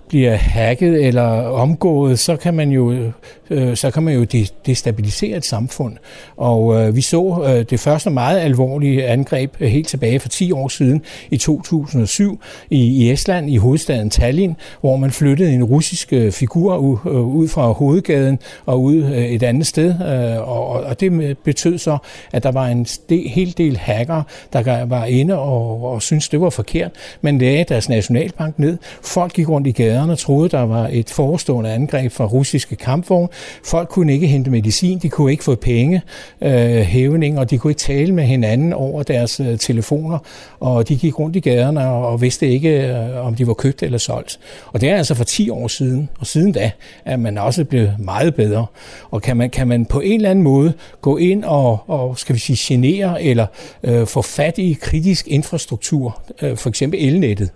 bliver 0.08 0.36
hacket 0.36 1.06
eller 1.06 1.24
omgået, 1.42 2.20
så 2.20 2.36
kan 2.36 2.54
man 2.54 2.70
jo, 2.70 3.12
øh, 3.50 3.76
så 3.76 3.92
kan 3.92 4.04
man 4.04 4.14
jo 4.14 4.26
destabilisere 4.66 5.38
et 5.38 5.46
samfund. 5.46 5.98
Og 6.38 6.82
øh, 6.82 6.96
vi 6.96 7.02
så 7.02 7.44
øh, 7.48 7.66
det 7.70 7.80
første 7.80 8.10
meget 8.10 8.40
alvorlige 8.40 9.08
angreb 9.08 9.56
øh, 9.60 9.70
helt 9.70 9.88
tilbage 9.88 10.20
for 10.20 10.30
10 10.30 10.52
år 10.52 10.68
siden 10.68 11.02
i 11.32 11.38
2007 11.38 12.40
i, 12.70 12.78
i 12.78 13.12
Estland, 13.12 13.50
i 13.50 13.58
hovedstaden 13.58 14.10
Tallinn, 14.10 14.56
hvor 14.82 14.98
man 14.98 15.12
flyttede 15.12 15.54
en 15.54 15.64
russisk 15.64 16.14
øh, 16.14 16.32
figur 16.32 16.78
ud, 16.78 16.98
øh, 17.06 17.12
ud 17.12 17.48
fra 17.48 17.72
hovedgaden 17.72 18.40
og 18.66 18.82
ud 18.84 19.04
et 19.04 19.44
andet 19.44 19.68
sted. 19.68 19.90
Øh, 19.90 20.50
og, 20.50 20.68
og 20.70 21.00
det 21.00 21.38
betød 21.38 21.78
så, 21.78 21.98
at 22.32 22.44
der 22.44 22.52
var 22.52 22.68
en 22.68 22.88
del, 23.10 23.30
hel 23.30 23.58
del 23.58 23.78
hacker, 23.78 24.24
der 24.54 24.86
var 24.86 25.06
inde 25.06 25.40
og, 25.40 25.84
og 25.84 26.02
syntes, 26.02 26.30
det 26.30 26.42
var 26.42 26.50
forkert. 26.50 26.92
Man 27.22 27.38
lagde 27.38 27.64
deres 27.64 27.90
nationalbank 27.90 28.60
ned. 28.60 28.78
Folk 29.04 29.34
gik 29.34 29.50
rundt 29.50 29.68
i 29.68 29.72
gaden 29.72 29.97
gaderne 29.98 30.16
troede, 30.16 30.50
der 30.50 30.62
var 30.62 30.90
et 30.92 31.10
forestående 31.10 31.72
angreb 31.72 32.12
fra 32.12 32.26
russiske 32.26 32.76
kampvogne. 32.76 33.28
Folk 33.66 33.90
kunne 33.90 34.14
ikke 34.14 34.28
hente 34.28 34.52
medicin, 34.52 35.00
de 35.00 35.10
kunne 35.10 35.32
ikke 35.32 35.44
få 35.44 35.56
penge, 35.56 36.02
øh, 36.42 36.82
hævning, 36.82 37.40
og 37.40 37.50
de 37.50 37.58
kunne 37.58 37.72
ikke 37.72 37.80
tale 37.80 38.14
med 38.14 38.24
hinanden 38.24 38.74
over 38.74 39.04
deres 39.04 39.40
øh, 39.40 39.58
telefoner, 39.60 40.18
og 40.60 40.90
de 40.90 40.96
gik 40.96 41.20
rundt 41.20 41.36
i 41.36 41.40
gaderne 41.40 41.88
og, 41.88 42.08
og 42.08 42.22
vidste 42.22 42.48
ikke, 42.48 42.70
øh, 42.70 43.26
om 43.26 43.36
de 43.36 43.48
var 43.48 43.54
købt 43.54 43.84
eller 43.84 43.98
solgt. 43.98 44.40
Og 44.74 44.82
det 44.82 44.90
er 44.90 44.96
altså 44.96 45.16
for 45.16 45.24
10 45.24 45.50
år 45.50 45.68
siden, 45.68 46.10
og 46.20 46.28
siden 46.28 46.52
da 46.52 46.72
er 47.06 47.18
man 47.18 47.38
også 47.38 47.64
blevet 47.64 47.96
meget 48.00 48.36
bedre. 48.36 48.66
Og 49.12 49.22
kan 49.22 49.38
man, 49.38 49.50
kan 49.50 49.68
man 49.68 49.86
på 49.86 50.00
en 50.00 50.16
eller 50.16 50.30
anden 50.30 50.44
måde 50.44 50.74
gå 51.02 51.18
ind 51.18 51.44
og, 51.44 51.80
og 51.88 52.20
skal 52.20 52.36
vi 52.36 52.40
sige, 52.40 52.58
genere 52.60 53.24
eller 53.24 53.46
øh, 53.84 54.08
få 54.08 54.22
fat 54.22 54.58
i 54.58 54.78
kritisk 54.82 55.28
infrastruktur, 55.28 56.22
øh, 56.42 56.58
for 56.58 56.70
eksempel 56.70 57.00
elnettet, 57.06 57.50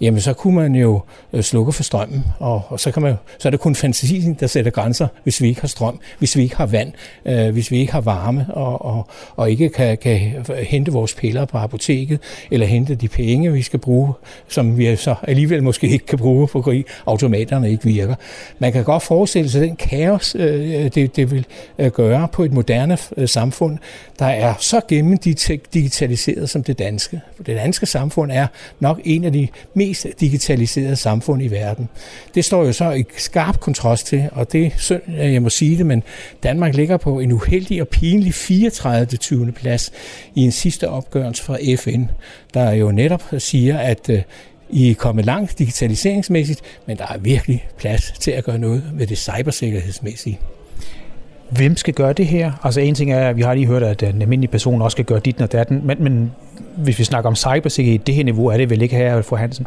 jamen 0.00 0.20
så 0.20 0.32
kunne 0.32 0.54
man 0.54 0.74
jo 0.74 1.00
øh, 1.32 1.42
slukke 1.42 1.72
for 1.72 1.82
strømmen, 1.88 2.24
og, 2.38 2.62
og 2.68 2.80
så, 2.80 2.90
kan 2.90 3.02
man, 3.02 3.14
så 3.38 3.48
er 3.48 3.50
det 3.50 3.60
kun 3.60 3.74
fantasien, 3.74 4.34
der 4.40 4.46
sætter 4.46 4.70
grænser, 4.70 5.08
hvis 5.22 5.42
vi 5.42 5.48
ikke 5.48 5.60
har 5.60 5.68
strøm, 5.68 6.00
hvis 6.18 6.36
vi 6.36 6.42
ikke 6.42 6.56
har 6.56 6.66
vand, 6.66 6.92
øh, 7.24 7.50
hvis 7.50 7.70
vi 7.70 7.78
ikke 7.78 7.92
har 7.92 8.00
varme, 8.00 8.46
og, 8.50 8.84
og, 8.84 9.08
og 9.36 9.50
ikke 9.50 9.68
kan, 9.68 9.98
kan 9.98 10.44
hente 10.62 10.92
vores 10.92 11.14
piller 11.14 11.44
på 11.44 11.58
apoteket, 11.58 12.20
eller 12.50 12.66
hente 12.66 12.94
de 12.94 13.08
penge, 13.08 13.52
vi 13.52 13.62
skal 13.62 13.78
bruge, 13.78 14.12
som 14.48 14.78
vi 14.78 14.96
så 14.96 15.14
alligevel 15.22 15.62
måske 15.62 15.88
ikke 15.88 16.06
kan 16.06 16.18
bruge, 16.18 16.48
fordi 16.48 16.84
automaterne 17.06 17.70
ikke 17.70 17.84
virker. 17.84 18.14
Man 18.58 18.72
kan 18.72 18.84
godt 18.84 19.02
forestille 19.02 19.50
sig 19.50 19.60
den 19.60 19.76
kaos, 19.76 20.34
øh, 20.34 20.90
det, 20.94 21.16
det 21.16 21.30
vil 21.30 21.46
øh, 21.78 21.90
gøre 21.90 22.28
på 22.32 22.44
et 22.44 22.52
moderne 22.52 22.98
øh, 23.16 23.28
samfund, 23.28 23.78
der 24.18 24.26
er 24.26 24.54
så 24.58 24.80
gennemdigitaliseret 24.88 26.50
som 26.50 26.62
det 26.62 26.78
danske. 26.78 27.20
Det 27.38 27.56
danske 27.56 27.86
samfund 27.86 28.32
er 28.32 28.46
nok 28.80 29.00
en 29.04 29.24
af 29.24 29.32
de 29.32 29.48
mest 29.74 30.06
digitaliserede 30.20 30.96
samfund 30.96 31.42
i 31.42 31.48
verden 31.48 31.77
verden. 31.78 31.88
Det 32.34 32.44
står 32.44 32.64
jo 32.64 32.72
så 32.72 32.90
i 32.90 33.04
skarp 33.16 33.60
kontrast 33.60 34.06
til, 34.06 34.28
og 34.32 34.52
det 34.52 34.66
er 34.66 34.70
synd, 34.76 35.02
at 35.16 35.32
jeg 35.32 35.42
må 35.42 35.48
sige 35.48 35.78
det, 35.78 35.86
men 35.86 36.02
Danmark 36.42 36.74
ligger 36.74 36.96
på 36.96 37.20
en 37.20 37.32
uheldig 37.32 37.80
og 37.80 37.88
pinlig 37.88 38.34
34. 38.34 39.06
20. 39.06 39.52
plads 39.52 39.92
i 40.34 40.42
en 40.42 40.52
sidste 40.52 40.88
opgørelse 40.88 41.42
fra 41.42 41.58
FN, 41.76 42.04
der 42.54 42.70
jo 42.70 42.92
netop 42.92 43.22
siger, 43.38 43.78
at 43.78 44.10
øh, 44.10 44.22
I 44.70 44.90
er 44.90 44.94
kommet 44.94 45.24
langt 45.24 45.58
digitaliseringsmæssigt, 45.58 46.60
men 46.86 46.96
der 46.96 47.06
er 47.06 47.18
virkelig 47.18 47.68
plads 47.78 48.12
til 48.20 48.30
at 48.30 48.44
gøre 48.44 48.58
noget 48.58 48.82
med 48.94 49.06
det 49.06 49.18
cybersikkerhedsmæssige. 49.18 50.38
Hvem 51.50 51.76
skal 51.76 51.94
gøre 51.94 52.12
det 52.12 52.26
her? 52.26 52.52
Altså 52.62 52.80
en 52.80 52.94
ting 52.94 53.12
er, 53.12 53.28
at 53.28 53.36
vi 53.36 53.42
har 53.42 53.54
lige 53.54 53.66
hørt, 53.66 53.82
at 53.82 54.02
en 54.02 54.22
almindelig 54.22 54.50
person 54.50 54.82
også 54.82 54.94
skal 54.94 55.04
gøre 55.04 55.20
dit 55.20 55.40
og 55.40 55.52
datten, 55.52 55.80
men, 55.84 56.02
men 56.02 56.32
hvis 56.76 56.98
vi 56.98 57.04
snakker 57.04 57.30
om 57.30 57.36
cybersikkerhed, 57.36 57.98
det 57.98 58.14
her 58.14 58.24
niveau 58.24 58.46
er 58.46 58.56
det 58.56 58.70
vel 58.70 58.82
ikke 58.82 58.96
her, 58.96 59.22
fru 59.22 59.36
Hansen? 59.36 59.66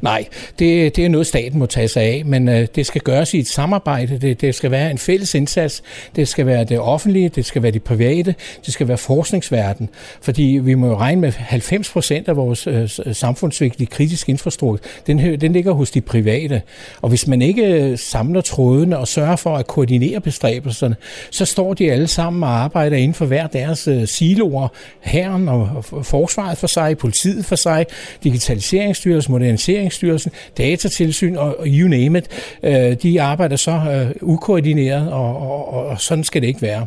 Nej, 0.00 0.24
det, 0.58 0.96
det 0.96 1.04
er 1.04 1.08
noget, 1.08 1.26
staten 1.26 1.58
må 1.58 1.66
tage 1.66 1.88
sig 1.88 2.02
af, 2.02 2.22
men 2.24 2.48
øh, 2.48 2.66
det 2.74 2.86
skal 2.86 3.00
gøres 3.00 3.34
i 3.34 3.38
et 3.38 3.46
samarbejde. 3.46 4.18
Det, 4.18 4.40
det 4.40 4.54
skal 4.54 4.70
være 4.70 4.90
en 4.90 4.98
fælles 4.98 5.34
indsats. 5.34 5.82
Det 6.16 6.28
skal 6.28 6.46
være 6.46 6.64
det 6.64 6.80
offentlige, 6.80 7.28
det 7.28 7.46
skal 7.46 7.62
være 7.62 7.72
det 7.72 7.82
private, 7.82 8.34
det 8.66 8.74
skal 8.74 8.88
være 8.88 8.98
forskningsverden. 8.98 9.88
Fordi 10.20 10.60
vi 10.62 10.74
må 10.74 10.86
jo 10.86 10.96
regne 10.96 11.20
med 11.20 11.32
90 11.32 11.90
procent 11.90 12.28
af 12.28 12.36
vores 12.36 12.66
øh, 12.66 12.88
samfundsvigtige 13.12 13.86
kritiske 13.86 14.30
infrastruktur, 14.30 14.78
den, 15.06 15.40
den 15.40 15.52
ligger 15.52 15.72
hos 15.72 15.90
de 15.90 16.00
private. 16.00 16.62
Og 17.02 17.08
hvis 17.08 17.26
man 17.26 17.42
ikke 17.42 17.66
øh, 17.66 17.98
samler 17.98 18.40
trådene 18.40 18.98
og 18.98 19.08
sørger 19.08 19.36
for 19.36 19.56
at 19.56 19.66
koordinere 19.66 20.20
bestræbelserne, 20.20 20.96
så 21.30 21.44
står 21.44 21.74
de 21.74 21.92
alle 21.92 22.06
sammen 22.06 22.42
og 22.42 22.50
arbejder 22.50 22.96
inden 22.96 23.14
for 23.14 23.26
hver 23.26 23.46
deres 23.46 23.88
øh, 23.88 24.06
siloer. 24.06 24.68
Herren 25.00 25.48
og, 25.48 25.84
og 25.90 26.06
forsvaret 26.32 26.58
for 26.58 26.66
sig, 26.66 26.98
politiet 26.98 27.44
for 27.44 27.56
sig, 27.56 27.86
digitaliseringsstyrelsen, 28.24 29.32
Moderniseringsstyrelsen, 29.32 30.32
Datatilsyn 30.58 31.36
og 31.36 31.56
you 31.66 31.88
name 31.88 32.18
it, 32.18 32.28
øh, 32.62 32.96
de 33.02 33.22
arbejder 33.22 33.56
så 33.56 33.70
øh, 33.72 34.10
ukoordineret, 34.22 35.12
og, 35.12 35.36
og, 35.36 35.86
og 35.86 36.00
sådan 36.00 36.24
skal 36.24 36.42
det 36.42 36.48
ikke 36.48 36.62
være. 36.62 36.86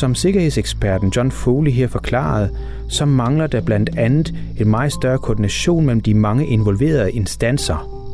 Som 0.00 0.14
sikkerhedseksperten 0.14 1.12
John 1.16 1.30
Foley 1.30 1.72
her 1.72 1.86
forklarede, 1.86 2.50
så 2.88 3.04
mangler 3.04 3.46
der 3.46 3.60
blandt 3.60 3.98
andet 3.98 4.34
en 4.60 4.68
meget 4.68 4.92
større 4.92 5.18
koordination 5.18 5.86
mellem 5.86 6.00
de 6.00 6.14
mange 6.14 6.46
involverede 6.46 7.12
instanser. 7.12 8.06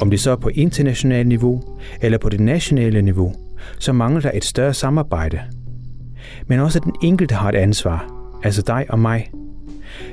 Om 0.00 0.10
det 0.10 0.20
så 0.20 0.30
er 0.30 0.36
på 0.36 0.48
internationalt 0.54 1.28
niveau 1.28 1.62
eller 2.00 2.18
på 2.18 2.28
det 2.28 2.40
nationale 2.40 3.02
niveau, 3.02 3.34
så 3.78 3.92
mangler 3.92 4.20
der 4.20 4.30
et 4.34 4.44
større 4.44 4.74
samarbejde. 4.74 5.40
Men 6.46 6.60
også 6.60 6.80
den 6.80 6.92
enkelte 7.02 7.34
har 7.34 7.48
et 7.48 7.54
ansvar, 7.54 8.12
altså 8.42 8.62
dig 8.66 8.86
og 8.88 8.98
mig. 8.98 9.30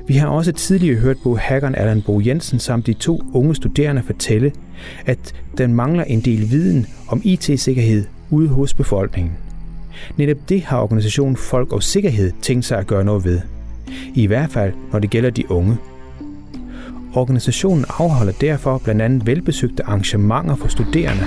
Vi 0.07 0.13
har 0.13 0.27
også 0.27 0.51
tidligere 0.51 0.99
hørt 0.99 1.17
på 1.23 1.35
hackeren 1.35 1.75
Allan 1.75 2.01
Bo 2.01 2.21
Jensen 2.25 2.59
samt 2.59 2.87
de 2.87 2.93
to 2.93 3.21
unge 3.33 3.55
studerende 3.55 4.03
fortælle, 4.03 4.51
at 5.05 5.35
den 5.57 5.73
mangler 5.73 6.03
en 6.03 6.21
del 6.21 6.51
viden 6.51 6.85
om 7.07 7.21
IT-sikkerhed 7.23 8.05
ude 8.29 8.47
hos 8.47 8.73
befolkningen. 8.73 9.31
Netop 10.17 10.37
det 10.49 10.63
har 10.63 10.81
organisationen 10.81 11.35
Folk 11.35 11.73
og 11.73 11.83
Sikkerhed 11.83 12.31
tænkt 12.41 12.65
sig 12.65 12.77
at 12.77 12.87
gøre 12.87 13.03
noget 13.03 13.25
ved. 13.25 13.41
I 14.13 14.27
hvert 14.27 14.49
fald, 14.49 14.73
når 14.91 14.99
det 14.99 15.09
gælder 15.09 15.29
de 15.29 15.51
unge. 15.51 15.77
Organisationen 17.13 17.85
afholder 17.89 18.33
derfor 18.41 18.77
blandt 18.77 19.01
andet 19.01 19.27
velbesøgte 19.27 19.85
arrangementer 19.85 20.55
for 20.55 20.67
studerende. 20.67 21.25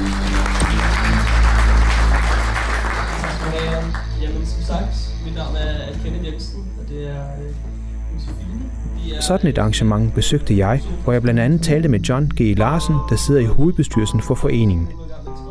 Sådan 9.20 9.50
et 9.50 9.58
arrangement 9.58 10.14
besøgte 10.14 10.58
jeg, 10.58 10.82
hvor 11.04 11.12
jeg 11.12 11.22
blandt 11.22 11.40
andet 11.40 11.62
talte 11.62 11.88
med 11.88 12.00
John 12.00 12.30
G. 12.40 12.58
Larsen, 12.58 12.94
der 13.10 13.16
sidder 13.16 13.40
i 13.40 13.44
hovedbestyrelsen 13.44 14.20
for 14.22 14.34
foreningen. 14.34 14.88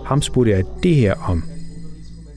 Ham 0.05 0.21
spurgte 0.21 0.51
jeg 0.51 0.63
det 0.83 0.95
her 0.95 1.13
om. 1.13 1.43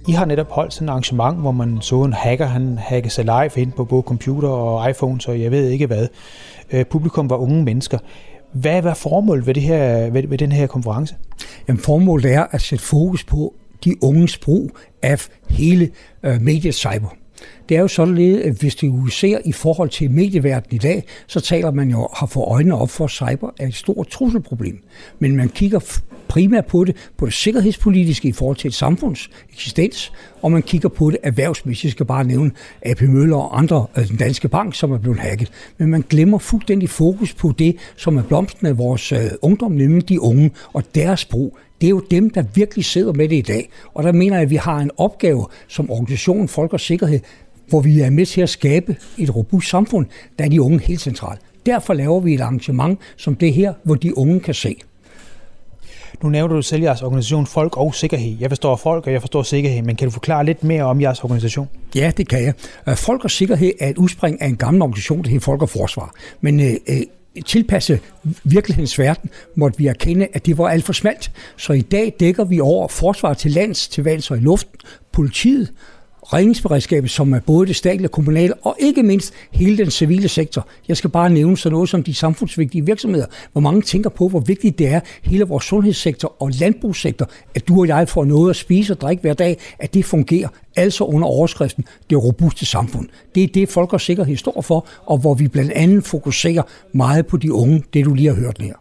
I 0.08 0.12
har 0.12 0.24
netop 0.24 0.50
holdt 0.50 0.74
sådan 0.74 0.88
et 0.88 0.90
arrangement, 0.90 1.40
hvor 1.40 1.50
man 1.50 1.78
så 1.80 2.02
en 2.02 2.12
hacker, 2.12 2.46
han 2.46 2.78
hackede 2.78 3.12
sig 3.12 3.24
live 3.24 3.50
ind 3.62 3.72
på 3.72 3.84
både 3.84 4.02
computer 4.02 4.48
og 4.48 4.90
iPhone, 4.90 5.20
så 5.20 5.32
jeg 5.32 5.50
ved 5.50 5.68
ikke 5.68 5.86
hvad. 5.86 6.08
Øh, 6.72 6.86
publikum 6.86 7.30
var 7.30 7.36
unge 7.36 7.64
mennesker. 7.64 7.98
Hvad 8.52 8.82
var 8.82 8.94
formålet 8.94 9.46
ved, 9.46 9.54
det 9.54 9.62
her, 9.62 10.10
ved, 10.10 10.28
ved 10.28 10.38
den 10.38 10.52
her 10.52 10.66
konference? 10.66 11.16
Jamen, 11.68 11.80
formålet 11.82 12.32
er 12.32 12.46
at 12.50 12.60
sætte 12.60 12.84
fokus 12.84 13.24
på 13.24 13.54
de 13.84 13.94
unges 14.02 14.38
brug 14.38 14.70
af 15.02 15.28
hele 15.50 15.90
øh, 16.22 16.40
mediet 16.40 16.74
cyber. 16.74 17.14
Det 17.68 17.76
er 17.76 17.80
jo 17.80 17.88
således, 17.88 18.42
at 18.44 18.52
hvis 18.52 18.74
du 18.74 19.06
ser 19.06 19.38
i 19.44 19.52
forhold 19.52 19.88
til 19.88 20.10
medieverdenen 20.10 20.76
i 20.76 20.78
dag, 20.78 21.04
så 21.26 21.40
taler 21.40 21.70
man 21.70 21.90
jo 21.90 22.08
har 22.14 22.26
fået 22.26 22.46
øjnene 22.48 22.74
op 22.74 22.90
for, 22.90 23.04
at 23.04 23.10
cyber 23.10 23.50
er 23.58 23.66
et 23.66 23.74
stort 23.74 24.08
trusselproblem. 24.08 24.78
Men 25.18 25.36
man 25.36 25.48
kigger 25.48 26.00
primært 26.28 26.66
på 26.66 26.84
det, 26.84 26.96
på 27.16 27.26
det 27.26 27.34
sikkerhedspolitiske 27.34 28.28
i 28.28 28.32
forhold 28.32 28.56
til 28.56 28.68
et 28.68 28.74
samfunds 28.74 29.30
eksistens, 29.52 30.12
og 30.42 30.52
man 30.52 30.62
kigger 30.62 30.88
på 30.88 31.10
det 31.10 31.18
erhvervsmæssigt. 31.22 31.84
Jeg 31.84 31.92
skal 31.92 32.06
bare 32.06 32.24
nævne 32.24 32.50
AP 32.82 33.00
Møller 33.02 33.36
og 33.36 33.58
andre, 33.58 33.86
den 34.08 34.16
danske 34.16 34.48
bank, 34.48 34.74
som 34.74 34.92
er 34.92 34.98
blevet 34.98 35.18
hacket. 35.18 35.50
Men 35.78 35.90
man 35.90 36.04
glemmer 36.10 36.38
fuldstændig 36.38 36.88
fokus 36.88 37.34
på 37.34 37.52
det, 37.58 37.76
som 37.96 38.16
er 38.16 38.22
blomsten 38.22 38.66
af 38.66 38.78
vores 38.78 39.12
øh, 39.12 39.18
ungdom, 39.42 39.72
nemlig 39.72 40.08
de 40.08 40.20
unge 40.20 40.50
og 40.72 40.94
deres 40.94 41.24
brug 41.24 41.58
det 41.80 41.86
er 41.86 41.90
jo 41.90 42.02
dem, 42.10 42.30
der 42.30 42.42
virkelig 42.54 42.84
sidder 42.84 43.12
med 43.12 43.28
det 43.28 43.36
i 43.36 43.42
dag. 43.42 43.70
Og 43.94 44.04
der 44.04 44.12
mener 44.12 44.36
jeg, 44.36 44.42
at 44.42 44.50
vi 44.50 44.56
har 44.56 44.78
en 44.78 44.90
opgave 44.96 45.46
som 45.68 45.90
organisation 45.90 46.48
Folk 46.48 46.72
og 46.72 46.80
Sikkerhed, 46.80 47.20
hvor 47.68 47.80
vi 47.80 48.00
er 48.00 48.10
med 48.10 48.26
til 48.26 48.40
at 48.40 48.48
skabe 48.48 48.96
et 49.18 49.36
robust 49.36 49.68
samfund, 49.68 50.06
der 50.38 50.44
er 50.44 50.48
de 50.48 50.62
unge 50.62 50.78
helt 50.78 51.00
centralt. 51.00 51.40
Derfor 51.66 51.94
laver 51.94 52.20
vi 52.20 52.34
et 52.34 52.40
arrangement 52.40 52.98
som 53.16 53.34
det 53.34 53.54
her, 53.54 53.72
hvor 53.84 53.94
de 53.94 54.18
unge 54.18 54.40
kan 54.40 54.54
se. 54.54 54.76
Nu 56.22 56.28
nævner 56.28 56.54
du 56.54 56.62
selv 56.62 56.82
jeres 56.82 57.02
organisation 57.02 57.46
Folk 57.46 57.76
og 57.76 57.94
Sikkerhed. 57.94 58.36
Jeg 58.40 58.50
forstår 58.50 58.76
folk, 58.76 59.06
og 59.06 59.12
jeg 59.12 59.20
forstår 59.20 59.42
sikkerhed, 59.42 59.82
men 59.82 59.96
kan 59.96 60.06
du 60.08 60.12
forklare 60.12 60.44
lidt 60.44 60.64
mere 60.64 60.82
om 60.82 61.00
jeres 61.00 61.24
organisation? 61.24 61.68
Ja, 61.94 62.12
det 62.16 62.28
kan 62.28 62.42
jeg. 62.42 62.54
Øh, 62.88 62.96
folk 62.96 63.24
og 63.24 63.30
Sikkerhed 63.30 63.72
er 63.80 63.88
et 63.88 63.98
udspring 63.98 64.42
af 64.42 64.46
en 64.46 64.56
gammel 64.56 64.82
organisation, 64.82 65.22
der 65.22 65.30
hedder 65.30 65.44
Folk 65.44 65.62
og 65.62 65.68
Forsvar. 65.68 66.14
Men 66.40 66.60
øh, 66.60 66.72
øh 66.88 67.02
tilpasse 67.46 68.00
virkelighedens 68.44 68.98
verden, 68.98 69.30
måtte 69.54 69.78
vi 69.78 69.86
erkende, 69.86 70.28
at 70.32 70.46
det 70.46 70.58
var 70.58 70.68
alt 70.68 70.84
for 70.84 70.92
smalt. 70.92 71.30
Så 71.56 71.72
i 71.72 71.80
dag 71.80 72.16
dækker 72.20 72.44
vi 72.44 72.60
over 72.60 72.88
forsvar 72.88 73.34
til 73.34 73.50
lands, 73.50 73.88
til 73.88 74.04
vands 74.04 74.30
og 74.30 74.36
i 74.36 74.40
luften, 74.40 74.80
politiet, 75.12 75.72
redningsberedskabet, 76.32 77.10
som 77.10 77.32
er 77.32 77.40
både 77.40 77.66
det 77.66 77.76
statlige 77.76 78.06
og 78.06 78.12
kommunale, 78.12 78.54
og 78.54 78.76
ikke 78.78 79.02
mindst 79.02 79.32
hele 79.50 79.78
den 79.78 79.90
civile 79.90 80.28
sektor. 80.28 80.66
Jeg 80.88 80.96
skal 80.96 81.10
bare 81.10 81.30
nævne 81.30 81.56
sådan 81.56 81.72
noget 81.72 81.88
som 81.88 82.02
de 82.02 82.14
samfundsvigtige 82.14 82.86
virksomheder, 82.86 83.26
hvor 83.52 83.60
mange 83.60 83.82
tænker 83.82 84.10
på, 84.10 84.28
hvor 84.28 84.40
vigtigt 84.40 84.78
det 84.78 84.88
er, 84.88 85.00
hele 85.22 85.44
vores 85.44 85.64
sundhedssektor 85.64 86.42
og 86.42 86.50
landbrugssektor, 86.50 87.30
at 87.54 87.68
du 87.68 87.80
og 87.80 87.88
jeg 87.88 88.08
får 88.08 88.24
noget 88.24 88.50
at 88.50 88.56
spise 88.56 88.92
og 88.92 89.00
drikke 89.00 89.20
hver 89.20 89.34
dag, 89.34 89.58
at 89.78 89.94
det 89.94 90.04
fungerer, 90.04 90.48
altså 90.76 91.04
under 91.04 91.28
overskriften 91.28 91.84
det 92.10 92.24
robuste 92.24 92.66
samfund. 92.66 93.08
Det 93.34 93.42
er 93.42 93.48
det, 93.48 93.68
folk 93.68 93.92
og 93.92 94.00
sikkerhed 94.00 94.36
står 94.36 94.60
for, 94.60 94.86
og 95.06 95.18
hvor 95.18 95.34
vi 95.34 95.48
blandt 95.48 95.72
andet 95.72 96.04
fokuserer 96.04 96.62
meget 96.92 97.26
på 97.26 97.36
de 97.36 97.52
unge, 97.52 97.82
det 97.94 98.04
du 98.04 98.14
lige 98.14 98.28
har 98.28 98.36
hørt 98.36 98.58
her. 98.60 98.74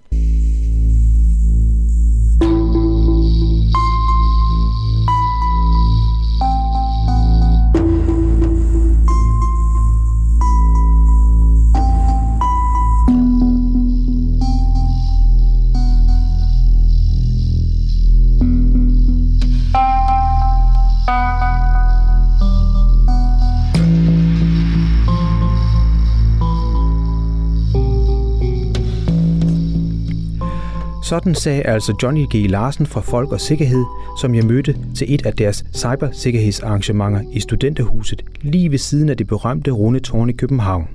Sådan 31.10 31.36
sagde 31.36 31.62
altså 31.62 31.94
Johnny 32.04 32.26
G. 32.36 32.50
Larsen 32.50 32.86
fra 32.86 33.02
Folk 33.02 33.32
og 33.32 33.42
Sikkerhed, 33.42 33.84
som 34.22 34.36
jeg 34.36 34.46
mødte 34.46 34.78
til 34.96 35.14
et 35.14 35.26
af 35.26 35.34
deres 35.34 35.66
cybersikkerhedsarrangementer 35.74 37.22
i 37.34 37.40
Studenterhuset, 37.40 38.24
lige 38.42 38.72
ved 38.72 38.78
siden 38.78 39.10
af 39.10 39.18
det 39.18 39.28
berømte 39.28 39.72
runde 39.72 40.00
tårn 40.00 40.30
i 40.30 40.34
København. 40.34 40.88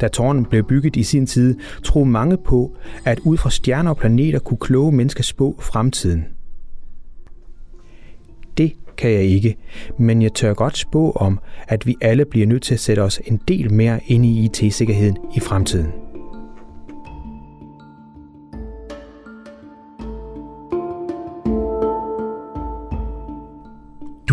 Da 0.00 0.08
tårnen 0.08 0.44
blev 0.44 0.64
bygget 0.64 0.96
i 0.96 1.02
sin 1.02 1.26
tid, 1.26 1.54
troede 1.84 2.10
mange 2.10 2.36
på, 2.36 2.76
at 3.04 3.18
ud 3.18 3.36
fra 3.36 3.50
stjerner 3.50 3.90
og 3.90 3.96
planeter 3.96 4.38
kunne 4.38 4.58
kloge 4.58 4.92
mennesker 4.92 5.22
spå 5.22 5.58
fremtiden. 5.60 6.24
Det 8.58 8.72
kan 8.96 9.10
jeg 9.10 9.22
ikke, 9.22 9.56
men 9.98 10.22
jeg 10.22 10.32
tør 10.32 10.54
godt 10.54 10.78
spå 10.78 11.10
om, 11.10 11.38
at 11.68 11.86
vi 11.86 11.96
alle 12.00 12.24
bliver 12.24 12.46
nødt 12.46 12.62
til 12.62 12.74
at 12.74 12.80
sætte 12.80 13.00
os 13.00 13.20
en 13.24 13.40
del 13.48 13.72
mere 13.72 14.00
ind 14.06 14.26
i 14.26 14.44
IT-sikkerheden 14.44 15.16
i 15.36 15.40
fremtiden. 15.40 16.05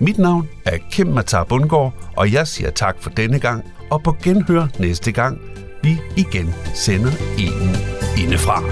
Mit 0.00 0.18
navn 0.18 0.48
er 0.64 0.78
Kim 0.90 1.06
Matar 1.06 1.44
Bundgaard, 1.44 1.92
og 2.16 2.32
jeg 2.32 2.46
siger 2.46 2.70
tak 2.70 2.96
for 3.00 3.10
denne 3.10 3.38
gang, 3.38 3.64
og 3.90 4.02
på 4.02 4.16
genhør 4.22 4.66
næste 4.78 5.12
gang, 5.12 5.40
vi 5.82 5.96
igen 6.16 6.54
sender 6.74 7.10
en 7.38 7.76
indefra. 8.24 8.62